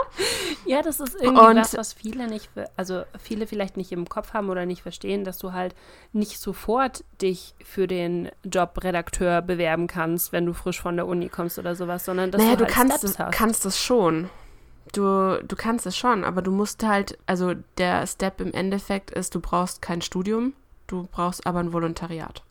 Ja, 0.65 0.81
das 0.81 0.99
ist 0.99 1.15
irgendwie 1.15 1.39
und 1.39 1.55
was, 1.57 1.75
was 1.75 1.93
viele 1.93 2.27
nicht, 2.27 2.49
also 2.75 3.03
viele 3.17 3.47
vielleicht 3.47 3.77
nicht 3.77 3.91
im 3.91 4.07
Kopf 4.07 4.33
haben 4.33 4.49
oder 4.49 4.65
nicht 4.65 4.81
verstehen, 4.81 5.23
dass 5.23 5.37
du 5.37 5.53
halt 5.53 5.75
nicht 6.13 6.39
sofort 6.39 7.03
dich 7.21 7.55
für 7.63 7.87
den 7.87 8.29
Job 8.43 8.83
Redakteur 8.83 9.41
bewerben 9.41 9.87
kannst, 9.87 10.31
wenn 10.31 10.45
du 10.45 10.53
frisch 10.53 10.81
von 10.81 10.95
der 10.95 11.07
Uni 11.07 11.29
kommst 11.29 11.59
oder 11.59 11.75
sowas, 11.75 12.05
sondern 12.05 12.31
dass 12.31 12.41
naja, 12.41 12.55
du, 12.55 12.65
halt 12.65 12.69
du 12.69 12.73
kannst, 12.73 12.97
Steps 12.99 13.19
hast. 13.19 13.35
kannst 13.35 13.65
es 13.65 13.79
schon. 13.79 14.29
Du, 14.93 15.39
du 15.43 15.55
kannst 15.55 15.85
es 15.85 15.95
schon, 15.95 16.23
aber 16.23 16.41
du 16.41 16.51
musst 16.51 16.83
halt, 16.83 17.17
also 17.27 17.53
der 17.77 18.07
Step 18.07 18.41
im 18.41 18.51
Endeffekt 18.53 19.11
ist, 19.11 19.35
du 19.35 19.39
brauchst 19.39 19.81
kein 19.83 20.01
Studium, 20.01 20.53
du 20.91 21.07
brauchst 21.11 21.45
aber 21.45 21.59
ein 21.59 21.73
Volontariat. 21.73 22.43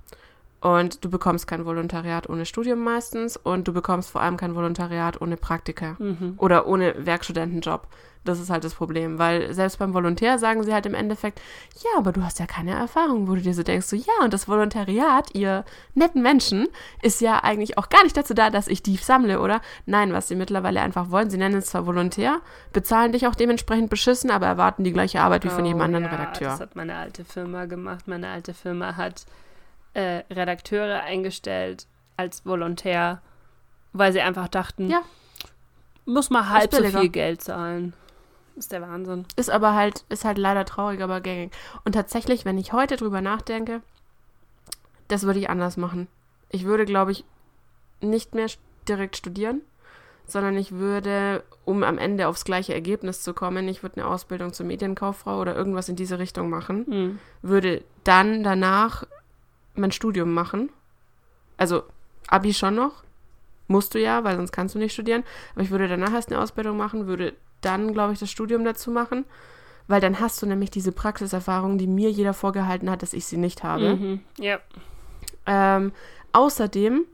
Und 0.61 1.05
du 1.05 1.11
bekommst 1.11 1.47
kein 1.47 1.65
Volontariat 1.65 2.29
ohne 2.29 2.45
Studium 2.45 2.83
meistens 2.83 3.37
und 3.37 3.69
du 3.69 3.73
bekommst 3.73 4.11
vor 4.11 4.21
allem 4.21 4.37
kein 4.37 4.57
Volontariat 4.57 5.21
ohne 5.21 5.37
Praktika 5.37 5.97
mhm. 5.99 6.35
oder 6.37 6.67
ohne 6.67 6.95
Werkstudentenjob. 7.07 7.87
Das 8.25 8.41
ist 8.41 8.51
halt 8.51 8.65
das 8.65 8.75
Problem, 8.75 9.19
weil 9.19 9.55
selbst 9.55 9.79
beim 9.79 9.95
Volontär 9.95 10.39
sagen 10.39 10.63
sie 10.65 10.75
halt 10.75 10.85
im 10.87 10.95
Endeffekt, 10.95 11.41
ja, 11.83 11.91
aber 11.97 12.13
du 12.13 12.25
hast 12.25 12.41
ja 12.41 12.47
keine 12.47 12.73
Erfahrung, 12.73 13.29
wo 13.29 13.37
du 13.37 13.41
dir 13.41 13.55
so 13.55 13.63
denkst, 13.63 13.87
so 13.87 13.97
ja, 13.97 14.25
und 14.25 14.33
das 14.33 14.49
Volontariat, 14.49 15.35
ihr 15.35 15.65
netten 15.95 16.21
Menschen, 16.21 16.67
ist 17.01 17.21
ja 17.21 17.43
eigentlich 17.43 17.79
auch 17.79 17.89
gar 17.89 18.03
nicht 18.03 18.17
dazu 18.17 18.35
da, 18.35 18.51
dass 18.51 18.69
ich 18.69 18.83
die 18.83 18.97
sammle, 18.97 19.41
oder? 19.41 19.61
Nein, 19.87 20.13
was 20.13 20.29
sie 20.29 20.35
mittlerweile 20.35 20.83
einfach 20.83 21.11
wollen, 21.11 21.31
sie 21.31 21.39
nennen 21.39 21.57
es 21.57 21.67
zwar 21.67 21.87
Volontär, 21.87 22.41
bezahlen 22.73 23.13
dich 23.13 23.27
auch 23.27 23.35
dementsprechend 23.35 23.89
beschissen, 23.89 24.31
aber 24.31 24.47
erwarten 24.47 24.85
die 24.85 24.93
gleiche 24.93 25.21
Arbeit 25.21 25.45
wie 25.45 25.51
von 25.51 25.65
jedem 25.65 25.81
oh 25.81 25.85
anderen 25.85 26.05
ja, 26.05 26.11
Redakteur. 26.11 26.51
Das 26.51 26.61
hat 26.61 26.77
meine 26.77 26.97
alte 26.97 27.25
Firma 27.25 27.65
gemacht. 27.65 28.09
Meine 28.09 28.29
alte 28.29 28.53
Firma 28.53 28.97
hat 28.97 29.25
äh, 29.95 30.23
Redakteure 30.31 31.03
eingestellt 31.03 31.87
als 32.17 32.45
Volontär, 32.45 33.23
weil 33.93 34.13
sie 34.13 34.21
einfach 34.21 34.49
dachten, 34.49 34.91
ja. 34.91 35.03
muss 36.05 36.31
man 36.31 36.49
halb 36.49 36.75
so 36.75 36.83
viel 36.85 37.09
Geld 37.09 37.43
zahlen. 37.43 37.95
Ist 38.57 38.73
der 38.73 38.83
Wahnsinn. 38.83 39.25
Ist 39.37 39.51
aber 39.51 39.75
halt, 39.75 40.05
ist 40.09 40.25
halt 40.25 40.37
leider 40.37 40.65
traurig, 40.65 41.01
aber 41.01 41.21
gängig. 41.21 41.53
Und 41.85 41.93
tatsächlich, 41.93 42.45
wenn 42.45 42.59
ich 42.59 42.73
heute 42.73 42.97
drüber 42.97 43.21
nachdenke, 43.21 43.83
das 45.07 45.23
würde 45.23 45.39
ich 45.39 45.49
anders 45.49 45.77
machen. 45.77 46.09
Ich 46.51 46.65
würde, 46.65 46.85
glaube 46.85 47.13
ich, 47.13 47.25
nicht 48.01 48.35
mehr 48.35 48.49
direkt 48.89 49.17
studieren, 49.17 49.63
sondern 50.27 50.57
ich 50.57 50.73
würde, 50.73 51.43
um 51.65 51.83
am 51.83 51.99
Ende 51.99 52.29
aufs 52.29 52.45
gleiche 52.45 52.75
Ergebnis 52.75 53.23
zu 53.23 53.33
kommen, 53.33 53.69
ich 53.69 53.83
würde 53.83 54.01
eine 54.01 54.11
Ausbildung 54.11 54.53
zur 54.53 54.67
Medienkauffrau 54.67 55.41
oder 55.41 55.55
irgendwas 55.55 55.89
in 55.89 55.97
diese 55.97 56.19
Richtung 56.19 56.51
machen, 56.51 56.85
mhm. 56.87 57.19
würde 57.43 57.85
dann 58.05 58.43
danach 58.43 59.05
mein 59.79 59.93
Studium 59.93 60.33
machen. 60.35 60.71
Also 61.57 61.85
Abi 62.29 62.53
schon 62.55 62.75
noch. 62.75 63.05
Musst 63.67 63.95
du 63.95 64.01
ja, 64.01 64.25
weil 64.25 64.37
sonst 64.37 64.53
kannst 64.53 64.75
du 64.75 64.79
nicht 64.79 64.93
studieren. 64.93 65.25
Aber 65.55 65.63
ich 65.63 65.71
würde 65.71 65.89
danach 65.89 66.13
erst 66.13 66.31
eine 66.33 66.41
Ausbildung 66.41 66.77
machen, 66.77 67.07
würde 67.07 67.35
dann, 67.61 67.93
glaube 67.93 68.13
ich, 68.13 68.19
das 68.19 68.31
Studium 68.31 68.65
dazu 68.65 68.91
machen. 68.91 69.25
Weil 69.89 70.01
dann 70.01 70.21
hast 70.21 70.41
du 70.43 70.47
nämlich 70.47 70.71
diese 70.71 70.93
Praxiserfahrung, 70.93 71.79
die 71.79 71.87
mir 71.87 72.11
jeder 72.11 72.35
vorgehalten 72.35 72.91
hat, 72.91 73.03
dass 73.03 73.13
ich 73.13 73.27
sie 73.27 73.37
nicht 73.37 73.63
habe. 73.63 73.97
Mhm. 73.97 74.21
Ja. 74.39 74.59
Ähm, 75.47 75.93
außerdem 76.33 77.05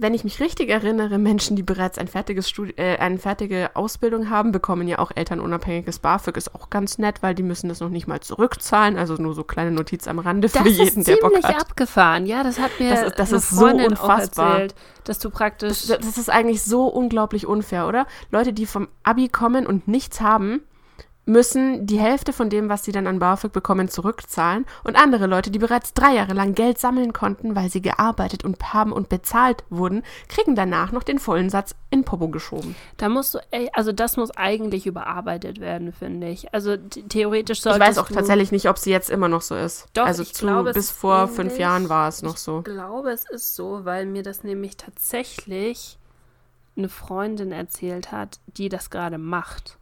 wenn 0.00 0.14
ich 0.14 0.24
mich 0.24 0.40
richtig 0.40 0.70
erinnere, 0.70 1.18
Menschen, 1.18 1.56
die 1.56 1.62
bereits 1.62 1.98
ein 1.98 2.08
fertiges 2.08 2.48
Studi 2.48 2.72
äh, 2.76 2.96
eine 2.96 3.18
fertige 3.18 3.70
Ausbildung 3.74 4.30
haben, 4.30 4.50
bekommen 4.50 4.88
ja 4.88 4.98
auch 4.98 5.10
elternunabhängiges 5.14 5.98
BAföG. 5.98 6.36
Ist 6.36 6.54
auch 6.54 6.70
ganz 6.70 6.98
nett, 6.98 7.22
weil 7.22 7.34
die 7.34 7.42
müssen 7.42 7.68
das 7.68 7.80
noch 7.80 7.90
nicht 7.90 8.06
mal 8.06 8.20
zurückzahlen. 8.20 8.96
Also 8.96 9.14
nur 9.14 9.34
so 9.34 9.44
kleine 9.44 9.70
Notiz 9.70 10.08
am 10.08 10.18
Rande 10.18 10.48
für 10.48 10.64
das 10.64 10.76
jeden, 10.76 11.04
der 11.04 11.16
Bock 11.16 11.36
hat. 11.36 11.44
Das 11.44 11.50
ist 11.50 11.60
abgefahren. 11.60 12.26
Ja, 12.26 12.42
das 12.42 12.58
hat 12.58 12.70
mir 12.80 12.90
das 12.90 13.02
ist, 13.02 13.18
das 13.18 13.32
ist 13.32 13.50
so 13.50 13.66
unfassbar. 13.66 14.52
Erzählt, 14.52 14.74
dass 15.04 15.18
du 15.18 15.30
praktisch... 15.30 15.86
Das, 15.86 15.98
das 15.98 16.18
ist 16.18 16.30
eigentlich 16.30 16.62
so 16.62 16.86
unglaublich 16.86 17.46
unfair, 17.46 17.86
oder? 17.86 18.06
Leute, 18.30 18.52
die 18.52 18.66
vom 18.66 18.88
Abi 19.02 19.28
kommen 19.28 19.66
und 19.66 19.86
nichts 19.86 20.20
haben, 20.20 20.62
müssen 21.30 21.86
die 21.86 21.98
Hälfte 21.98 22.32
von 22.32 22.50
dem, 22.50 22.68
was 22.68 22.84
sie 22.84 22.92
dann 22.92 23.06
an 23.06 23.18
BAföG 23.18 23.52
bekommen, 23.52 23.88
zurückzahlen. 23.88 24.66
Und 24.84 24.96
andere 24.96 25.26
Leute, 25.26 25.50
die 25.50 25.58
bereits 25.58 25.94
drei 25.94 26.14
Jahre 26.14 26.34
lang 26.34 26.54
Geld 26.54 26.78
sammeln 26.78 27.12
konnten, 27.12 27.54
weil 27.54 27.70
sie 27.70 27.80
gearbeitet 27.80 28.44
und 28.44 28.72
haben 28.72 28.92
und 28.92 29.08
bezahlt 29.08 29.64
wurden, 29.70 30.02
kriegen 30.28 30.54
danach 30.54 30.92
noch 30.92 31.02
den 31.02 31.18
vollen 31.18 31.48
Satz 31.48 31.74
in 31.90 32.04
Popo 32.04 32.28
geschoben. 32.28 32.74
Da 32.96 33.08
musst 33.08 33.34
du, 33.34 33.38
also 33.72 33.92
das 33.92 34.16
muss 34.16 34.30
eigentlich 34.32 34.86
überarbeitet 34.86 35.60
werden, 35.60 35.92
finde 35.92 36.28
ich. 36.28 36.52
Also 36.52 36.76
theoretisch 36.76 37.62
sollte. 37.62 37.78
Ich 37.78 37.88
weiß 37.88 37.98
auch 37.98 38.08
tatsächlich 38.08 38.52
nicht, 38.52 38.68
ob 38.68 38.78
sie 38.78 38.90
jetzt 38.90 39.10
immer 39.10 39.28
noch 39.28 39.42
so 39.42 39.54
ist. 39.54 39.86
Doch, 39.94 40.06
also 40.06 40.22
ich 40.22 40.34
zu, 40.34 40.46
glaube, 40.46 40.72
bis 40.72 40.90
vor 40.90 41.28
fünf 41.28 41.58
Jahren 41.58 41.88
war 41.88 42.08
es 42.08 42.22
noch 42.22 42.36
so. 42.36 42.58
Ich 42.58 42.64
glaube, 42.64 43.10
es 43.10 43.28
ist 43.30 43.54
so, 43.54 43.84
weil 43.84 44.06
mir 44.06 44.22
das 44.22 44.44
nämlich 44.44 44.76
tatsächlich 44.76 45.98
eine 46.76 46.88
Freundin 46.88 47.52
erzählt 47.52 48.12
hat, 48.12 48.40
die 48.46 48.68
das 48.68 48.90
gerade 48.90 49.18
macht. 49.18 49.76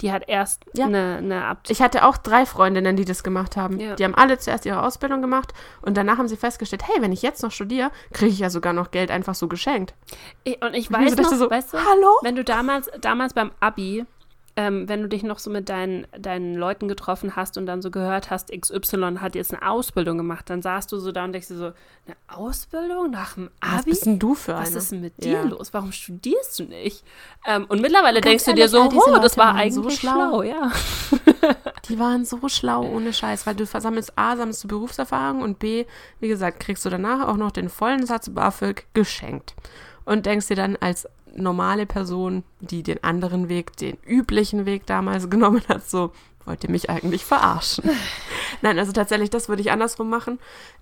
Die 0.00 0.12
hat 0.12 0.28
erst 0.28 0.64
ja. 0.74 0.86
eine, 0.86 1.16
eine 1.18 1.44
Abt 1.44 1.70
Ich 1.70 1.82
hatte 1.82 2.04
auch 2.04 2.16
drei 2.16 2.46
Freundinnen, 2.46 2.96
die 2.96 3.04
das 3.04 3.22
gemacht 3.22 3.56
haben. 3.56 3.80
Ja. 3.80 3.96
Die 3.96 4.04
haben 4.04 4.14
alle 4.14 4.38
zuerst 4.38 4.64
ihre 4.64 4.82
Ausbildung 4.82 5.20
gemacht 5.20 5.52
und 5.82 5.96
danach 5.96 6.18
haben 6.18 6.28
sie 6.28 6.36
festgestellt, 6.36 6.86
hey, 6.86 7.02
wenn 7.02 7.12
ich 7.12 7.22
jetzt 7.22 7.42
noch 7.42 7.50
studiere, 7.50 7.90
kriege 8.12 8.30
ich 8.30 8.38
ja 8.38 8.50
sogar 8.50 8.72
noch 8.72 8.90
Geld 8.90 9.10
einfach 9.10 9.34
so 9.34 9.48
geschenkt. 9.48 9.94
Und 10.60 10.74
ich 10.74 10.92
weiß 10.92 11.12
und 11.12 11.22
noch, 11.22 11.32
so, 11.32 11.50
weißt 11.50 11.72
du, 11.72 11.78
Hallo? 11.78 12.16
wenn 12.22 12.36
du 12.36 12.44
damals, 12.44 12.90
damals 13.00 13.34
beim 13.34 13.50
Abi 13.60 14.04
ähm, 14.58 14.88
wenn 14.88 15.02
du 15.02 15.08
dich 15.08 15.22
noch 15.22 15.38
so 15.38 15.50
mit 15.50 15.68
deinen, 15.68 16.04
deinen 16.18 16.56
Leuten 16.56 16.88
getroffen 16.88 17.36
hast 17.36 17.56
und 17.56 17.66
dann 17.66 17.80
so 17.80 17.92
gehört 17.92 18.28
hast, 18.28 18.50
XY 18.50 19.18
hat 19.20 19.36
jetzt 19.36 19.54
eine 19.54 19.70
Ausbildung 19.70 20.18
gemacht, 20.18 20.50
dann 20.50 20.62
saßt 20.62 20.90
du 20.90 20.98
so 20.98 21.12
da 21.12 21.22
und 21.22 21.32
denkst 21.32 21.46
dir 21.46 21.56
so, 21.56 21.64
eine 21.66 22.16
Ausbildung 22.26 23.12
nach 23.12 23.34
dem 23.34 23.50
Abi? 23.60 23.76
Was 23.76 23.84
bist 23.84 24.06
denn 24.06 24.18
du 24.18 24.34
für 24.34 24.56
eine? 24.56 24.66
Was 24.66 24.74
ist 24.74 24.90
denn 24.90 25.00
mit 25.00 25.22
dir 25.22 25.34
ja. 25.34 25.42
los? 25.42 25.72
Warum 25.72 25.92
studierst 25.92 26.58
du 26.58 26.64
nicht? 26.64 27.04
Ähm, 27.46 27.66
und 27.68 27.80
mittlerweile 27.80 28.20
denkst 28.20 28.46
du 28.46 28.54
dir 28.54 28.68
so, 28.68 28.82
oh, 28.82 29.18
das 29.22 29.38
war 29.38 29.54
eigentlich 29.54 29.74
so 29.74 29.88
schlau. 29.90 30.12
schlau, 30.12 30.42
ja. 30.42 30.72
Die 31.88 32.00
waren 32.00 32.24
so 32.24 32.48
schlau 32.48 32.82
ohne 32.82 33.12
Scheiß, 33.12 33.46
weil 33.46 33.54
du 33.54 33.64
versammelst 33.64 34.18
A, 34.18 34.36
sammelst 34.36 34.64
du 34.64 34.66
Berufserfahrung 34.66 35.40
und 35.40 35.60
B, 35.60 35.86
wie 36.18 36.26
gesagt, 36.26 36.58
kriegst 36.58 36.84
du 36.84 36.90
danach 36.90 37.28
auch 37.28 37.36
noch 37.36 37.52
den 37.52 37.68
vollen 37.68 38.06
Satz 38.06 38.28
BAföG 38.28 38.86
geschenkt. 38.92 39.54
Und 40.04 40.26
denkst 40.26 40.48
dir 40.48 40.56
dann 40.56 40.76
als 40.80 41.06
normale 41.42 41.86
Person, 41.86 42.44
die 42.60 42.82
den 42.82 43.02
anderen 43.04 43.48
Weg, 43.48 43.76
den 43.76 43.96
üblichen 44.06 44.66
Weg 44.66 44.86
damals 44.86 45.30
genommen 45.30 45.62
hat, 45.68 45.88
so, 45.88 46.12
wollt 46.44 46.64
ihr 46.64 46.70
mich 46.70 46.90
eigentlich 46.90 47.24
verarschen? 47.24 47.90
Nein, 48.62 48.78
also 48.78 48.92
tatsächlich, 48.92 49.30
das 49.30 49.48
würde 49.48 49.62
ich 49.62 49.70
andersrum 49.70 50.08
machen. 50.08 50.38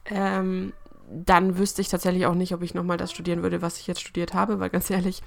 Ähm, 0.06 0.72
dann 1.08 1.58
wüsste 1.58 1.82
ich 1.82 1.88
tatsächlich 1.88 2.26
auch 2.26 2.34
nicht, 2.34 2.52
ob 2.52 2.62
ich 2.62 2.74
nochmal 2.74 2.96
das 2.96 3.12
studieren 3.12 3.42
würde, 3.42 3.62
was 3.62 3.78
ich 3.78 3.86
jetzt 3.86 4.00
studiert 4.00 4.34
habe, 4.34 4.58
weil 4.58 4.70
ganz 4.70 4.90
ehrlich, 4.90 5.22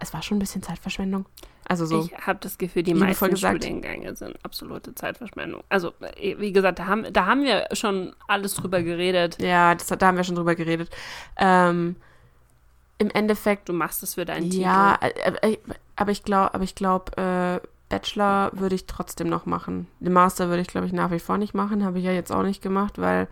es 0.00 0.12
war 0.14 0.22
schon 0.22 0.36
ein 0.36 0.40
bisschen 0.40 0.62
Zeitverschwendung. 0.62 1.26
Also 1.68 1.84
so. 1.84 2.04
Ich 2.04 2.26
habe 2.26 2.38
das 2.40 2.56
Gefühl, 2.56 2.82
die 2.82 2.94
meisten 2.94 3.30
gesagt. 3.30 3.62
Studiengänge 3.62 4.14
sind 4.16 4.36
absolute 4.42 4.94
Zeitverschwendung. 4.94 5.62
Also, 5.68 5.92
äh, 6.16 6.36
wie 6.38 6.52
gesagt, 6.52 6.78
da 6.78 6.86
haben, 6.86 7.12
da 7.12 7.26
haben 7.26 7.42
wir 7.42 7.66
schon 7.72 8.14
alles 8.26 8.54
drüber 8.54 8.82
geredet. 8.82 9.40
Ja, 9.40 9.74
das, 9.74 9.86
da 9.86 10.06
haben 10.06 10.16
wir 10.16 10.24
schon 10.24 10.36
drüber 10.36 10.54
geredet. 10.54 10.88
Ähm, 11.36 11.96
Im 12.98 13.10
Endeffekt, 13.10 13.68
Du 13.68 13.72
machst 13.72 14.02
es 14.02 14.14
für 14.14 14.24
deinen 14.24 14.50
ja, 14.50 14.96
Titel. 14.96 15.36
äh, 15.42 15.52
äh, 15.52 15.58
aber 15.96 16.10
ich 16.10 16.24
glaube, 16.24 16.54
aber 16.54 16.64
ich 16.64 16.74
glaube, 16.74 17.16
äh, 17.16 17.66
Bachelor 17.88 18.50
würde 18.54 18.74
ich 18.74 18.86
trotzdem 18.86 19.28
noch 19.28 19.46
machen. 19.46 19.86
Den 20.00 20.12
Master 20.12 20.48
würde 20.48 20.62
ich, 20.62 20.68
glaube 20.68 20.86
ich, 20.86 20.92
nach 20.92 21.10
wie 21.10 21.20
vor 21.20 21.38
nicht 21.38 21.54
machen. 21.54 21.84
Habe 21.84 21.98
ich 21.98 22.04
ja 22.04 22.12
jetzt 22.12 22.32
auch 22.32 22.42
nicht 22.42 22.60
gemacht, 22.60 22.98
weil 22.98 23.28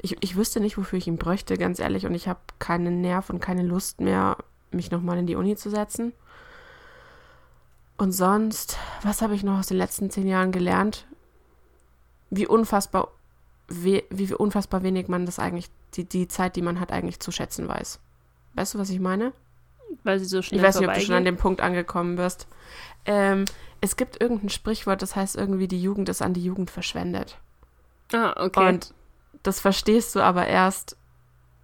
ich, 0.00 0.22
ich 0.22 0.36
wüsste 0.36 0.60
nicht, 0.60 0.78
wofür 0.78 0.98
ich 0.98 1.06
ihn 1.06 1.16
bräuchte, 1.16 1.56
ganz 1.56 1.78
ehrlich. 1.80 2.06
Und 2.06 2.14
ich 2.14 2.28
habe 2.28 2.40
keinen 2.58 3.00
Nerv 3.00 3.30
und 3.30 3.40
keine 3.40 3.62
Lust 3.62 4.00
mehr, 4.00 4.36
mich 4.70 4.90
nochmal 4.90 5.18
in 5.18 5.26
die 5.26 5.34
Uni 5.36 5.56
zu 5.56 5.70
setzen. 5.70 6.12
Und 7.96 8.12
sonst, 8.12 8.76
was 9.02 9.22
habe 9.22 9.34
ich 9.34 9.42
noch 9.42 9.58
aus 9.58 9.68
den 9.68 9.78
letzten 9.78 10.10
zehn 10.10 10.28
Jahren 10.28 10.52
gelernt? 10.52 11.06
Wie 12.30 12.46
unfassbar, 12.46 13.08
we, 13.68 14.04
wie 14.10 14.32
unfassbar 14.34 14.82
wenig 14.82 15.08
man 15.08 15.24
das 15.26 15.38
eigentlich, 15.38 15.70
die, 15.94 16.04
die 16.04 16.28
Zeit, 16.28 16.56
die 16.56 16.62
man 16.62 16.78
hat, 16.78 16.92
eigentlich 16.92 17.20
zu 17.20 17.32
schätzen 17.32 17.66
weiß. 17.66 17.98
Weißt 18.56 18.74
du, 18.74 18.78
was 18.78 18.90
ich 18.90 18.98
meine? 19.00 19.32
Weil 20.02 20.18
sie 20.18 20.24
so 20.24 20.42
schnell 20.42 20.60
Ich 20.60 20.66
weiß 20.66 20.80
nicht, 20.80 20.88
ob 20.88 20.94
du 20.94 21.00
schon 21.00 21.14
an 21.14 21.24
dem 21.24 21.36
Punkt 21.36 21.60
angekommen 21.60 22.18
wirst. 22.18 22.48
Ähm, 23.04 23.44
es 23.80 23.96
gibt 23.96 24.20
irgendein 24.20 24.48
Sprichwort, 24.48 25.00
das 25.02 25.14
heißt 25.14 25.36
irgendwie, 25.36 25.68
die 25.68 25.80
Jugend 25.80 26.08
ist 26.08 26.22
an 26.22 26.34
die 26.34 26.42
Jugend 26.42 26.70
verschwendet. 26.70 27.38
Ah, 28.12 28.34
okay. 28.44 28.68
Und 28.68 28.94
das 29.42 29.60
verstehst 29.60 30.14
du 30.16 30.20
aber 30.20 30.46
erst, 30.46 30.96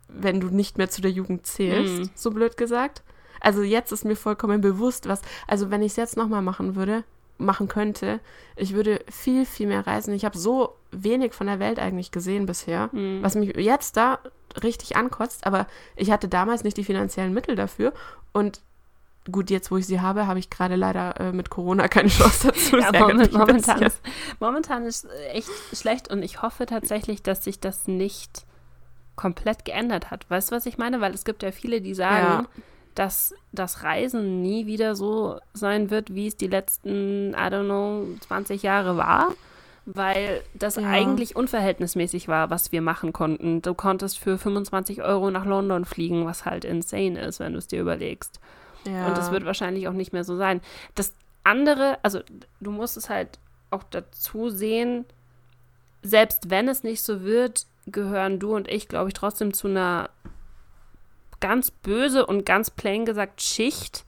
wenn 0.08 0.38
du 0.40 0.48
nicht 0.48 0.78
mehr 0.78 0.90
zu 0.90 1.00
der 1.02 1.10
Jugend 1.10 1.46
zählst, 1.46 1.98
Mhm. 1.98 2.10
so 2.14 2.30
blöd 2.30 2.56
gesagt. 2.56 3.02
Also 3.40 3.62
jetzt 3.62 3.90
ist 3.90 4.04
mir 4.04 4.14
vollkommen 4.16 4.60
bewusst, 4.60 5.08
was, 5.08 5.20
also 5.48 5.70
wenn 5.70 5.82
ich 5.82 5.92
es 5.92 5.96
jetzt 5.96 6.16
nochmal 6.16 6.42
machen 6.42 6.76
würde, 6.76 7.02
machen 7.38 7.68
könnte, 7.68 8.20
ich 8.56 8.74
würde 8.74 9.00
viel, 9.10 9.44
viel 9.46 9.66
mehr 9.66 9.86
reisen. 9.86 10.14
Ich 10.14 10.24
habe 10.24 10.38
so 10.38 10.76
wenig 10.90 11.32
von 11.34 11.46
der 11.46 11.58
Welt 11.58 11.78
eigentlich 11.78 12.10
gesehen 12.12 12.46
bisher, 12.46 12.88
Mhm. 12.92 13.22
was 13.22 13.34
mich 13.34 13.56
jetzt 13.56 13.96
da 13.96 14.18
richtig 14.62 14.96
ankotzt, 14.96 15.46
aber 15.46 15.66
ich 15.96 16.10
hatte 16.10 16.28
damals 16.28 16.62
nicht 16.62 16.76
die 16.76 16.84
finanziellen 16.84 17.32
Mittel 17.34 17.56
dafür 17.56 17.92
und 18.32 18.60
gut, 19.30 19.50
jetzt 19.50 19.70
wo 19.70 19.76
ich 19.76 19.86
sie 19.86 20.00
habe, 20.00 20.26
habe 20.26 20.38
ich 20.40 20.50
gerade 20.50 20.74
leider 20.76 21.18
äh, 21.20 21.32
mit 21.32 21.48
Corona 21.48 21.88
keine 21.88 22.08
Chance 22.08 22.48
dazu. 22.52 22.76
Ja, 22.76 22.90
moment, 22.92 23.32
momentan, 23.32 23.80
ist, 23.82 24.00
momentan 24.40 24.84
ist 24.84 25.06
echt 25.32 25.48
schlecht 25.72 26.10
und 26.10 26.22
ich 26.22 26.42
hoffe 26.42 26.66
tatsächlich, 26.66 27.22
dass 27.22 27.44
sich 27.44 27.60
das 27.60 27.86
nicht 27.88 28.44
komplett 29.16 29.64
geändert 29.64 30.10
hat. 30.10 30.28
Weißt 30.28 30.50
du, 30.50 30.56
was 30.56 30.66
ich 30.66 30.76
meine? 30.78 31.00
Weil 31.00 31.14
es 31.14 31.24
gibt 31.24 31.42
ja 31.42 31.52
viele, 31.52 31.80
die 31.80 31.94
sagen, 31.94 32.46
dass 32.94 33.34
das 33.52 33.82
Reisen 33.82 34.42
nie 34.42 34.66
wieder 34.66 34.94
so 34.94 35.38
sein 35.54 35.90
wird, 35.90 36.14
wie 36.14 36.26
es 36.26 36.36
die 36.36 36.46
letzten, 36.46 37.32
I 37.32 37.36
don't 37.48 37.64
know, 37.64 38.06
20 38.26 38.62
Jahre 38.62 38.96
war. 38.96 39.32
Weil 39.84 40.42
das 40.54 40.76
Ja. 40.76 40.88
eigentlich 40.88 41.34
unverhältnismäßig 41.34 42.28
war, 42.28 42.50
was 42.50 42.70
wir 42.70 42.80
machen 42.82 43.12
konnten. 43.12 43.62
Du 43.62 43.74
konntest 43.74 44.18
für 44.20 44.38
25 44.38 45.02
Euro 45.02 45.30
nach 45.32 45.44
London 45.44 45.84
fliegen, 45.84 46.24
was 46.24 46.44
halt 46.44 46.64
insane 46.64 47.20
ist, 47.20 47.40
wenn 47.40 47.52
du 47.52 47.58
es 47.58 47.66
dir 47.66 47.80
überlegst. 47.80 48.38
Ja. 48.86 49.08
Und 49.08 49.18
das 49.18 49.32
wird 49.32 49.44
wahrscheinlich 49.44 49.88
auch 49.88 49.92
nicht 49.92 50.12
mehr 50.12 50.22
so 50.22 50.36
sein. 50.36 50.60
Das 50.94 51.12
andere, 51.42 51.98
also 52.04 52.20
du 52.60 52.70
musst 52.70 52.96
es 52.96 53.10
halt 53.10 53.40
auch 53.70 53.82
dazu 53.90 54.50
sehen, 54.50 55.04
selbst 56.02 56.50
wenn 56.50 56.68
es 56.68 56.84
nicht 56.84 57.02
so 57.02 57.22
wird, 57.22 57.66
gehören 57.86 58.38
du 58.38 58.54
und 58.54 58.68
ich, 58.68 58.86
glaube 58.86 59.08
ich, 59.08 59.14
trotzdem 59.14 59.52
zu 59.52 59.66
einer 59.66 60.10
ganz 61.42 61.70
böse 61.70 62.24
und 62.24 62.46
ganz 62.46 62.70
plain 62.70 63.04
gesagt 63.04 63.42
Schicht, 63.42 64.06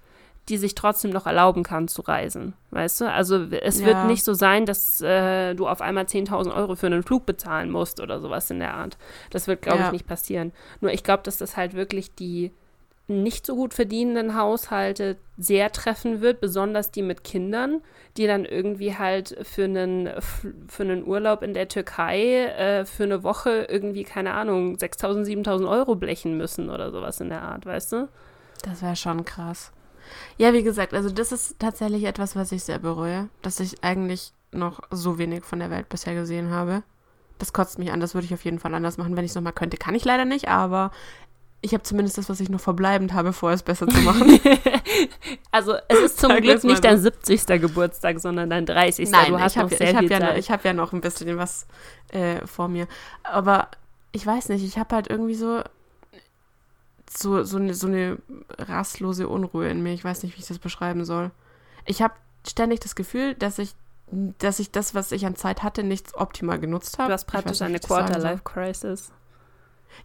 die 0.48 0.56
sich 0.58 0.74
trotzdem 0.74 1.10
noch 1.10 1.26
erlauben 1.26 1.62
kann 1.62 1.88
zu 1.88 2.02
reisen. 2.02 2.52
Weißt 2.70 3.00
du? 3.02 3.10
Also 3.10 3.44
es 3.50 3.80
Ja. 3.80 3.86
wird 3.86 4.04
nicht 4.04 4.24
so 4.24 4.32
sein, 4.34 4.66
dass 4.66 5.00
äh, 5.00 5.54
du 5.54 5.66
auf 5.66 5.80
einmal 5.80 6.04
10.000 6.04 6.54
Euro 6.54 6.74
für 6.76 6.86
einen 6.86 7.02
Flug 7.02 7.24
bezahlen 7.26 7.70
musst 7.70 7.98
oder 8.00 8.20
sowas 8.20 8.50
in 8.50 8.58
der 8.58 8.74
Art. 8.74 8.96
Das 9.30 9.46
wird, 9.48 9.62
glaube 9.62 9.80
Ja. 9.80 9.86
ich, 9.86 9.92
nicht 9.92 10.06
passieren. 10.06 10.52
Nur 10.80 10.92
ich 10.92 11.02
glaube, 11.02 11.22
dass 11.22 11.38
das 11.38 11.56
halt 11.56 11.74
wirklich 11.74 12.14
die 12.14 12.52
nicht 13.06 13.44
so 13.44 13.54
gut 13.54 13.74
verdienenden 13.74 14.36
Haushalte 14.36 15.16
sehr 15.36 15.70
treffen 15.72 16.20
wird, 16.20 16.40
besonders 16.40 16.90
die 16.90 17.02
mit 17.02 17.22
Kindern, 17.22 17.82
die 18.16 18.26
dann 18.26 18.44
irgendwie 18.44 18.96
halt 18.96 19.36
für 19.42 19.64
einen, 19.64 20.08
für 20.68 20.82
einen 20.82 21.06
Urlaub 21.06 21.42
in 21.42 21.52
der 21.52 21.68
Türkei 21.68 22.44
äh, 22.46 22.86
für 22.86 23.04
eine 23.04 23.22
Woche 23.22 23.66
irgendwie, 23.68 24.04
keine 24.04 24.32
Ahnung, 24.32 24.76
6.000, 24.76 25.24
7.000 25.24 25.68
Euro 25.68 25.96
blechen 25.96 26.38
müssen 26.38 26.70
oder 26.70 26.90
sowas 26.90 27.20
in 27.20 27.28
der 27.28 27.42
Art, 27.42 27.66
weißt 27.66 27.92
du? 27.92 28.08
Das 28.62 28.80
wäre 28.80 28.96
schon 28.96 29.24
krass. 29.24 29.72
Ja, 30.38 30.52
wie 30.52 30.62
gesagt, 30.62 30.94
also 30.94 31.10
das 31.10 31.32
ist 31.32 31.58
tatsächlich 31.58 32.04
etwas, 32.04 32.36
was 32.36 32.52
ich 32.52 32.64
sehr 32.64 32.78
bereue, 32.78 33.28
dass 33.42 33.60
ich 33.60 33.82
eigentlich 33.82 34.32
noch 34.52 34.80
so 34.90 35.18
wenig 35.18 35.44
von 35.44 35.58
der 35.58 35.70
Welt 35.70 35.88
bisher 35.88 36.14
gesehen 36.14 36.50
habe. 36.50 36.82
Das 37.38 37.52
kotzt 37.52 37.78
mich 37.78 37.90
an, 37.90 38.00
das 38.00 38.14
würde 38.14 38.26
ich 38.26 38.34
auf 38.34 38.44
jeden 38.44 38.60
Fall 38.60 38.74
anders 38.74 38.96
machen, 38.96 39.16
wenn 39.16 39.24
ich 39.24 39.32
es 39.32 39.34
nochmal 39.34 39.52
könnte. 39.52 39.76
Kann 39.76 39.94
ich 39.94 40.04
leider 40.04 40.24
nicht, 40.24 40.48
aber 40.48 40.92
ich 41.64 41.72
habe 41.72 41.82
zumindest 41.82 42.18
das, 42.18 42.28
was 42.28 42.40
ich 42.40 42.50
noch 42.50 42.60
verbleibend 42.60 43.14
habe, 43.14 43.32
vor 43.32 43.50
es 43.50 43.62
besser 43.62 43.88
zu 43.88 44.00
machen. 44.00 44.38
Also 45.50 45.74
es 45.88 45.98
ist 46.00 46.18
zum 46.18 46.30
Sagen 46.30 46.42
Glück 46.42 46.64
nicht 46.64 46.84
dein 46.84 46.98
70. 46.98 47.46
Geburtstag, 47.46 48.18
sondern 48.18 48.50
dein 48.50 48.66
30. 48.66 49.08
du 49.08 49.38
hast 49.38 49.52
ich 49.52 49.58
habe 49.58 49.72
ich 49.72 49.94
hab 49.94 50.02
ja, 50.02 50.36
ich 50.36 50.50
hab 50.50 50.64
ja 50.64 50.72
noch 50.72 50.92
ein 50.92 51.00
bisschen 51.00 51.36
was 51.36 51.66
äh, 52.08 52.44
vor 52.44 52.66
mir. 52.66 52.88
Aber 53.22 53.68
ich 54.10 54.26
weiß 54.26 54.48
nicht, 54.48 54.64
ich 54.64 54.78
habe 54.78 54.94
halt 54.96 55.08
irgendwie 55.08 55.36
so 55.36 55.62
so, 57.08 57.44
so, 57.44 57.58
eine, 57.58 57.74
so 57.74 57.86
eine 57.86 58.18
rastlose 58.58 59.28
Unruhe 59.28 59.68
in 59.68 59.82
mir. 59.82 59.92
Ich 59.92 60.04
weiß 60.04 60.24
nicht, 60.24 60.36
wie 60.36 60.40
ich 60.40 60.48
das 60.48 60.58
beschreiben 60.58 61.04
soll. 61.04 61.30
Ich 61.84 62.02
habe 62.02 62.14
ständig 62.46 62.80
das 62.80 62.96
Gefühl, 62.96 63.34
dass 63.34 63.58
ich, 63.58 63.74
dass 64.10 64.58
ich 64.58 64.72
das, 64.72 64.94
was 64.94 65.12
ich 65.12 65.24
an 65.24 65.36
Zeit 65.36 65.62
hatte, 65.62 65.84
nicht 65.84 66.14
optimal 66.14 66.58
genutzt 66.58 66.98
habe. 66.98 67.08
du 67.08 67.14
hast 67.14 67.26
praktisch 67.26 67.60
nicht, 67.60 67.62
eine. 67.62 67.78
Quarter-Life-Crisis. 67.78 69.12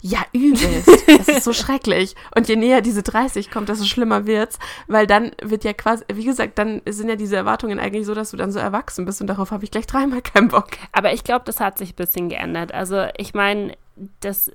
Ja, 0.02 0.20
übelst. 0.32 0.88
Das 1.06 1.28
ist 1.28 1.44
so 1.44 1.52
schrecklich. 1.52 2.14
Und 2.34 2.48
je 2.48 2.56
näher 2.56 2.80
diese 2.80 3.02
30 3.02 3.50
kommt, 3.50 3.68
desto 3.68 3.84
schlimmer 3.84 4.26
wird's, 4.26 4.58
weil 4.86 5.06
dann 5.06 5.32
wird 5.42 5.64
ja 5.64 5.72
quasi, 5.72 6.04
wie 6.12 6.24
gesagt, 6.24 6.58
dann 6.58 6.80
sind 6.88 7.08
ja 7.08 7.16
diese 7.16 7.36
Erwartungen 7.36 7.78
eigentlich 7.78 8.06
so, 8.06 8.14
dass 8.14 8.30
du 8.30 8.36
dann 8.36 8.50
so 8.52 8.58
erwachsen 8.58 9.04
bist 9.04 9.20
und 9.20 9.26
darauf 9.26 9.50
habe 9.50 9.64
ich 9.64 9.70
gleich 9.70 9.86
dreimal 9.86 10.22
keinen 10.22 10.48
Bock. 10.48 10.68
Aber 10.92 11.12
ich 11.12 11.24
glaube, 11.24 11.44
das 11.44 11.60
hat 11.60 11.78
sich 11.78 11.92
ein 11.92 11.96
bisschen 11.96 12.28
geändert. 12.30 12.72
Also 12.72 13.06
ich 13.18 13.34
meine, 13.34 13.76
das, 14.20 14.50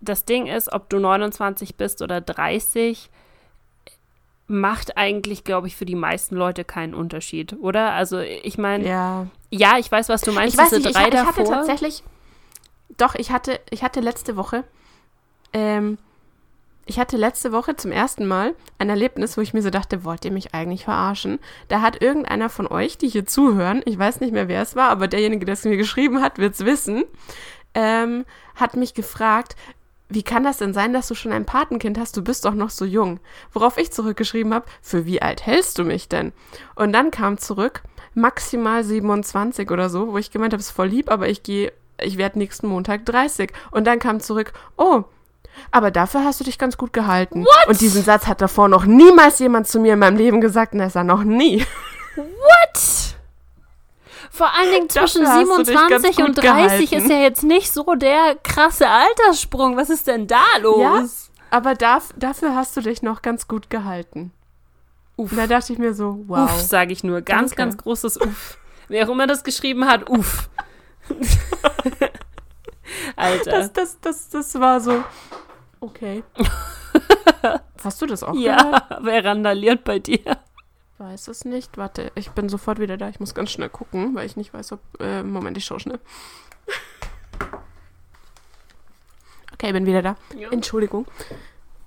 das 0.00 0.24
Ding 0.24 0.46
ist, 0.46 0.72
ob 0.72 0.88
du 0.90 0.98
29 0.98 1.76
bist 1.76 2.02
oder 2.02 2.20
30, 2.20 3.10
macht 4.48 4.96
eigentlich, 4.96 5.44
glaube 5.44 5.66
ich, 5.66 5.76
für 5.76 5.84
die 5.84 5.94
meisten 5.94 6.34
Leute 6.34 6.64
keinen 6.64 6.94
Unterschied, 6.94 7.54
oder? 7.60 7.92
Also 7.92 8.18
ich 8.18 8.56
meine, 8.58 8.88
ja. 8.88 9.26
Ja. 9.50 9.78
ich 9.78 9.92
weiß, 9.92 10.08
was 10.08 10.22
du 10.22 10.32
meinst, 10.32 10.54
Ich 10.54 10.58
weiß 10.60 10.70
diese 10.70 10.80
nicht, 10.80 10.90
ich, 10.90 10.96
drei 10.96 11.08
ich 11.08 11.14
hatte 11.14 11.40
davor. 11.42 11.52
tatsächlich, 11.54 12.02
doch, 12.96 13.14
ich 13.14 13.30
hatte, 13.30 13.60
ich 13.70 13.82
hatte 13.82 14.00
letzte 14.00 14.36
Woche, 14.36 14.64
ähm, 15.52 15.98
ich 16.88 16.98
hatte 16.98 17.18
letzte 17.18 17.52
Woche 17.52 17.76
zum 17.76 17.92
ersten 17.92 18.26
Mal 18.26 18.54
ein 18.78 18.88
Erlebnis, 18.88 19.36
wo 19.36 19.42
ich 19.42 19.52
mir 19.52 19.60
so 19.60 19.68
dachte, 19.68 20.04
wollt 20.04 20.24
ihr 20.24 20.32
mich 20.32 20.54
eigentlich 20.54 20.84
verarschen? 20.84 21.38
Da 21.68 21.82
hat 21.82 22.00
irgendeiner 22.00 22.48
von 22.48 22.66
euch, 22.66 22.96
die 22.96 23.08
hier 23.08 23.26
zuhören, 23.26 23.82
ich 23.84 23.98
weiß 23.98 24.20
nicht 24.20 24.32
mehr, 24.32 24.48
wer 24.48 24.62
es 24.62 24.74
war, 24.74 24.88
aber 24.88 25.06
derjenige, 25.06 25.44
der 25.44 25.52
es 25.52 25.64
mir 25.64 25.76
geschrieben 25.76 26.22
hat, 26.22 26.38
wird 26.38 26.54
es 26.54 26.64
wissen, 26.64 27.04
ähm, 27.74 28.24
hat 28.54 28.74
mich 28.74 28.94
gefragt, 28.94 29.54
wie 30.08 30.22
kann 30.22 30.44
das 30.44 30.56
denn 30.56 30.72
sein, 30.72 30.94
dass 30.94 31.08
du 31.08 31.14
schon 31.14 31.32
ein 31.32 31.44
Patenkind 31.44 31.98
hast? 31.98 32.16
Du 32.16 32.22
bist 32.22 32.46
doch 32.46 32.54
noch 32.54 32.70
so 32.70 32.86
jung. 32.86 33.20
Worauf 33.52 33.76
ich 33.76 33.92
zurückgeschrieben 33.92 34.54
habe, 34.54 34.64
für 34.80 35.04
wie 35.04 35.20
alt 35.20 35.44
hältst 35.44 35.78
du 35.78 35.84
mich 35.84 36.08
denn? 36.08 36.32
Und 36.74 36.94
dann 36.94 37.10
kam 37.10 37.36
zurück, 37.36 37.82
maximal 38.14 38.82
27 38.82 39.70
oder 39.70 39.90
so, 39.90 40.08
wo 40.12 40.16
ich 40.16 40.30
gemeint 40.30 40.54
habe, 40.54 40.60
es 40.60 40.68
ist 40.68 40.74
voll 40.74 40.88
lieb, 40.88 41.10
aber 41.10 41.28
ich 41.28 41.42
gehe, 41.42 41.72
ich 42.00 42.16
werde 42.16 42.38
nächsten 42.38 42.68
Montag 42.68 43.04
30. 43.04 43.52
Und 43.70 43.86
dann 43.86 43.98
kam 43.98 44.20
zurück, 44.20 44.54
oh, 44.78 45.04
aber 45.70 45.90
dafür 45.90 46.24
hast 46.24 46.40
du 46.40 46.44
dich 46.44 46.58
ganz 46.58 46.76
gut 46.76 46.92
gehalten. 46.92 47.44
What? 47.44 47.68
Und 47.68 47.80
diesen 47.80 48.02
Satz 48.02 48.26
hat 48.26 48.40
davor 48.40 48.68
noch 48.68 48.84
niemals 48.84 49.38
jemand 49.38 49.68
zu 49.68 49.80
mir 49.80 49.94
in 49.94 49.98
meinem 49.98 50.16
Leben 50.16 50.40
gesagt, 50.40 50.74
er 50.74 51.04
noch 51.04 51.24
nie. 51.24 51.64
What? 52.16 53.16
Vor 54.30 54.54
allen 54.54 54.70
Dingen 54.70 54.88
zwischen 54.88 55.26
hast 55.26 55.40
du 55.58 55.64
dich 55.64 55.74
ganz 55.74 56.02
27 56.02 56.18
und 56.18 56.36
gut 56.36 56.44
30 56.44 56.90
gehalten. 56.90 57.06
ist 57.06 57.10
ja 57.10 57.18
jetzt 57.18 57.42
nicht 57.42 57.72
so 57.72 57.94
der 57.94 58.36
krasse 58.42 58.88
Alterssprung. 58.88 59.76
Was 59.76 59.90
ist 59.90 60.06
denn 60.06 60.26
da 60.26 60.44
los? 60.60 60.80
Ja? 60.80 61.04
Aber 61.50 61.74
darf, 61.74 62.10
dafür 62.16 62.54
hast 62.54 62.76
du 62.76 62.80
dich 62.80 63.02
noch 63.02 63.22
ganz 63.22 63.48
gut 63.48 63.70
gehalten. 63.70 64.32
Uff. 65.16 65.32
Und 65.32 65.38
da 65.38 65.46
dachte 65.48 65.72
ich 65.72 65.78
mir 65.78 65.94
so, 65.94 66.24
wow. 66.28 66.44
Uff, 66.44 66.60
sage 66.60 66.92
ich 66.92 67.02
nur. 67.02 67.22
Ganz, 67.22 67.50
Danke. 67.50 67.56
ganz 67.56 67.76
großes 67.78 68.20
Uff. 68.20 68.58
Wer 68.86 69.06
auch 69.06 69.10
immer 69.10 69.26
das 69.26 69.42
geschrieben 69.42 69.86
hat, 69.86 70.08
uff. 70.08 70.48
Alter. 73.16 73.50
Das, 73.50 73.72
das, 73.72 74.00
das, 74.00 74.28
das 74.28 74.54
war 74.60 74.80
so. 74.80 75.02
Okay. 75.80 76.24
Hast 77.84 78.02
du 78.02 78.06
das 78.06 78.22
auch 78.22 78.32
gehört? 78.32 78.62
ja, 78.62 78.98
wer 79.02 79.24
randaliert 79.24 79.84
bei 79.84 79.98
dir? 79.98 80.38
Weiß 80.98 81.28
es 81.28 81.44
nicht. 81.44 81.78
Warte, 81.78 82.10
ich 82.16 82.30
bin 82.30 82.48
sofort 82.48 82.80
wieder 82.80 82.96
da. 82.96 83.08
Ich 83.08 83.20
muss 83.20 83.34
ganz 83.34 83.50
schnell 83.50 83.68
gucken, 83.68 84.14
weil 84.14 84.26
ich 84.26 84.36
nicht 84.36 84.52
weiß, 84.52 84.72
ob. 84.72 84.80
Äh, 85.00 85.22
Moment, 85.22 85.56
ich 85.56 85.64
schaue 85.64 85.80
schnell. 85.80 86.00
Okay, 89.60 89.72
bin 89.72 89.86
wieder 89.86 90.02
da. 90.02 90.16
Ja. 90.38 90.50
Entschuldigung. 90.52 91.04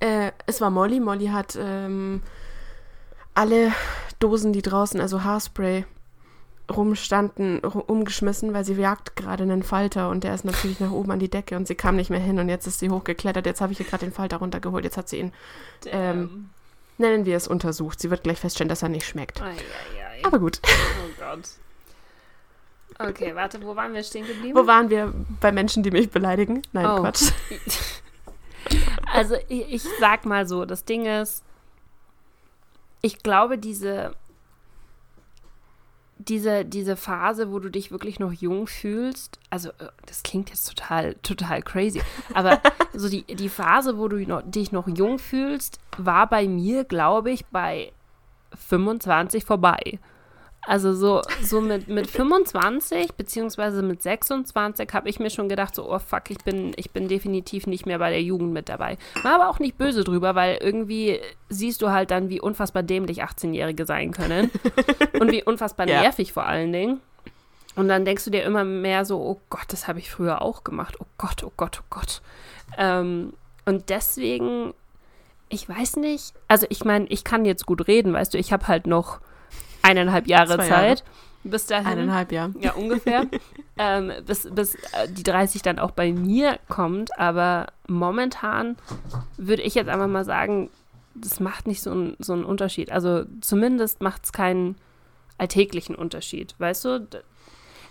Äh, 0.02 0.34
es 0.46 0.60
war 0.60 0.70
Molly. 0.70 1.00
Molly 1.00 1.28
hat 1.28 1.58
ähm, 1.58 2.22
alle 3.34 3.72
Dosen, 4.20 4.52
die 4.52 4.62
draußen, 4.62 5.00
also 5.00 5.24
Haarspray, 5.24 5.86
rumstanden, 6.72 7.60
ru- 7.62 7.86
umgeschmissen, 7.86 8.54
weil 8.54 8.66
sie 8.66 8.74
jagt 8.74 9.16
gerade 9.16 9.44
einen 9.44 9.64
Falter 9.64 10.10
und 10.10 10.24
der 10.24 10.34
ist 10.36 10.46
natürlich 10.46 10.80
nach 10.80 10.92
oben 10.92 11.12
an 11.12 11.20
die 11.20 11.30
Decke 11.30 11.56
und 11.56 11.68
sie 11.68 11.76
kam 11.76 11.96
nicht 11.96 12.10
mehr 12.10 12.20
hin 12.20 12.40
und 12.40 12.50
jetzt 12.50 12.68
ist 12.68 12.80
sie 12.80 12.90
hochgeklettert. 12.90 13.46
Jetzt 13.46 13.62
habe 13.62 13.74
ich 13.74 13.80
ihr 13.80 13.86
gerade 13.86 14.06
den 14.06 14.14
Falter 14.14 14.38
runtergeholt. 14.38 14.84
Jetzt 14.84 14.98
hat 14.98 15.10
sie 15.10 15.18
ihn, 15.20 15.34
ähm, 15.86 16.50
nennen 16.98 17.26
wir 17.26 17.38
es, 17.38 17.48
untersucht. 17.48 18.00
Sie 18.00 18.10
wird 18.10 18.24
gleich 18.24 18.40
feststellen, 18.40 18.70
dass 18.70 18.82
er 18.84 18.90
nicht 18.90 19.06
schmeckt. 19.06 19.42
Ei, 19.42 19.50
ei, 19.50 19.54
ei. 19.54 20.26
Aber 20.26 20.40
gut. 20.40 20.60
Oh 20.64 21.10
Gott. 21.20 21.50
Okay, 23.00 23.34
warte, 23.36 23.62
wo 23.64 23.76
waren 23.76 23.94
wir 23.94 24.04
stehen 24.04 24.28
geblieben? 24.28 24.56
Wo 24.56 24.68
waren 24.68 24.90
wir 24.90 25.14
bei 25.40 25.52
Menschen, 25.52 25.82
die 25.82 25.92
mich 25.92 26.10
beleidigen? 26.12 26.62
Nein, 26.74 26.86
Oh. 26.86 27.00
Quatsch. 27.02 27.32
Also 29.14 29.36
ich, 29.50 29.74
ich 29.74 29.84
sag 30.00 30.26
mal 30.26 30.48
so, 30.48 30.66
das 30.66 30.86
Ding 30.86 31.06
ist, 31.06 31.44
ich 33.02 33.18
glaube, 33.24 33.58
diese, 33.58 34.14
diese, 36.28 36.66
diese 36.66 36.96
Phase, 36.96 37.52
wo 37.52 37.60
du 37.60 37.70
dich 37.70 37.92
wirklich 37.92 38.20
noch 38.20 38.32
jung 38.32 38.68
fühlst, 38.68 39.40
also 39.50 39.70
äh, 39.70 39.90
das 40.06 40.24
klingt 40.24 40.50
jetzt 40.50 40.68
total, 40.68 41.16
total 41.24 41.62
crazy, 41.62 42.02
aber 42.34 42.62
so 42.94 43.10
die, 43.10 43.24
die 43.24 43.50
Phase, 43.50 43.98
wo 43.98 44.08
du 44.08 44.18
noch, 44.28 44.42
dich 44.44 44.72
noch 44.72 44.88
jung 44.88 45.20
fühlst, 45.20 45.80
war 45.98 46.28
bei 46.28 46.48
mir, 46.48 46.84
glaube 46.84 47.32
ich, 47.32 47.46
bei 47.48 47.92
25 48.56 49.46
vorbei. 49.46 50.00
Also 50.68 50.94
so, 50.94 51.22
so 51.42 51.60
mit, 51.60 51.88
mit 51.88 52.08
25 52.08 53.14
beziehungsweise 53.14 53.82
mit 53.82 54.04
26 54.04 54.90
habe 54.94 55.10
ich 55.10 55.20
mir 55.20 55.32
schon 55.32 55.50
gedacht, 55.50 55.74
so, 55.74 55.92
oh 55.92 55.98
fuck, 56.00 56.30
ich 56.30 56.38
bin, 56.40 56.74
ich 56.76 56.92
bin 56.92 57.08
definitiv 57.08 57.66
nicht 57.66 57.88
mehr 57.88 57.98
bei 57.98 58.12
der 58.12 58.22
Jugend 58.22 58.54
mit 58.54 58.70
dabei. 58.70 58.98
War 59.24 59.36
aber 59.36 59.50
auch 59.50 59.58
nicht 59.60 59.78
böse 59.78 60.04
drüber, 60.04 60.36
weil 60.36 60.58
irgendwie 60.62 61.20
siehst 61.50 61.82
du 61.82 61.90
halt 61.90 62.12
dann, 62.12 62.30
wie 62.30 62.40
unfassbar 62.40 62.84
dämlich 62.84 63.24
18-Jährige 63.24 63.86
sein 63.86 64.12
können. 64.12 64.52
und 65.20 65.32
wie 65.32 65.44
unfassbar 65.44 65.88
Ja. 65.88 66.02
nervig 66.02 66.32
vor 66.32 66.46
allen 66.46 66.72
Dingen. 66.72 67.02
Und 67.76 67.88
dann 67.88 68.06
denkst 68.06 68.26
du 68.26 68.30
dir 68.32 68.44
immer 68.44 68.64
mehr 68.64 69.04
so, 69.06 69.20
oh 69.20 69.40
Gott, 69.50 69.66
das 69.70 69.88
habe 69.88 69.98
ich 69.98 70.12
früher 70.12 70.42
auch 70.44 70.64
gemacht. 70.64 70.98
Oh 71.00 71.06
Gott, 71.18 71.44
oh 71.44 71.52
Gott, 71.58 71.80
oh 71.82 71.86
Gott. 71.90 72.22
Ähm, 72.78 73.34
und 73.66 73.90
deswegen, 73.90 74.74
ich 75.50 75.68
weiß 75.68 75.96
nicht, 75.96 76.34
also 76.48 76.68
ich 76.70 76.86
meine, 76.86 77.08
ich 77.08 77.24
kann 77.24 77.46
jetzt 77.46 77.66
gut 77.66 77.88
reden, 77.88 78.14
weißt 78.14 78.34
du, 78.34 78.38
ich 78.38 78.54
habe 78.54 78.68
halt 78.68 78.86
noch 78.88 79.20
eineinhalb 79.82 80.28
Jahre 80.28 80.56
Zwei 80.56 80.68
Jahre. 80.68 80.88
Zeit. 80.88 81.04
Bis 81.44 81.66
dahin. 81.66 81.88
Eineinhalb 81.88 82.32
Jahre. 82.32 82.54
Ja, 82.60 82.74
ungefähr. 82.74 83.26
ähm, 83.78 84.12
bis 84.26 84.48
bis 84.52 84.76
äh, 84.76 85.08
die 85.10 85.24
30 85.24 85.62
dann 85.62 85.80
auch 85.80 85.92
bei 85.92 86.12
mir 86.14 86.60
kommt. 86.70 87.18
Aber 87.18 87.68
momentan 87.88 88.78
würde 89.38 89.64
ich 89.64 89.76
jetzt 89.76 89.90
einfach 89.90 90.08
mal 90.08 90.26
sagen, 90.26 90.70
das 91.16 91.40
macht 91.40 91.68
nicht 91.68 91.82
so, 91.82 91.92
ein, 91.92 92.16
so 92.20 92.34
einen 92.34 92.46
Unterschied. 92.46 92.92
Also 92.92 93.26
zumindest 93.42 94.02
macht 94.02 94.26
es 94.26 94.34
keinen 94.34 94.76
alltäglichen 95.38 95.96
Unterschied. 95.96 96.54
Weißt 96.60 96.86
du? 96.86 97.08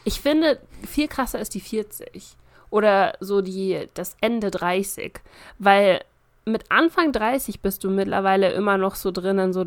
Ich 0.05 0.21
finde, 0.21 0.61
viel 0.87 1.09
krasser 1.09 1.41
ist 1.41 1.55
die 1.55 1.61
40. 1.61 2.37
Oder 2.71 3.15
so 3.19 3.41
die, 3.41 3.89
das 3.95 4.17
Ende 4.21 4.51
30. 4.51 5.21
Weil 5.59 6.03
mit 6.45 6.71
Anfang 6.71 7.13
30 7.13 7.61
bist 7.61 7.85
du 7.85 7.91
mittlerweile 7.91 8.53
immer 8.53 8.79
noch 8.79 8.95
so 8.95 9.11
drinnen, 9.11 9.53
so 9.53 9.67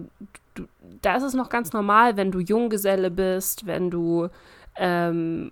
da 1.02 1.16
ist 1.16 1.24
es 1.24 1.34
noch 1.34 1.50
ganz 1.50 1.74
normal, 1.74 2.18
wenn 2.18 2.32
du 2.32 2.40
Junggeselle 2.40 3.12
bist, 3.12 3.66
wenn 3.66 3.90
du 3.90 4.30
ähm, 4.76 5.52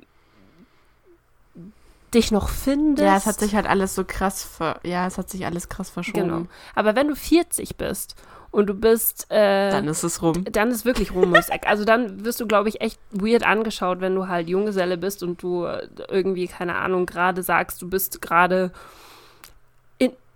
dich 2.13 2.31
noch 2.31 2.49
findest. 2.49 3.05
Ja, 3.05 3.15
es 3.17 3.25
hat 3.25 3.39
sich 3.39 3.55
halt 3.55 3.67
alles 3.67 3.95
so 3.95 4.03
krass 4.03 4.43
ver 4.43 4.79
ja, 4.83 5.07
es 5.07 5.17
hat 5.17 5.29
sich 5.29 5.45
alles 5.45 5.69
krass 5.69 5.89
verschoben. 5.89 6.21
genau. 6.27 6.45
Aber 6.75 6.95
wenn 6.95 7.07
du 7.07 7.15
40 7.15 7.77
bist 7.77 8.15
und 8.51 8.67
du 8.67 8.73
bist 8.73 9.27
äh, 9.29 9.71
Dann 9.71 9.87
ist 9.87 10.03
es 10.03 10.21
rum. 10.21 10.43
dann 10.51 10.71
ist 10.71 10.83
wirklich 10.83 11.11
Eck. 11.11 11.67
Also 11.67 11.85
dann 11.85 12.25
wirst 12.25 12.39
du, 12.41 12.47
glaube 12.47 12.67
ich, 12.69 12.81
echt 12.81 12.99
weird 13.11 13.45
angeschaut, 13.45 14.01
wenn 14.01 14.15
du 14.15 14.27
halt 14.27 14.49
Junggeselle 14.49 14.97
bist 14.97 15.23
und 15.23 15.41
du 15.41 15.65
irgendwie, 16.09 16.47
keine 16.47 16.75
Ahnung, 16.75 17.05
gerade 17.05 17.43
sagst, 17.43 17.81
du 17.81 17.89
bist 17.89 18.21
gerade 18.21 18.71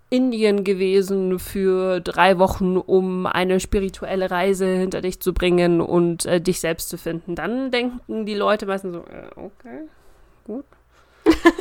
Indien 0.10 0.64
gewesen 0.64 1.40
für 1.40 2.00
drei 2.00 2.38
Wochen, 2.38 2.78
um 2.78 3.26
eine 3.26 3.60
spirituelle 3.60 4.30
Reise 4.30 4.68
hinter 4.68 5.02
dich 5.02 5.20
zu 5.20 5.34
bringen 5.34 5.82
und 5.82 6.26
äh, 6.26 6.40
dich 6.40 6.60
selbst 6.60 6.90
zu 6.90 6.98
finden. 6.98 7.36
Dann 7.36 7.72
denken 7.72 8.26
die 8.26 8.36
Leute 8.36 8.66
meistens 8.66 8.94
so, 8.94 9.00
äh, 9.00 9.28
okay, 9.36 9.88
gut. 10.46 10.66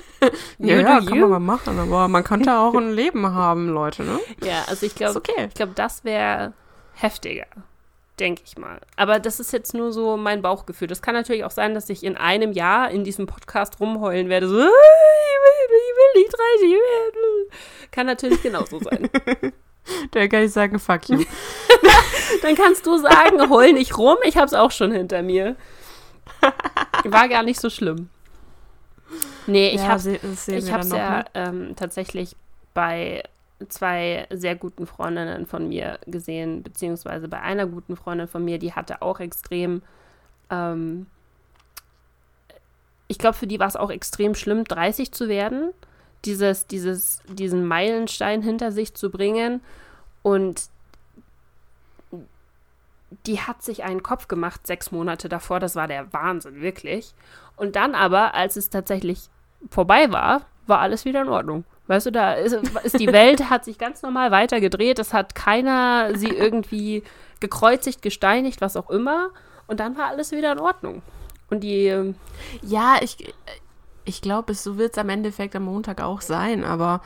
Ja, 0.58 0.76
ja 0.76 1.00
kann 1.00 1.18
man 1.20 1.30
mal 1.30 1.38
machen, 1.38 1.78
aber 1.78 2.08
man 2.08 2.24
könnte 2.24 2.56
auch 2.56 2.74
ein 2.74 2.92
Leben 2.94 3.34
haben, 3.34 3.68
Leute, 3.68 4.04
ne? 4.04 4.18
Ja, 4.42 4.64
also 4.68 4.86
ich 4.86 4.94
glaube, 4.94 5.18
okay. 5.18 5.46
Ich 5.48 5.54
glaube, 5.54 5.72
das 5.74 6.02
wäre 6.02 6.54
heftiger, 6.94 7.44
denke 8.18 8.40
ich 8.46 8.56
mal. 8.56 8.80
Aber 8.96 9.18
das 9.18 9.38
ist 9.38 9.52
jetzt 9.52 9.74
nur 9.74 9.92
so 9.92 10.16
mein 10.16 10.40
Bauchgefühl. 10.40 10.88
Das 10.88 11.02
kann 11.02 11.14
natürlich 11.14 11.44
auch 11.44 11.50
sein, 11.50 11.74
dass 11.74 11.90
ich 11.90 12.04
in 12.04 12.16
einem 12.16 12.52
Jahr 12.52 12.90
in 12.90 13.04
diesem 13.04 13.26
Podcast 13.26 13.80
rumheulen 13.80 14.30
werde. 14.30 14.48
So, 14.48 14.58
"Ah, 14.58 14.62
ich 14.62 14.62
will, 14.62 15.53
ich 15.74 15.96
will 15.96 16.22
nicht 16.22 16.32
30 16.32 16.70
werden. 16.70 17.90
Kann 17.90 18.06
natürlich 18.06 18.42
genauso 18.42 18.80
sein. 18.80 19.10
Da 20.12 20.26
kann 20.28 20.44
ich 20.44 20.50
sagen, 20.50 20.78
fuck 20.78 21.10
you. 21.10 21.24
Dann 22.42 22.54
kannst 22.54 22.86
du 22.86 22.96
sagen, 22.96 23.50
heul 23.50 23.74
nicht 23.74 23.98
rum. 23.98 24.16
Ich 24.24 24.38
habe 24.38 24.46
es 24.46 24.54
auch 24.54 24.70
schon 24.70 24.92
hinter 24.92 25.22
mir. 25.22 25.56
War 27.04 27.28
gar 27.28 27.42
nicht 27.42 27.60
so 27.60 27.68
schlimm. 27.68 28.08
Nee, 29.46 29.68
ich 29.74 29.82
ja, 29.82 29.98
sehen 29.98 30.18
Ich 30.46 30.64
dann 30.64 30.88
noch, 30.88 30.96
ja 30.96 31.18
ne? 31.18 31.24
ähm, 31.34 31.76
tatsächlich 31.76 32.34
bei 32.72 33.22
zwei 33.68 34.26
sehr 34.30 34.56
guten 34.56 34.86
Freundinnen 34.86 35.46
von 35.46 35.68
mir 35.68 35.98
gesehen, 36.06 36.62
beziehungsweise 36.62 37.28
bei 37.28 37.40
einer 37.40 37.66
guten 37.66 37.96
Freundin 37.96 38.26
von 38.26 38.44
mir, 38.44 38.58
die 38.58 38.72
hatte 38.72 39.02
auch 39.02 39.20
extrem, 39.20 39.82
ähm, 40.50 41.06
ich 43.08 43.18
glaube, 43.18 43.36
für 43.36 43.46
die 43.46 43.60
war 43.60 43.66
es 43.66 43.76
auch 43.76 43.90
extrem 43.90 44.34
schlimm, 44.34 44.64
30 44.64 45.12
zu 45.12 45.28
werden, 45.28 45.72
dieses, 46.24 46.66
dieses, 46.66 47.20
diesen 47.28 47.66
Meilenstein 47.66 48.42
hinter 48.42 48.72
sich 48.72 48.94
zu 48.94 49.10
bringen 49.10 49.60
und 50.22 50.62
die 53.26 53.40
hat 53.40 53.62
sich 53.62 53.84
einen 53.84 54.02
Kopf 54.02 54.28
gemacht, 54.28 54.66
sechs 54.66 54.90
Monate 54.90 55.28
davor, 55.28 55.60
das 55.60 55.76
war 55.76 55.86
der 55.86 56.12
Wahnsinn, 56.12 56.60
wirklich. 56.60 57.14
Und 57.56 57.76
dann 57.76 57.94
aber, 57.94 58.34
als 58.34 58.56
es 58.56 58.70
tatsächlich 58.70 59.28
vorbei 59.70 60.10
war, 60.10 60.42
war 60.66 60.80
alles 60.80 61.04
wieder 61.04 61.22
in 61.22 61.28
Ordnung. 61.28 61.64
Weißt 61.86 62.06
du, 62.06 62.10
da 62.10 62.32
ist, 62.32 62.54
ist 62.82 62.98
die 62.98 63.12
Welt, 63.12 63.50
hat 63.50 63.64
sich 63.64 63.78
ganz 63.78 64.02
normal 64.02 64.30
weitergedreht, 64.30 64.98
es 64.98 65.12
hat 65.12 65.34
keiner 65.34 66.16
sie 66.16 66.30
irgendwie 66.30 67.02
gekreuzigt, 67.40 68.00
gesteinigt, 68.00 68.60
was 68.60 68.76
auch 68.76 68.90
immer. 68.90 69.30
Und 69.66 69.80
dann 69.80 69.96
war 69.96 70.06
alles 70.06 70.32
wieder 70.32 70.52
in 70.52 70.58
Ordnung. 70.58 71.02
Und 71.50 71.60
die, 71.60 71.86
ähm, 71.86 72.14
Ja, 72.62 72.96
ich, 73.00 73.32
ich 74.04 74.20
glaube, 74.22 74.54
so 74.54 74.76
wird 74.78 74.92
es 74.92 74.98
am 74.98 75.08
Endeffekt 75.08 75.54
am 75.56 75.64
Montag 75.64 76.00
auch 76.00 76.20
sein, 76.20 76.64
aber 76.64 77.00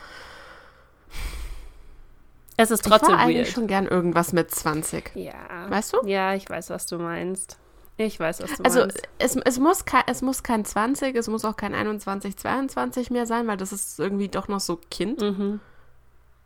es 2.57 2.71
ist 2.71 2.85
ich 2.85 2.91
trotzdem 2.91 3.15
war 3.15 3.21
eigentlich 3.21 3.47
weird. 3.47 3.55
schon 3.55 3.67
gern 3.69 3.87
irgendwas 3.87 4.33
mit 4.33 4.51
20. 4.51 5.13
Ja. 5.15 5.35
Weißt 5.69 5.93
du? 5.93 6.07
Ja, 6.07 6.35
ich 6.35 6.49
weiß, 6.49 6.71
was 6.71 6.87
du 6.87 6.99
meinst. 6.99 7.57
Ich 7.97 8.19
weiß, 8.19 8.43
was 8.43 8.57
du 8.57 8.65
Also 8.65 8.81
meinst. 8.81 9.03
es, 9.19 9.37
es, 9.37 9.59
muss 9.59 9.85
kein, 9.85 10.03
es 10.07 10.23
muss 10.23 10.43
kein 10.43 10.65
20, 10.65 11.15
es 11.17 11.29
muss 11.29 11.45
auch 11.45 11.57
kein 11.57 11.75
21, 11.75 12.37
22 12.37 13.11
mehr 13.11 13.27
sein, 13.27 13.47
weil 13.47 13.57
das 13.57 13.73
ist 13.73 13.99
irgendwie 14.01 14.29
doch 14.29 14.49
noch 14.49 14.61
so 14.61 14.79
Kind. 14.91 15.21
Mhm. 15.21 15.61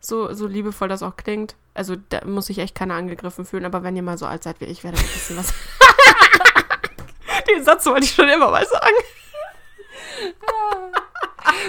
So, 0.00 0.32
so 0.34 0.46
liebevoll 0.46 0.88
das 0.88 1.02
auch 1.02 1.16
klingt. 1.16 1.54
Also 1.74 1.96
da 2.08 2.24
muss 2.26 2.46
sich 2.46 2.58
echt 2.58 2.74
keiner 2.74 2.94
angegriffen 2.94 3.44
fühlen, 3.46 3.64
aber 3.64 3.82
wenn 3.82 3.96
ihr 3.96 4.02
mal 4.02 4.18
so 4.18 4.26
alt 4.26 4.42
seid 4.42 4.60
wie 4.60 4.64
ich, 4.66 4.82
werde 4.84 4.98
ein 4.98 5.02
bisschen 5.04 5.36
was. 5.38 5.54
Den 7.48 7.64
Satz 7.64 7.86
wollte 7.86 8.04
ich 8.04 8.12
schon 8.12 8.28
immer 8.28 8.50
mal 8.50 8.66
sagen. 8.66 8.94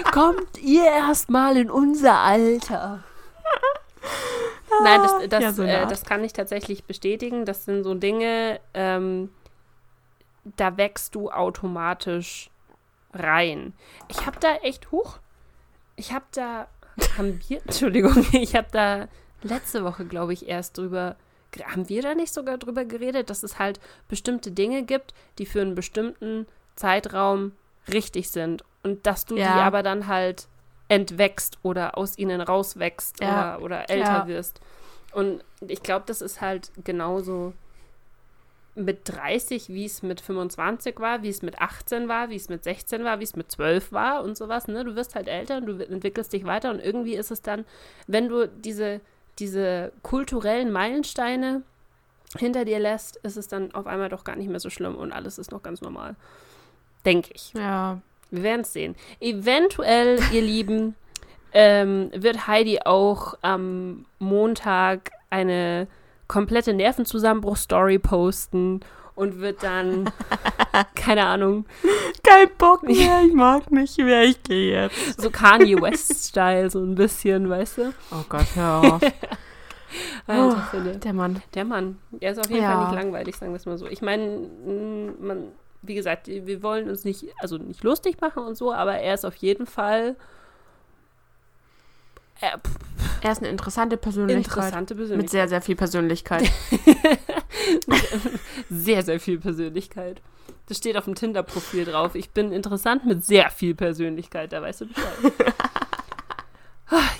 Kommt 0.12 0.58
ihr 0.58 0.84
erstmal 0.84 1.56
in 1.56 1.70
unser 1.70 2.18
Alter. 2.18 3.02
Nein, 4.82 5.00
das, 5.02 5.28
das, 5.28 5.42
Ja, 5.42 5.52
so 5.52 5.62
äh, 5.62 5.86
das 5.86 6.04
kann 6.04 6.24
ich 6.24 6.32
tatsächlich 6.32 6.84
bestätigen. 6.84 7.44
Das 7.44 7.64
sind 7.64 7.84
so 7.84 7.94
Dinge, 7.94 8.60
ähm, 8.74 9.30
da 10.44 10.76
wächst 10.76 11.14
du 11.14 11.30
automatisch 11.30 12.50
rein. 13.12 13.72
Ich 14.08 14.26
habe 14.26 14.38
da 14.40 14.56
echt 14.56 14.90
hoch. 14.90 15.18
Ich 15.96 16.12
habe 16.12 16.24
da, 16.32 16.66
haben 17.16 17.40
wir, 17.48 17.60
Entschuldigung, 17.64 18.26
ich 18.32 18.54
habe 18.54 18.68
da 18.72 19.08
letzte 19.42 19.84
Woche, 19.84 20.04
glaube 20.04 20.32
ich, 20.32 20.48
erst 20.48 20.78
drüber, 20.78 21.16
haben 21.62 21.88
wir 21.88 22.02
da 22.02 22.14
nicht 22.14 22.32
sogar 22.34 22.58
drüber 22.58 22.84
geredet, 22.84 23.30
dass 23.30 23.42
es 23.42 23.58
halt 23.58 23.80
bestimmte 24.08 24.50
Dinge 24.50 24.82
gibt, 24.82 25.14
die 25.38 25.46
für 25.46 25.60
einen 25.60 25.74
bestimmten 25.74 26.46
Zeitraum 26.76 27.52
richtig 27.92 28.30
sind 28.30 28.64
und 28.82 29.06
dass 29.06 29.24
du 29.26 29.36
Ja. 29.36 29.54
die 29.54 29.60
aber 29.60 29.82
dann 29.82 30.06
halt 30.06 30.48
entwächst 30.88 31.58
oder 31.62 31.96
aus 31.96 32.18
ihnen 32.18 32.40
rauswächst 32.40 33.20
Ja. 33.20 33.56
oder, 33.56 33.64
oder 33.64 33.90
älter 33.90 34.18
Ja. 34.18 34.26
wirst. 34.26 34.60
Und 35.12 35.44
ich 35.66 35.82
glaube, 35.82 36.04
das 36.06 36.20
ist 36.20 36.40
halt 36.40 36.70
genauso 36.82 37.52
mit 38.76 39.02
30, 39.04 39.68
wie 39.68 39.84
es 39.84 40.02
mit 40.02 40.20
25 40.20 40.98
war, 40.98 41.22
wie 41.22 41.28
es 41.28 41.42
mit 41.42 41.60
18 41.60 42.08
war, 42.08 42.28
wie 42.30 42.34
es 42.36 42.48
mit 42.48 42.64
16 42.64 43.04
war, 43.04 43.20
wie 43.20 43.24
es 43.24 43.36
mit 43.36 43.50
12 43.52 43.92
war 43.92 44.24
und 44.24 44.36
sowas. 44.36 44.66
Ne? 44.66 44.84
Du 44.84 44.96
wirst 44.96 45.14
halt 45.14 45.28
älter 45.28 45.58
und 45.58 45.66
du 45.66 45.78
entwickelst 45.78 46.32
dich 46.32 46.44
weiter 46.44 46.70
und 46.70 46.80
irgendwie 46.80 47.14
ist 47.14 47.30
es 47.30 47.40
dann, 47.40 47.64
wenn 48.08 48.28
du 48.28 48.48
diese, 48.48 49.00
diese 49.38 49.92
kulturellen 50.02 50.70
Meilensteine 50.70 51.62
hinter 52.36 52.64
dir 52.64 52.78
lässt, 52.78 53.16
ist 53.16 53.36
es 53.36 53.48
dann 53.48 53.74
auf 53.74 53.86
einmal 53.86 54.08
doch 54.08 54.24
gar 54.24 54.36
nicht 54.36 54.48
mehr 54.48 54.60
so 54.60 54.70
schlimm 54.70 54.96
und 54.96 55.12
alles 55.12 55.38
ist 55.38 55.52
noch 55.52 55.62
ganz 55.62 55.80
normal. 55.80 56.16
Denke 57.04 57.30
ich. 57.34 57.52
Ja. 57.54 58.00
Wir 58.30 58.42
werden 58.42 58.62
es 58.62 58.72
sehen. 58.72 58.96
Eventuell, 59.20 60.18
ihr 60.32 60.42
Lieben, 60.42 60.96
ähm, 61.52 62.10
wird 62.14 62.48
Heidi 62.48 62.80
auch 62.84 63.34
am 63.42 64.06
Montag 64.18 65.12
eine 65.30 65.86
komplette 66.26 66.72
Nervenzusammenbruch-Story 66.72 67.98
posten 67.98 68.80
und 69.14 69.40
wird 69.40 69.62
dann, 69.62 70.10
keine 70.94 71.24
Ahnung. 71.26 71.66
Kein 72.22 72.48
Bock 72.58 72.82
mehr, 72.82 73.22
ich 73.26 73.32
mag 73.34 73.70
nicht 73.70 73.96
mehr, 73.98 74.24
ich 74.24 74.42
gehe 74.42 74.72
jetzt. 74.82 75.20
So 75.20 75.30
Kanye 75.30 75.80
West-Style, 75.80 76.70
so 76.70 76.80
ein 76.80 76.94
bisschen, 76.94 77.48
weißt 77.48 77.78
du? 77.78 77.94
Oh 78.10 78.24
Gott, 78.28 78.46
hör 78.54 78.80
auf. 78.94 79.02
Alter, 80.26 80.68
Philipp. 80.70 81.00
Der 81.02 81.12
Mann. 81.12 81.42
Der 81.54 81.64
Mann. 81.64 81.98
Der 82.10 82.32
ist 82.32 82.38
auf 82.38 82.50
jeden 82.50 82.62
Ja. 82.62 82.72
Fall 82.72 82.84
nicht 82.86 82.94
langweilig, 83.02 83.36
sagen 83.36 83.52
wir 83.52 83.56
es 83.56 83.66
mal 83.66 83.78
so. 83.78 83.86
Ich 83.86 84.02
meine, 84.02 84.26
mm, 84.38 85.24
man, 85.24 85.48
wie 85.82 85.94
gesagt, 85.94 86.26
wir 86.26 86.62
wollen 86.64 86.88
uns 86.90 87.04
nicht, 87.04 87.26
also 87.38 87.58
nicht 87.58 87.84
lustig 87.84 88.20
machen 88.20 88.42
und 88.44 88.56
so, 88.56 88.72
aber 88.72 88.94
er 88.96 89.14
ist 89.14 89.24
auf 89.24 89.36
jeden 89.36 89.66
Fall 89.66 90.16
äh, 92.40 92.56
Er 93.22 93.30
ist 93.32 93.38
eine 93.38 93.48
interessante 93.50 93.96
Persönlichkeit. 93.96 94.46
interessante 94.46 94.94
Mit 94.94 95.00
Persönlichkeit. 95.02 95.30
sehr, 95.30 95.48
sehr 95.48 95.60
viel 95.62 95.76
Persönlichkeit. 95.76 96.50
sehr, 98.70 99.02
sehr 99.02 99.20
viel 99.20 99.38
Persönlichkeit. 99.38 100.20
Das 100.66 100.78
steht 100.78 100.96
auf 100.96 101.04
dem 101.04 101.14
Tinder-Profil 101.14 101.84
drauf. 101.84 102.14
Ich 102.14 102.30
bin 102.30 102.52
interessant 102.52 103.04
mit 103.04 103.24
sehr 103.24 103.50
viel 103.50 103.74
Persönlichkeit, 103.74 104.52
da 104.52 104.62
weißt 104.62 104.82
du 104.82 104.86
Bescheid. 104.86 105.32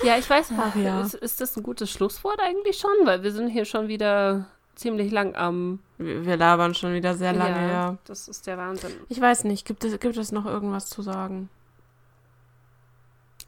ja, 0.03 0.19
ich 0.19 0.29
weiß. 0.29 0.53
Ach 0.59 0.77
ja. 0.77 1.03
Ist, 1.03 1.15
ist 1.15 1.41
das 1.41 1.57
ein 1.57 1.63
gutes 1.63 1.91
Schlusswort 1.91 2.41
eigentlich 2.41 2.79
schon? 2.79 2.91
Weil 3.05 3.23
wir 3.23 3.33
sind 3.33 3.49
hier 3.49 3.65
schon 3.65 3.89
wieder 3.89 4.47
ziemlich 4.75 5.13
lang 5.13 5.35
am. 5.35 5.81
Wir 5.99 6.25
wir 6.25 6.37
labern 6.37 6.75
schon 6.75 6.95
wieder 6.95 7.15
sehr 7.15 7.33
lange, 7.33 7.69
ja. 7.69 7.99
Das 8.07 8.29
ist 8.29 8.47
der 8.47 8.59
Wahnsinn. 8.59 8.93
Ich 9.09 9.21
weiß 9.21 9.45
nicht, 9.45 9.67
gibt 9.67 9.85
es, 9.85 9.99
gibt 10.01 10.17
es 10.17 10.33
noch 10.33 10.47
irgendwas 10.47 10.89
zu 10.89 11.03
sagen? 11.03 11.49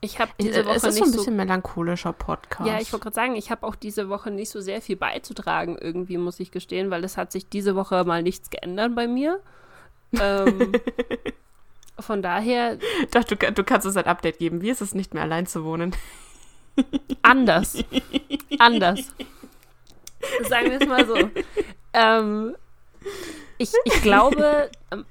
Ich 0.01 0.19
habe 0.21 0.31
diese 0.41 0.61
Äh, 0.61 0.67
Woche 0.67 0.77
es 0.77 0.85
ist 0.85 0.97
so 0.97 1.01
nicht 1.01 1.03
ein 1.09 1.13
so. 1.13 1.19
bisschen 1.19 1.37
melancholischer 1.37 2.13
Podcast. 2.13 2.69
Ja, 2.69 2.81
ich 2.81 2.93
wollte 2.93 3.05
gerade 3.05 3.15
sagen, 3.15 3.37
ich 3.37 3.51
habe 3.51 3.67
auch 3.67 3.75
diese 3.75 4.09
Woche 4.09 4.31
nicht 4.31 4.51
so 4.51 4.61
sehr 4.61 4.81
viel 4.83 4.97
beizutragen, 4.97 5.77
irgendwie, 5.81 6.19
muss 6.19 6.39
ich 6.41 6.51
gestehen, 6.51 6.91
weil 6.91 7.03
es 7.05 7.17
hat 7.17 7.33
sich 7.33 7.49
diese 7.49 7.75
Woche 7.77 8.05
mal 8.05 8.23
nichts 8.23 8.51
geändert 8.51 8.95
bei 8.95 9.07
mir. 9.09 9.41
Ähm, 10.21 10.73
von 11.99 12.23
daher 12.23 12.79
Doch, 13.11 13.25
du, 13.25 13.37
du 13.37 13.65
kannst 13.65 13.87
uns 13.87 13.97
ein 13.97 14.05
Update 14.05 14.39
geben. 14.39 14.61
Wie 14.61 14.71
ist 14.71 14.81
es 14.83 14.95
nicht 14.95 15.15
mehr 15.15 15.23
allein 15.23 15.47
zu 15.47 15.65
wohnen? 15.65 15.95
anders. 17.23 17.83
anders. 18.59 19.01
Sagen 20.49 20.71
wir 20.71 20.81
es 20.81 20.87
mal 20.89 21.07
so. 21.07 21.17
Ähm, 21.99 22.55
ich, 23.57 23.73
ich 23.87 24.03
glaube, 24.03 24.71
ähm, 24.93 25.07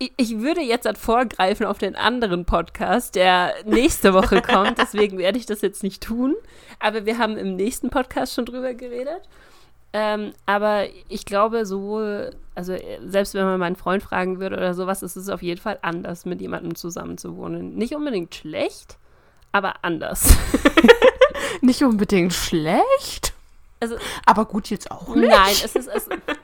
ich, 0.00 0.12
ich 0.16 0.38
würde 0.40 0.60
jetzt 0.62 0.86
halt 0.86 0.98
vorgreifen 0.98 1.66
auf 1.66 1.78
den 1.78 1.94
anderen 1.94 2.44
Podcast, 2.44 3.14
der 3.14 3.52
nächste 3.66 4.12
Woche 4.14 4.42
kommt. 4.42 4.78
Deswegen 4.78 5.18
werde 5.18 5.38
ich 5.38 5.46
das 5.46 5.60
jetzt 5.60 5.82
nicht 5.82 6.02
tun. 6.02 6.34
Aber 6.80 7.04
wir 7.06 7.18
haben 7.18 7.36
im 7.36 7.54
nächsten 7.54 7.90
Podcast 7.90 8.34
schon 8.34 8.46
drüber 8.46 8.74
geredet. 8.74 9.20
Ähm, 9.92 10.32
aber 10.46 10.84
ich 11.08 11.24
glaube, 11.24 11.66
sowohl, 11.66 12.34
also 12.54 12.72
äh, 12.72 13.00
selbst 13.04 13.34
wenn 13.34 13.44
man 13.44 13.58
meinen 13.58 13.76
Freund 13.76 14.02
fragen 14.02 14.38
würde 14.40 14.56
oder 14.56 14.72
sowas, 14.74 15.02
ist 15.02 15.16
es 15.16 15.28
auf 15.28 15.42
jeden 15.42 15.60
Fall 15.60 15.78
anders, 15.82 16.24
mit 16.24 16.40
jemandem 16.40 16.76
zusammen 16.76 17.18
zu 17.18 17.36
wohnen. 17.36 17.74
Nicht 17.74 17.94
unbedingt 17.94 18.34
schlecht, 18.34 18.98
aber 19.52 19.74
anders. 19.82 20.36
Nicht 21.60 21.82
unbedingt 21.82 22.32
schlecht, 22.32 23.34
Also, 23.80 23.96
aber 24.24 24.44
gut 24.46 24.70
jetzt 24.70 24.90
auch 24.90 25.14
nicht. 25.14 25.28
nein, 25.28 25.50
es 25.52 25.74
ist, 25.76 25.88
es, 25.88 26.08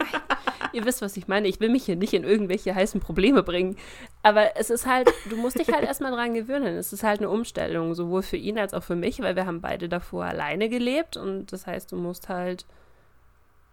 ihr 0.77 0.85
wisst, 0.85 1.03
was 1.03 1.17
ich 1.17 1.27
meine. 1.27 1.49
Ich 1.49 1.59
will 1.59 1.71
mich 1.71 1.85
hier 1.87 1.97
nicht 1.97 2.13
in 2.13 2.23
irgendwelche 2.23 2.75
heißen 2.75 3.01
Probleme 3.01 3.43
bringen. 3.43 3.77
Aber 4.23 4.57
es 4.57 4.71
ist 4.71 4.87
halt, 4.87 5.11
du 5.29 5.37
musst 5.37 5.59
dich 5.59 5.69
halt 5.73 5.85
erstmal 5.89 6.13
dran 6.13 6.35
gewöhnen. 6.35 6.77
Es 6.77 6.93
ist 6.93 7.03
halt 7.03 7.21
eine 7.21 7.31
Umstellung, 7.31 7.95
sowohl 7.95 8.23
für 8.23 8.37
ihn 8.37 8.59
als 8.59 8.75
auch 8.75 8.83
für 8.83 8.95
mich, 8.97 9.21
weil 9.21 9.35
wir 9.35 9.47
haben 9.47 9.61
beide 9.61 9.89
davor 9.89 10.25
alleine 10.27 10.69
gelebt 10.69 11.17
und 11.17 11.53
das 11.53 11.67
heißt, 11.67 11.91
du 11.91 11.97
musst 11.97 12.29
halt 12.29 12.67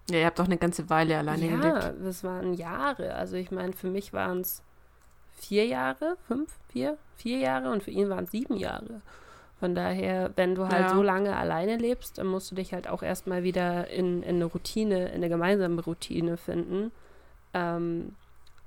Ja, 0.10 0.20
ihr 0.20 0.26
habt 0.26 0.39
doch 0.39 0.45
eine 0.45 0.58
ganze 0.58 0.89
Weile 0.89 1.18
alleine 1.18 1.45
ja, 1.49 1.58
gelebt. 1.58 2.06
das 2.06 2.24
waren 2.24 2.54
Jahre. 2.54 3.14
Also 3.16 3.36
ich 3.36 3.51
meine, 3.51 3.74
für 3.74 3.89
mich 3.89 4.14
waren 4.14 4.41
es 4.41 4.64
vier 5.36 5.66
Jahre, 5.66 6.18
fünf, 6.28 6.49
vier, 6.70 6.97
vier 7.18 7.39
Jahre 7.39 7.70
und 7.72 7.84
für 7.84 7.91
ihn 7.91 8.10
waren 8.10 8.24
es 8.24 8.32
sieben 8.32 8.56
Jahre. 8.56 9.01
Von 9.64 9.76
daher, 9.76 10.32
wenn 10.36 10.55
du 10.55 10.68
halt 10.68 10.89
Ja. 10.89 10.93
so 10.93 11.01
lange 11.01 11.38
alleine 11.38 11.78
lebst, 11.78 12.18
dann 12.18 12.28
musst 12.28 12.51
du 12.51 12.55
dich 12.55 12.74
halt 12.74 12.89
auch 12.89 13.01
erstmal 13.01 13.43
wieder 13.43 13.88
in, 13.88 14.22
in 14.22 14.36
eine 14.36 14.43
Routine, 14.43 15.07
in 15.07 15.16
eine 15.16 15.30
gemeinsame 15.30 15.82
Routine 15.82 16.36
finden. 16.36 16.91
Ähm, 17.53 18.14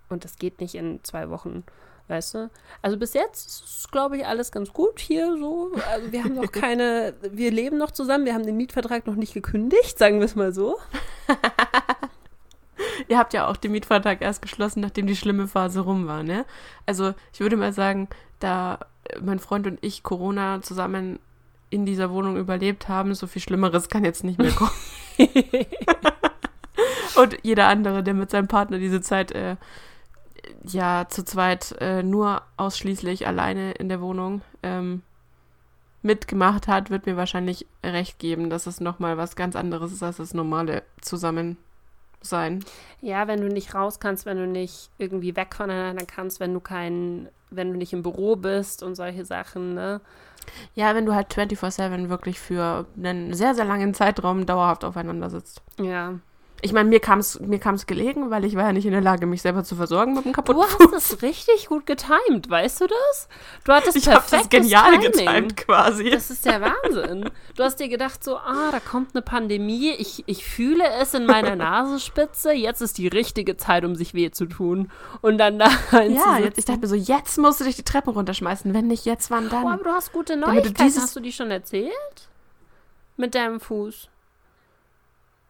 und 0.09 0.25
das 0.25 0.37
geht 0.37 0.59
nicht 0.59 0.75
in 0.75 1.05
zwei 1.05 1.29
Wochen, 1.29 1.65
weißt 2.09 2.35
du? 2.37 2.51
Also 2.81 2.97
bis 2.97 3.13
jetzt 3.13 3.47
ist, 3.47 3.93
glaube 3.93 4.17
ich, 4.17 4.27
alles 4.27 4.51
ganz 4.51 4.73
gut 4.73 4.99
hier 4.99 5.37
so. 5.37 5.73
Also 5.93 6.13
wir 6.13 6.25
haben 6.25 6.35
noch 6.35 6.51
keine, 6.65 7.13
wir 7.21 7.51
leben 7.51 7.77
noch 7.77 7.91
zusammen, 7.91 8.25
wir 8.25 8.33
haben 8.33 8.47
den 8.47 8.57
Mietvertrag 8.57 9.07
noch 9.07 9.17
nicht 9.17 9.35
gekündigt, 9.35 9.99
sagen 9.99 10.21
wir 10.21 10.25
es 10.25 10.35
mal 10.35 10.55
so. 10.55 10.79
Ihr 13.09 13.19
habt 13.19 13.35
ja 13.35 13.49
auch 13.49 13.59
den 13.59 13.73
Mietvertrag 13.73 14.23
erst 14.23 14.41
geschlossen, 14.41 14.81
nachdem 14.81 15.07
die 15.07 15.17
schlimme 15.17 15.47
Phase 15.47 15.81
rum 15.81 16.07
war, 16.07 16.23
ne? 16.23 16.47
Also 16.87 17.13
ich 17.35 17.41
würde 17.41 17.59
mal 17.59 17.75
sagen, 17.75 18.09
da 18.41 18.79
mein 19.23 19.39
Freund 19.39 19.67
und 19.67 19.79
ich 19.83 20.03
Corona 20.03 20.63
zusammen 20.63 21.19
in 21.71 21.85
dieser 21.85 22.11
Wohnung 22.11 22.37
überlebt 22.37 22.89
haben, 22.89 23.15
so 23.15 23.27
viel 23.27 23.43
Schlimmeres 23.43 23.89
kann 23.89 24.05
jetzt 24.05 24.25
nicht 24.25 24.39
mehr 24.39 24.53
kommen. 24.53 24.71
und 27.17 27.37
jeder 27.43 27.69
andere, 27.69 28.03
der 28.03 28.15
mit 28.15 28.31
seinem 28.31 28.49
Partner 28.49 28.79
diese 28.79 29.01
Zeit 29.01 29.33
äh, 29.33 29.57
ja 30.65 31.07
zu 31.09 31.25
zweit 31.25 31.75
äh, 31.81 32.03
nur 32.03 32.43
ausschließlich 32.57 33.27
alleine 33.27 33.73
in 33.73 33.89
der 33.89 34.01
Wohnung 34.01 34.43
ähm, 34.63 35.03
mitgemacht 36.03 36.69
hat, 36.69 36.91
wird 36.91 37.07
mir 37.07 37.17
wahrscheinlich 37.17 37.67
recht 37.85 38.19
geben, 38.19 38.49
dass 38.49 38.67
es 38.67 38.81
nochmal 38.81 39.17
was 39.17 39.37
ganz 39.37 39.57
anderes 39.57 39.93
ist 39.93 40.03
als 40.03 40.19
das 40.19 40.35
normale 40.35 40.83
Zusammensein. 42.21 42.65
Ja, 43.01 43.29
wenn 43.29 43.41
du 43.41 43.49
nicht 43.49 43.75
raus 43.75 44.01
kannst, 44.01 44.27
wenn 44.27 44.37
du 44.37 44.47
nicht 44.47 44.91
irgendwie 44.99 45.37
weg 45.37 45.55
voneinander 45.55 46.05
kannst, 46.07 46.41
wenn 46.41 46.55
du 46.55 46.61
kein, 46.61 47.29
wenn 47.51 47.73
du 47.73 47.79
nicht 47.79 47.93
im 47.93 48.03
Büro 48.03 48.37
bist 48.37 48.83
und 48.83 48.95
solche 48.95 49.25
Sachen, 49.25 49.75
ne? 49.75 50.01
Ja, 50.75 50.95
wenn 50.95 51.07
du 51.07 51.15
halt 51.15 51.33
24-7 51.35 52.09
wirklich 52.09 52.39
für 52.39 52.87
einen 52.97 53.35
sehr, 53.35 53.55
sehr 53.55 53.65
langen 53.65 53.95
Zeitraum 53.95 54.47
dauerhaft 54.47 54.85
aufeinander 54.85 55.29
sitzt. 55.29 55.61
Ja. 55.81 56.19
Ich 56.63 56.73
meine, 56.73 56.89
mir 56.89 57.01
kam 57.01 57.19
es 57.19 57.39
mir 57.39 57.59
kam's 57.59 57.87
gelegen, 57.87 58.31
weil 58.31 58.45
ich 58.45 58.57
war 58.57 58.65
ja 58.65 58.73
nicht 58.73 58.87
in 58.87 58.93
der 58.93 59.03
Lage, 59.03 59.27
mich 59.27 59.43
selber 59.43 59.63
zu 59.63 59.77
versorgen 59.77 60.15
mit 60.15 60.25
dem 60.25 60.33
Du 60.33 60.37
kaputten 60.37 60.63
hast 60.63 60.93
das 60.93 61.23
richtig 61.23 61.67
gut 61.69 61.85
getimed, 61.87 62.49
weißt 62.49 62.81
du 62.81 62.87
das? 62.87 63.29
Du 63.65 63.73
hattest 63.73 63.97
Ich 63.97 64.09
habe 64.09 64.17
das 64.21 64.31
perfektes 64.31 64.61
genial 64.63 64.93
Timing. 64.99 65.13
getimt 65.13 65.57
quasi. 65.59 66.11
Das 66.11 66.31
ist 66.31 66.45
der 66.47 66.61
Wahnsinn. 66.63 67.31
Du 67.57 67.63
hast 67.63 67.77
dir 67.79 67.89
gedacht 67.89 68.25
so, 68.25 68.37
ah, 68.39 68.71
da 68.73 68.81
kommt 68.81 69.15
eine 69.15 69.23
Pandemie, 69.23 69.91
ich, 69.91 70.25
ich 70.27 70.45
fühle 70.47 70.85
es 71.01 71.13
in 71.15 71.27
meiner 71.27 71.57
Nasenspitze, 71.57 72.53
jetzt 72.53 72.81
ist 72.81 72.97
die 72.99 73.09
richtige 73.09 73.57
Zeit, 73.59 73.85
um 73.85 73.95
sich 73.95 74.15
weh 74.15 74.31
zu 74.31 74.47
tun. 74.47 74.91
Und 75.21 75.37
dann 75.39 75.59
da 75.59 75.69
ja, 75.93 76.39
jetzt, 76.39 76.59
ich 76.59 76.65
dachte 76.65 76.81
mir 76.81 76.89
so, 76.89 76.95
jetzt 76.95 77.37
musst 77.39 77.61
du 77.61 77.65
dich 77.65 77.77
die 77.77 77.83
Treppen 77.85 78.15
runterschmeißen. 78.15 78.73
Wenn 78.73 78.87
nicht 78.87 79.05
jetzt, 79.05 79.31
wann 79.31 79.47
Oh, 79.47 79.51
dann? 79.51 79.67
aber 79.67 79.85
du 79.85 79.91
hast 79.91 80.13
gute 80.13 80.35
du 80.35 80.41
Neuigkeiten. 80.41 80.97
Hast 81.01 81.15
du 81.15 81.21
die 81.21 81.33
schon 81.33 81.51
erzählt? 81.51 81.93
Mit 83.19 83.35
deinem 83.35 83.61
Fuß. 83.61 84.09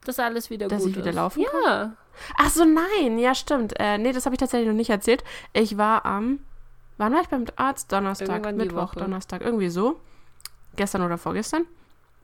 Dass 0.06 0.18
alles 0.18 0.50
wieder 0.50 0.68
Dass 0.68 0.82
gut 0.82 0.90
ich 0.92 0.96
wieder 0.96 1.10
ist. 1.10 1.16
laufen 1.16 1.44
Ja. 1.64 1.92
Ach 2.38 2.50
so, 2.50 2.64
nein, 2.64 3.18
ja, 3.18 3.34
stimmt. 3.34 3.74
Äh, 3.78 3.98
nee, 3.98 4.12
das 4.12 4.24
habe 4.24 4.34
ich 4.34 4.40
tatsächlich 4.40 4.68
noch 4.68 4.74
nicht 4.74 4.90
erzählt. 4.90 5.22
Ich 5.52 5.76
war 5.76 6.06
am, 6.06 6.38
wann 6.96 7.12
war 7.12 7.20
ich 7.20 7.28
beim 7.28 7.44
Arzt? 7.56 7.92
Donnerstag, 7.92 8.28
Irgendwann 8.28 8.56
Mittwoch. 8.56 8.94
Donnerstag, 8.94 9.42
irgendwie 9.42 9.68
so. 9.68 10.00
Gestern 10.76 11.02
oder 11.02 11.18
vorgestern? 11.18 11.66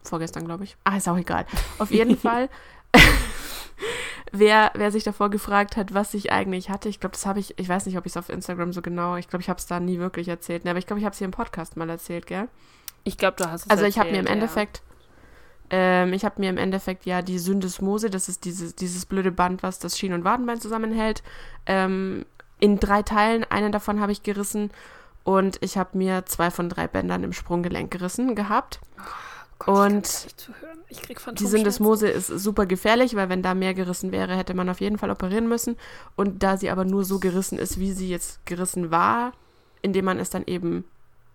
Vorgestern, 0.03 0.45
glaube 0.47 0.65
ich. 0.65 0.77
Ah, 0.85 0.97
ist 0.97 1.09
auch 1.09 1.19
egal. 1.19 1.45
Auf 1.79 1.91
jeden 1.91 2.17
Fall, 2.19 2.49
wer, 4.33 4.71
wer 4.75 4.91
sich 4.91 5.05
davor 5.05 5.31
gefragt 5.31 5.77
hat, 5.77 5.95
was 5.95 6.15
ich 6.15 6.33
eigentlich 6.33 6.71
hatte, 6.71 6.89
ich 6.89 7.01
glaube, 7.01 7.13
das 7.15 7.27
habe 7.27 7.41
ich, 7.41 7.59
ich 7.59 7.69
weiß 7.69 7.87
nicht, 7.87 7.99
ob 7.99 8.07
ich 8.07 8.13
es 8.13 8.17
auf 8.17 8.29
Instagram 8.29 8.73
so 8.73 8.83
genau, 8.83 9.17
ich 9.17 9.29
glaube, 9.29 9.43
ich 9.43 9.49
habe 9.49 9.59
es 9.59 9.67
da 9.67 9.81
nie 9.81 9.99
wirklich 9.99 10.29
erzählt. 10.29 10.65
Nee, 10.65 10.71
aber 10.71 10.79
ich 10.79 10.87
glaube, 10.87 11.01
ich 11.01 11.05
habe 11.05 11.13
es 11.13 11.19
hier 11.19 11.27
im 11.27 11.33
Podcast 11.33 11.77
mal 11.77 11.89
erzählt, 11.91 12.27
gell? 12.27 12.49
Ich 13.05 13.19
glaube, 13.19 13.37
du 13.37 13.51
hast 13.51 13.65
es 13.65 13.71
Also 13.71 13.85
ich 13.85 13.99
habe 13.99 14.11
mir 14.11 14.21
im 14.21 14.27
erzählt, 14.27 14.41
ja. 14.41 14.47
Ähm, 15.73 16.13
ich 16.13 16.25
habe 16.27 16.39
mir 16.39 16.51
im 16.51 16.59
Endeffekt 16.59 17.07
ja 17.07 17.23
die 17.23 17.39
Syndesmose, 17.39 18.11
das 18.11 18.29
ist 18.29 18.45
dieses, 18.45 18.77
dieses 18.77 19.07
blöde 19.07 19.33
Band, 19.33 19.63
was 19.63 19.79
das 19.79 19.99
Schien- 19.99 20.13
und 20.13 20.23
Wadenbein 20.23 20.61
zusammenhält, 20.61 21.23
ähm, 21.65 22.27
in 22.61 22.79
drei 22.79 23.03
Teilen, 23.03 23.45
einen 23.45 23.73
davon 23.73 23.99
habe 23.99 24.13
ich 24.13 24.23
gerissen 24.23 24.71
und 25.25 25.57
ich 25.63 25.79
habe 25.79 25.97
mir 25.97 26.27
zwei 26.27 26.51
von 26.51 26.69
drei 26.69 26.87
Bändern 26.87 27.25
im 27.25 27.33
Sprunggelenk 27.33 27.91
gerissen 27.91 28.35
gehabt. 28.35 28.81
Gott, 29.59 29.69
Und 29.69 30.27
Die 31.41 31.47
Syndesmose 31.47 32.09
ist 32.09 32.27
super 32.27 32.67
gefährlich, 32.67 33.17
weil 33.17 33.31
wenn 33.31 33.43
da 33.43 33.55
mehr 33.55 33.73
gerissen 33.73 34.13
wäre, 34.13 34.37
hätte 34.37 34.53
man 34.53 34.69
auf 34.69 34.81
jeden 34.81 34.99
Fall 34.99 35.11
operieren 35.11 35.49
müssen. 35.49 35.77
Und 36.17 36.43
da 36.43 36.59
sie 36.59 36.69
aber 36.69 36.85
nur 36.85 37.05
so 37.05 37.19
gerissen 37.19 37.59
ist, 37.59 37.81
wie 37.81 37.93
sie 37.93 38.11
jetzt 38.11 38.45
gerissen 38.45 38.91
war, 38.91 39.33
indem 39.81 40.05
man 40.05 40.19
es 40.19 40.29
dann 40.29 40.45
eben 40.47 40.85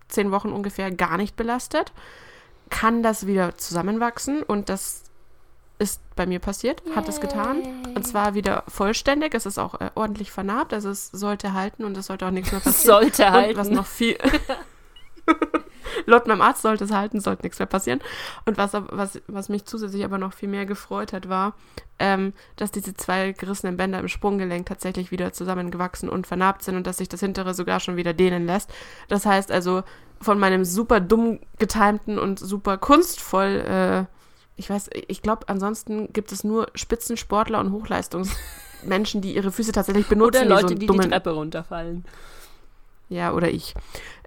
zehn 0.10 0.32
Wochen 0.32 0.52
ungefähr 0.52 0.92
gar 0.92 1.18
nicht 1.18 1.36
belastet, 1.36 1.92
kann 2.70 3.04
das 3.04 3.28
wieder 3.28 3.58
zusammenwachsen. 3.58 4.44
Und 4.44 4.70
das 4.70 5.04
ist 5.80 6.02
bei 6.16 6.26
mir 6.26 6.40
passiert, 6.40 6.82
hat 6.96 7.08
es 7.08 7.22
getan. 7.22 7.62
Und 7.96 8.06
zwar 8.08 8.34
wieder 8.34 8.64
vollständig. 8.68 9.34
Es 9.36 9.46
ist 9.46 9.58
auch 9.60 9.80
äh, 9.80 9.92
ordentlich 9.96 10.32
vernarbt, 10.32 10.74
also 10.74 10.90
es 10.90 11.12
sollte 11.12 11.54
halten 11.54 11.86
und 11.86 11.96
es 11.98 12.08
sollte 12.08 12.26
auch 12.26 12.32
nichts 12.32 12.52
mehr 12.52 12.62
passieren. 12.64 13.02
Sollte 13.02 13.26
Und 13.26 13.32
halten. 13.32 13.58
was 13.58 13.70
noch 13.70 13.86
viel. 13.86 14.18
Laut 16.06 16.28
meinem 16.28 16.42
Arzt 16.42 16.62
sollte 16.62 16.84
es 16.84 16.92
halten, 16.92 17.20
sollte 17.20 17.44
nichts 17.44 17.60
mehr 17.60 17.66
passieren. 17.66 18.02
Und 18.46 18.58
was, 18.58 18.74
was, 18.74 19.22
was 19.28 19.50
mich 19.50 19.66
zusätzlich 19.66 20.04
aber 20.04 20.18
noch 20.18 20.34
viel 20.34 20.50
mehr 20.50 20.66
gefreut 20.66 21.14
hat, 21.14 21.30
war, 21.30 21.56
ähm, 22.00 22.34
dass 22.56 22.72
diese 22.72 22.94
zwei 22.94 23.32
gerissenen 23.32 23.78
Bänder 23.78 24.00
im 24.00 24.08
Sprunggelenk 24.08 24.66
tatsächlich 24.66 25.12
wieder 25.12 25.34
zusammengewachsen 25.34 26.10
und 26.10 26.28
vernarbt 26.28 26.64
sind 26.64 26.76
und 26.76 26.88
dass 26.88 26.98
sich 26.98 27.10
das 27.10 27.20
hintere 27.20 27.54
sogar 27.54 27.80
schon 27.80 27.98
wieder 27.98 28.14
dehnen 28.14 28.46
lässt. 28.46 28.72
Das 29.08 29.26
heißt 29.26 29.52
also, 29.52 29.84
von 30.22 30.40
meinem 30.40 30.66
super 30.66 31.00
dumm 31.00 31.40
getimten 31.60 32.20
und 32.20 32.40
super 32.40 32.78
kunstvoll, 32.78 33.64
äh, 33.68 34.18
ich 34.58 34.70
weiß, 34.70 34.90
ich 35.08 35.22
glaube, 35.22 35.48
ansonsten 35.48 36.12
gibt 36.12 36.32
es 36.32 36.44
nur 36.44 36.68
Spitzensportler 36.74 37.60
und 37.60 37.72
Hochleistungsmenschen, 37.72 39.22
die 39.22 39.36
ihre 39.36 39.52
Füße 39.52 39.72
tatsächlich 39.72 40.08
benutzen. 40.08 40.48
Oder 40.48 40.50
Leute, 40.50 40.62
so 40.62 40.68
einen 40.70 40.80
die 40.80 40.88
die 40.88 40.98
Treppe 40.98 41.30
runterfallen. 41.30 42.06
ja, 43.08 43.34
oder 43.34 43.50
ich. 43.50 43.76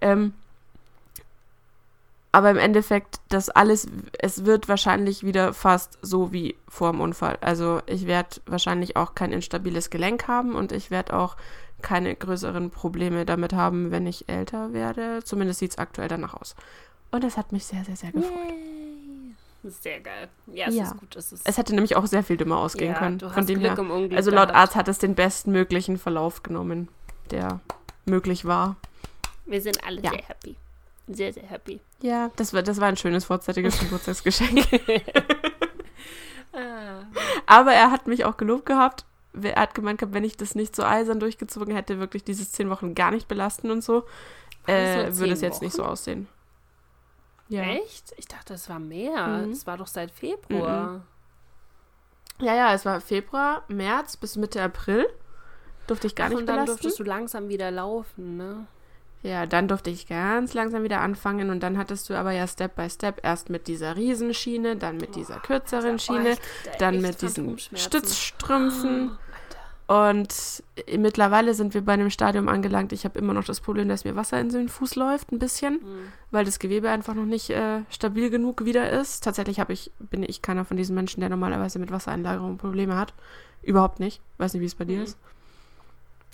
Ähm, 0.00 0.32
aber 2.32 2.52
im 2.52 2.58
Endeffekt, 2.58 3.20
das 3.28 3.50
alles, 3.50 3.88
es 4.18 4.44
wird 4.44 4.68
wahrscheinlich 4.68 5.24
wieder 5.24 5.52
fast 5.52 5.98
so 6.00 6.32
wie 6.32 6.54
vor 6.68 6.92
dem 6.92 7.00
Unfall. 7.00 7.38
Also 7.40 7.80
ich 7.86 8.06
werde 8.06 8.36
wahrscheinlich 8.46 8.96
auch 8.96 9.16
kein 9.16 9.32
instabiles 9.32 9.90
Gelenk 9.90 10.28
haben 10.28 10.54
und 10.54 10.70
ich 10.70 10.92
werde 10.92 11.14
auch 11.14 11.36
keine 11.80 12.14
größeren 12.14 12.70
Probleme 12.70 13.24
damit 13.26 13.52
haben, 13.52 13.90
wenn 13.90 14.06
ich 14.06 14.28
älter 14.28 14.72
werde. 14.72 15.22
Zumindest 15.24 15.58
sieht 15.60 15.72
es 15.72 15.78
aktuell 15.78 16.08
danach 16.08 16.34
aus. 16.34 16.54
Und 17.10 17.24
das 17.24 17.36
hat 17.36 17.50
mich 17.52 17.64
sehr, 17.66 17.84
sehr, 17.84 17.96
sehr 17.96 18.12
gefreut. 18.12 18.32
Yay. 18.48 19.34
Sehr 19.64 20.00
geil. 20.00 20.28
Ja, 20.46 20.68
es 20.68 20.74
Ja. 20.74 20.84
ist 20.84 20.96
gut. 20.98 21.16
Es, 21.16 21.32
ist, 21.32 21.46
Es 21.46 21.58
hätte 21.58 21.74
nämlich 21.74 21.94
auch 21.96 22.06
sehr 22.06 22.22
viel 22.22 22.36
dümmer 22.38 22.58
ausgehen 22.58 22.92
ja, 22.94 22.98
können. 22.98 23.18
Du 23.18 23.26
hast 23.26 23.34
Von 23.34 23.46
dem 23.46 23.58
Glück 23.58 23.72
her. 23.72 23.78
im 23.78 23.90
Unglück 23.90 24.16
Also 24.16 24.30
laut. 24.30 24.50
Arzt 24.50 24.74
hat 24.74 24.88
es 24.88 24.98
den 24.98 25.14
bestmöglichen 25.14 25.98
Verlauf 25.98 26.42
genommen, 26.42 26.88
der 27.30 27.60
möglich 28.06 28.44
war. 28.46 28.76
Wir 29.44 29.60
sind 29.60 29.84
alle 29.84 30.00
Ja. 30.00 30.10
sehr 30.12 30.22
happy. 30.22 30.56
Sehr, 31.08 31.32
sehr 31.32 31.42
happy. 31.42 31.80
Ja, 32.00 32.30
das 32.36 32.54
war, 32.54 32.62
das 32.62 32.80
war 32.80 32.86
ein 32.88 32.96
schönes 32.96 33.24
vorzeitiges 33.26 33.78
Geburtstagsgeschenk. 33.80 34.64
Ah. 36.52 37.04
Aber 37.46 37.72
er 37.72 37.90
hat 37.92 38.06
mich 38.08 38.24
auch 38.24 38.36
gelobt 38.36 38.66
gehabt. 38.66 39.04
Er 39.42 39.60
hat 39.60 39.74
gemeint, 39.74 39.98
gehabt, 40.00 40.14
wenn 40.14 40.24
ich 40.24 40.36
das 40.36 40.54
nicht 40.54 40.74
so 40.74 40.82
eisern 40.82 41.20
durchgezogen 41.20 41.74
hätte, 41.74 41.98
wirklich 42.00 42.24
dieses 42.24 42.50
zehn 42.52 42.68
Wochen 42.70 42.94
gar 42.94 43.10
nicht 43.10 43.28
belasten 43.28 43.70
und 43.70 43.82
so, 43.82 44.04
äh, 44.66 45.12
würde 45.12 45.32
es 45.32 45.40
jetzt 45.40 45.62
nicht 45.62 45.72
so 45.72 45.82
Wochen? 45.82 45.90
aussehen. 45.90 46.28
Ja. 47.48 47.62
Echt? 47.62 48.12
Ich 48.16 48.26
dachte, 48.26 48.54
es 48.54 48.68
war 48.68 48.78
mehr. 48.78 49.26
Mhm. 49.26 49.50
Es 49.52 49.66
war 49.66 49.76
doch 49.76 49.86
seit 49.88 50.10
Februar. 50.10 51.02
ja, 52.40 52.54
ja, 52.54 52.74
es 52.74 52.84
war 52.84 53.00
Februar, 53.00 53.64
März 53.68 54.16
bis 54.16 54.36
Mitte 54.36 54.62
April. 54.62 55.06
Durfte 55.86 56.06
ich 56.06 56.14
gar 56.14 56.26
Ach, 56.26 56.30
nicht 56.30 56.38
und 56.40 56.46
dann 56.46 56.56
belasten. 56.56 56.76
durftest 56.82 56.98
du 57.00 57.04
langsam 57.04 57.48
wieder 57.48 57.70
laufen, 57.70 58.36
ne? 58.36 58.66
Ja, 59.22 59.44
dann 59.44 59.68
durfte 59.68 59.90
ich 59.90 60.06
ganz 60.06 60.54
langsam 60.54 60.82
wieder 60.82 61.00
anfangen 61.02 61.50
und 61.50 61.62
dann 61.62 61.76
hattest 61.76 62.08
du 62.08 62.14
aber 62.14 62.32
ja 62.32 62.46
Step 62.46 62.74
by 62.76 62.88
Step 62.88 63.20
erst 63.22 63.50
mit 63.50 63.66
dieser 63.66 63.94
Riesenschiene, 63.96 64.76
dann 64.76 64.96
mit 64.96 65.14
dieser 65.14 65.38
kürzeren 65.40 65.98
Schiene, 65.98 66.36
dann 66.78 67.00
mit 67.02 67.20
diesen 67.20 67.58
Stützstrümpfen. 67.58 69.18
Und 69.86 70.62
äh, 70.86 70.98
mittlerweile 70.98 71.52
sind 71.52 71.74
wir 71.74 71.84
bei 71.84 71.94
einem 71.94 72.10
Stadium 72.10 72.48
angelangt. 72.48 72.92
Ich 72.92 73.04
habe 73.04 73.18
immer 73.18 73.34
noch 73.34 73.42
das 73.44 73.60
Problem, 73.60 73.88
dass 73.88 74.04
mir 74.04 74.14
Wasser 74.14 74.40
in 74.40 74.48
den 74.48 74.68
Fuß 74.68 74.94
läuft, 74.94 75.32
ein 75.32 75.40
bisschen, 75.40 75.74
Mhm. 75.82 76.12
weil 76.30 76.44
das 76.44 76.60
Gewebe 76.60 76.88
einfach 76.90 77.14
noch 77.14 77.24
nicht 77.24 77.50
äh, 77.50 77.80
stabil 77.90 78.30
genug 78.30 78.64
wieder 78.64 78.88
ist. 78.90 79.24
Tatsächlich 79.24 79.58
habe 79.58 79.72
ich, 79.72 79.90
bin 79.98 80.22
ich 80.22 80.42
keiner 80.42 80.64
von 80.64 80.76
diesen 80.76 80.94
Menschen, 80.94 81.20
der 81.20 81.28
normalerweise 81.28 81.80
mit 81.80 81.90
Wassereinlagerung 81.90 82.56
Probleme 82.56 82.96
hat. 82.96 83.14
Überhaupt 83.62 83.98
nicht. 83.98 84.22
Weiß 84.38 84.54
nicht, 84.54 84.62
wie 84.62 84.66
es 84.66 84.76
bei 84.76 84.84
dir 84.84 84.98
Mhm. 84.98 85.02
ist. 85.04 85.18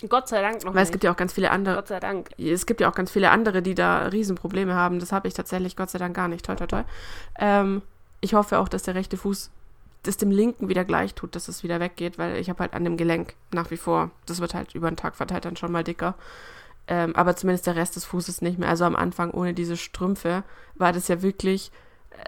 Gott 0.07 0.27
sei 0.27 0.41
Dank 0.41 0.63
noch 0.63 0.73
Weil 0.73 0.81
nicht. 0.81 0.83
es 0.83 0.91
gibt 0.91 1.03
ja 1.03 1.11
auch 1.11 1.17
ganz 1.17 1.33
viele 1.33 1.49
andere. 1.51 1.75
Gott 1.75 1.87
sei 1.87 1.99
Dank. 1.99 2.29
Es 2.37 2.65
gibt 2.65 2.81
ja 2.81 2.89
auch 2.89 2.95
ganz 2.95 3.11
viele 3.11 3.31
andere, 3.31 3.61
die 3.61 3.73
da 3.73 4.07
Riesenprobleme 4.07 4.75
haben. 4.75 4.99
Das 4.99 5.11
habe 5.11 5.27
ich 5.27 5.33
tatsächlich 5.33 5.75
Gott 5.75 5.89
sei 5.89 5.97
Dank 5.99 6.15
gar 6.15 6.27
nicht. 6.27 6.45
Toi, 6.45 6.55
toi, 6.55 6.67
toi. 6.67 6.83
Ähm, 7.39 7.81
ich 8.21 8.33
hoffe 8.33 8.59
auch, 8.59 8.69
dass 8.69 8.83
der 8.83 8.95
rechte 8.95 9.17
Fuß 9.17 9.49
das 10.03 10.17
dem 10.17 10.31
linken 10.31 10.69
wieder 10.69 10.85
gleich 10.85 11.15
tut, 11.15 11.35
dass 11.35 11.47
es 11.47 11.63
wieder 11.63 11.79
weggeht, 11.79 12.17
weil 12.17 12.37
ich 12.37 12.49
habe 12.49 12.59
halt 12.59 12.73
an 12.73 12.83
dem 12.83 12.97
Gelenk 12.97 13.35
nach 13.51 13.71
wie 13.71 13.77
vor, 13.77 14.11
das 14.25 14.39
wird 14.39 14.53
halt 14.53 14.73
über 14.73 14.89
den 14.89 14.95
Tag 14.95 15.15
verteilt 15.15 15.45
dann 15.45 15.57
schon 15.57 15.71
mal 15.71 15.83
dicker. 15.83 16.15
Ähm, 16.87 17.15
aber 17.15 17.35
zumindest 17.35 17.67
der 17.67 17.75
Rest 17.75 17.95
des 17.97 18.05
Fußes 18.05 18.41
nicht 18.41 18.57
mehr. 18.57 18.69
Also 18.69 18.85
am 18.85 18.95
Anfang 18.95 19.31
ohne 19.31 19.53
diese 19.53 19.75
Strümpfe 19.75 20.43
war 20.75 20.93
das 20.93 21.09
ja 21.09 21.21
wirklich 21.21 21.71
äh, 22.11 22.23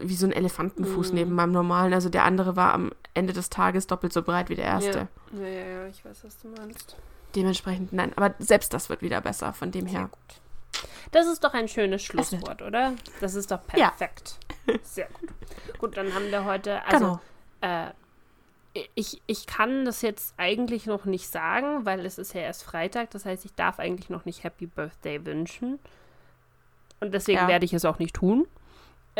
wie 0.00 0.14
so 0.14 0.26
ein 0.26 0.32
Elefantenfuß 0.32 1.10
Mhm. 1.10 1.14
neben 1.14 1.32
meinem 1.34 1.52
normalen. 1.52 1.92
Also 1.92 2.08
der 2.08 2.24
andere 2.24 2.56
war 2.56 2.72
am 2.74 2.92
Ende 3.14 3.32
des 3.32 3.50
Tages 3.50 3.86
doppelt 3.86 4.12
so 4.12 4.22
breit 4.22 4.48
wie 4.48 4.54
der 4.54 4.64
erste. 4.66 5.08
Ja, 5.32 5.46
ja, 5.46 5.66
ja, 5.66 5.86
ich 5.88 6.04
weiß, 6.04 6.24
was 6.24 6.38
du 6.38 6.48
meinst. 6.48 6.96
Dementsprechend, 7.34 7.92
nein, 7.92 8.12
aber 8.16 8.34
selbst 8.38 8.72
das 8.72 8.88
wird 8.88 9.02
wieder 9.02 9.20
besser 9.20 9.52
von 9.52 9.70
dem 9.70 9.88
Sehr 9.88 10.00
her. 10.00 10.08
gut. 10.10 10.40
Das 11.12 11.26
ist 11.26 11.42
doch 11.44 11.54
ein 11.54 11.68
schönes. 11.68 12.02
Schlusswort, 12.02 12.62
oder? 12.62 12.94
Das 13.20 13.34
ist 13.34 13.50
doch 13.50 13.60
Ja. 13.74 13.90
perfekt. 13.90 14.38
Sehr 14.82 15.08
gut. 15.20 15.30
Gut, 15.78 15.96
dann 15.96 16.14
haben 16.14 16.30
wir 16.30 16.44
heute, 16.44 16.84
also 16.86 17.20
genau. 17.60 17.84
äh, 17.84 17.90
ich, 18.94 19.20
ich 19.26 19.46
kann 19.46 19.84
das 19.84 20.02
jetzt 20.02 20.34
eigentlich 20.36 20.86
noch 20.86 21.04
nicht 21.04 21.28
sagen, 21.28 21.84
weil 21.84 22.04
es 22.06 22.18
ist 22.18 22.32
ja 22.34 22.42
erst 22.42 22.62
Freitag. 22.62 23.10
Das 23.10 23.24
heißt, 23.24 23.44
ich 23.44 23.54
darf 23.54 23.78
eigentlich 23.80 24.08
noch 24.10 24.24
nicht 24.24 24.44
Happy 24.44 24.66
Birthday 24.66 25.24
wünschen. 25.26 25.78
Und 27.00 27.12
deswegen 27.12 27.38
Ja. 27.40 27.48
werde 27.48 27.64
ich 27.64 27.72
es 27.72 27.84
auch 27.84 27.98
nicht 27.98 28.14
tun. 28.14 28.46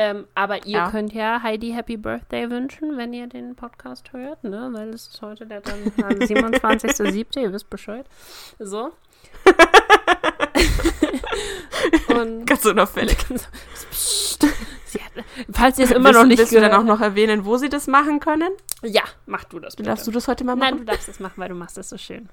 Ähm, 0.01 0.28
aber 0.36 0.64
ihr 0.64 0.78
Ja. 0.78 0.90
könnt 0.92 1.12
ja 1.12 1.42
Heidi 1.42 1.72
Happy 1.72 1.96
Birthday 1.96 2.49
wünschen, 2.51 2.96
wenn 2.96 3.12
ihr 3.12 3.26
den 3.26 3.57
Podcast 3.57 4.12
hört, 4.12 4.44
ne? 4.44 4.68
Weil 4.72 4.90
es 4.90 5.09
ist 5.09 5.20
heute 5.22 5.44
der 5.44 5.61
dann 5.61 5.74
am 5.96 6.11
27.07., 6.20 7.40
ihr 7.40 7.53
wisst 7.53 7.68
Bescheid. 7.68 8.07
So. 8.61 8.92
Und 12.09 12.46
Ganz 12.46 12.64
unauffällig. 12.64 13.16
Psst. 13.90 14.46
Sie 14.86 14.99
hat, 15.01 15.12
falls 15.53 15.78
ihr 15.78 15.84
es 15.84 15.90
immer 15.90 16.12
noch 16.12 16.20
Wissen- 16.20 16.28
nicht 16.28 16.38
willst 16.38 16.53
du 16.55 16.61
dann 16.61 16.72
auch 16.72 16.84
noch 16.84 17.01
erwähnen, 17.01 17.44
wo 17.44 17.57
sie 17.57 17.68
das 17.68 17.86
machen 17.88 18.20
können? 18.20 18.51
Ja, 18.82 19.03
mach 19.26 19.44
du 19.44 19.59
das 19.59 19.74
bitte. 19.76 19.88
darfst 19.90 20.07
du 20.07 20.11
das 20.12 20.28
heute 20.28 20.44
mal 20.44 20.55
Nein, 20.57 20.70
du 20.70 20.74
machen? 20.76 20.86
darfst 20.86 21.09
es 21.09 21.18
machen, 21.20 21.34
weil 21.36 21.49
du 21.49 21.55
machst 21.57 21.76
es 21.76 21.88
so 21.88 21.99
schön. 21.99 22.28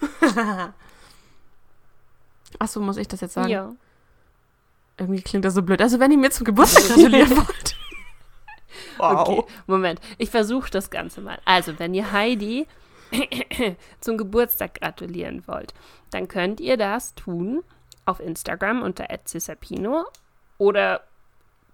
Achso, 2.58 2.80
muss 2.80 2.96
ich 2.96 3.08
das 3.08 3.20
jetzt 3.20 3.34
sagen? 3.34 3.48
Ja. 3.48 3.72
Irgendwie 4.98 5.22
klingt 5.22 5.44
das 5.44 5.54
so 5.54 5.62
blöd. 5.62 5.80
Also 5.80 6.00
wenn 6.00 6.10
ihr 6.10 6.18
mir 6.18 6.30
zum 6.30 6.44
Geburtstag 6.44 6.84
gratulieren 6.88 7.36
wollt. 7.36 7.76
Okay, 8.98 9.42
Moment. 9.66 10.00
Ich 10.18 10.30
versuche 10.30 10.70
das 10.70 10.90
Ganze 10.90 11.20
mal. 11.20 11.38
Also, 11.44 11.78
wenn 11.78 11.92
ihr 11.94 12.12
Heidi 12.12 12.66
zum 14.00 14.16
Geburtstag 14.16 14.80
gratulieren 14.80 15.46
wollt, 15.46 15.74
dann 16.10 16.28
könnt 16.28 16.60
ihr 16.60 16.76
das 16.76 17.14
tun 17.14 17.62
auf 18.04 18.20
Instagram 18.20 18.82
unter 18.82 19.06
@cisapino 19.24 20.04
oder 20.58 21.02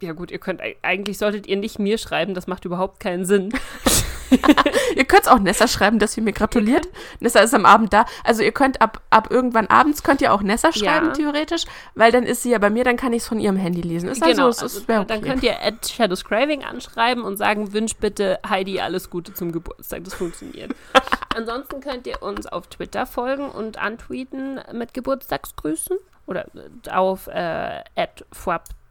ja 0.01 0.12
gut, 0.12 0.31
ihr 0.33 0.39
könnt 0.39 0.61
eigentlich 0.83 1.18
solltet 1.18 1.47
ihr 1.47 1.57
nicht 1.57 1.79
mir 1.79 1.97
schreiben, 1.97 2.35
das 2.35 2.49
macht 2.49 2.64
überhaupt 2.64 2.99
keinen 2.99 3.25
Sinn. 3.25 3.55
Ihr 4.97 5.05
könnt 5.05 5.28
auch 5.30 5.39
Nessa 5.39 5.68
schreiben, 5.68 5.99
dass 5.99 6.12
sie 6.12 6.20
mir 6.20 6.33
gratuliert. 6.33 6.89
Nessa 7.20 7.41
ist 7.41 7.55
am 7.55 7.66
Abend 7.66 7.93
da. 7.93 8.05
Also 8.24 8.43
ihr 8.43 8.53
könnt 8.53 8.80
ab, 8.80 9.01
ab 9.11 9.28
irgendwann 9.30 9.66
abends 9.68 10.03
könnt 10.03 10.20
ihr 10.20 10.33
auch 10.33 10.43
Nessa 10.43 10.72
schreiben, 10.72 11.07
Ja. 11.09 11.12
theoretisch, 11.12 11.64
weil 11.95 12.12
dann 12.12 12.24
ist 12.24 12.43
sie 12.43 12.51
ja 12.51 12.59
bei 12.59 12.70
mir, 12.70 12.85
dann 12.85 12.97
kann 12.97 13.12
ich 13.12 13.22
es 13.22 13.28
von 13.28 13.39
ihrem 13.39 13.57
Handy 13.57 13.80
lesen. 13.80 14.09
Ist 14.09 14.22
also, 14.22 14.49
es 14.49 14.62
ist, 14.62 14.89
wär 14.89 15.01
okay. 15.01 15.07
Genau, 15.07 15.20
dann 15.20 15.22
könnt 15.22 15.43
ihr 15.43 15.62
at 15.62 15.87
Shadows 15.89 16.24
Craving 16.24 16.64
anschreiben 16.64 17.22
und 17.24 17.37
sagen, 17.37 17.72
wünsch 17.72 17.97
bitte 17.97 18.39
Heidi 18.49 18.80
alles 18.80 19.11
Gute 19.11 19.35
zum 19.35 19.53
Geburtstag. 19.53 20.05
Das 20.05 20.14
funktioniert. 20.14 20.74
Ansonsten 21.35 21.80
könnt 21.80 22.07
ihr 22.07 22.22
uns 22.22 22.47
auf 22.47 22.66
Twitter 22.66 23.07
folgen 23.07 23.49
und 23.49 23.78
antweeten 23.78 24.61
mit 24.72 24.95
Geburtstagsgrüßen 24.95 25.97
oder 26.26 26.47
auf 26.91 27.26
äh, 27.28 27.83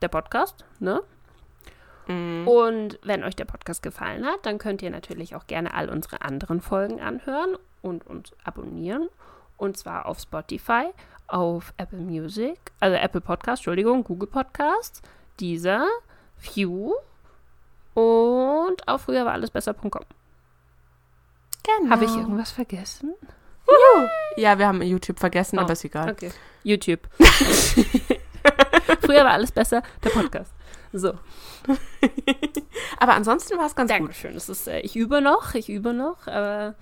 der 0.01 0.07
Podcast, 0.07 0.65
ne? 0.79 1.01
Mhm. 2.11 2.47
Und 2.47 2.99
wenn 3.03 3.23
euch 3.23 3.35
der 3.35 3.45
Podcast 3.45 3.83
gefallen 3.83 4.25
hat, 4.25 4.45
dann 4.45 4.57
könnt 4.57 4.81
ihr 4.81 4.89
natürlich 4.89 5.35
auch 5.35 5.47
gerne 5.47 5.73
all 5.73 5.89
unsere 5.89 6.21
anderen 6.21 6.61
Folgen 6.61 6.99
anhören 7.01 7.55
und 7.81 8.05
uns 8.07 8.31
abonnieren. 8.43 9.09
Und 9.57 9.77
zwar 9.77 10.05
auf 10.05 10.19
Spotify, 10.19 10.89
auf 11.27 11.73
Apple 11.77 11.99
Music, 11.99 12.57
also 12.79 12.95
Apple 12.97 13.21
Podcast, 13.21 13.61
Entschuldigung, 13.61 14.03
Google 14.03 14.29
Podcasts, 14.29 15.01
dieser, 15.39 15.87
View 16.39 16.93
und 17.93 18.87
auf 18.87 19.01
früher 19.01 19.25
war 19.25 19.33
alles 19.33 19.51
besser.com. 19.51 19.91
Genau. 21.63 21.91
Habe 21.91 22.05
ich 22.05 22.15
irgendwas 22.15 22.51
vergessen? 22.51 23.13
Ja, 24.35 24.57
wir 24.57 24.67
haben 24.67 24.81
YouTube 24.81 25.19
vergessen, 25.19 25.59
Oh, 25.59 25.61
aber 25.61 25.73
ist 25.73 25.85
egal. 25.85 26.11
Okay. 26.11 26.31
YouTube. 26.63 27.01
früher 29.01 29.23
war 29.23 29.31
alles 29.31 29.51
besser, 29.51 29.83
der 30.03 30.09
Podcast. 30.09 30.53
So. 30.93 31.13
aber 32.97 33.13
ansonsten 33.13 33.57
war 33.57 33.65
es 33.65 33.75
ganz 33.75 33.91
gut. 33.91 33.99
Dankeschön. 33.99 34.33
Das 34.33 34.49
ist, 34.49 34.67
äh, 34.67 34.79
ich 34.81 34.95
übe 34.95 35.21
noch, 35.21 35.55
ich 35.55 35.69
übe 35.69 35.93
noch, 35.93 36.27
aber 36.27 36.75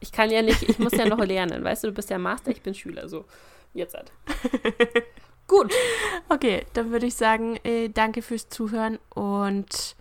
ich 0.00 0.12
kann 0.12 0.30
ja 0.30 0.42
nicht, 0.42 0.62
ich 0.62 0.78
muss 0.78 0.92
ja 0.92 1.06
noch 1.06 1.18
lernen. 1.24 1.64
Weißt 1.64 1.84
du, 1.84 1.88
du 1.88 1.94
bist 1.94 2.10
ja 2.10 2.18
Master, 2.18 2.50
ich 2.50 2.62
bin 2.62 2.74
Schüler. 2.74 3.08
So, 3.08 3.24
jetzt 3.72 3.94
halt. 3.94 4.12
gut. 5.48 5.72
Okay, 6.28 6.64
dann 6.74 6.90
würde 6.92 7.06
ich 7.06 7.14
sagen, 7.14 7.56
äh, 7.64 7.88
danke 7.88 8.22
fürs 8.22 8.48
Zuhören 8.48 8.98
und 9.14 9.96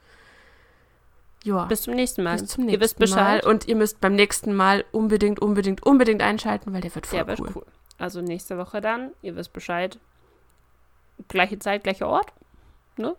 ja. 1.43 1.65
Bis 1.65 1.81
zum 1.81 1.95
nächsten 1.95 2.23
Mal. 2.23 2.37
Bis 2.37 2.51
zum 2.51 2.65
nächsten 2.65 2.73
ihr 2.73 2.79
wisst 2.79 2.97
Bescheid. 2.97 3.43
Mal. 3.43 3.49
Und 3.49 3.67
ihr 3.67 3.75
müsst 3.75 3.99
beim 3.99 4.15
nächsten 4.15 4.55
Mal 4.55 4.85
unbedingt, 4.91 5.41
unbedingt, 5.41 5.85
unbedingt 5.85 6.21
einschalten, 6.21 6.73
weil 6.73 6.81
der 6.81 6.95
wird 6.95 7.05
voll 7.05 7.19
Der 7.19 7.27
wird 7.27 7.39
cool. 7.41 7.51
cool. 7.55 7.65
Also 7.97 8.21
nächste 8.21 8.57
Woche 8.57 8.81
dann, 8.81 9.11
ihr 9.21 9.35
wisst 9.35 9.53
Bescheid. 9.53 9.99
Gleiche 11.27 11.59
Zeit, 11.59 11.83
gleicher 11.83 12.07
Ort. 12.07 12.31
Ne? 12.97 13.15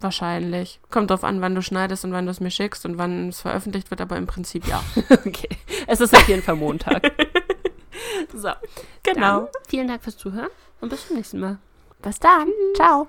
Wahrscheinlich. 0.00 0.80
Kommt 0.90 1.10
drauf 1.10 1.24
an, 1.24 1.40
wann 1.40 1.54
du 1.54 1.62
schneidest 1.62 2.04
und 2.04 2.12
wann 2.12 2.26
du 2.26 2.30
es 2.30 2.40
mir 2.40 2.50
schickst 2.50 2.84
und 2.84 2.98
wann 2.98 3.28
es 3.28 3.40
veröffentlicht 3.40 3.90
wird, 3.90 4.00
aber 4.00 4.16
im 4.16 4.26
Prinzip 4.26 4.66
ja. 4.66 4.82
Okay. 5.10 5.48
Es 5.86 6.00
ist 6.00 6.14
auf 6.14 6.28
jeden 6.28 6.42
Fall 6.42 6.56
Montag. 6.56 7.02
so. 8.34 8.50
Genau. 9.02 9.40
Dann, 9.40 9.48
vielen 9.68 9.88
Dank 9.88 10.02
fürs 10.02 10.16
Zuhören 10.16 10.50
und 10.80 10.88
bis 10.88 11.06
zum 11.06 11.16
nächsten 11.16 11.40
Mal. 11.40 11.58
Bis 12.02 12.18
dann. 12.18 12.48
Ciao. 12.76 13.08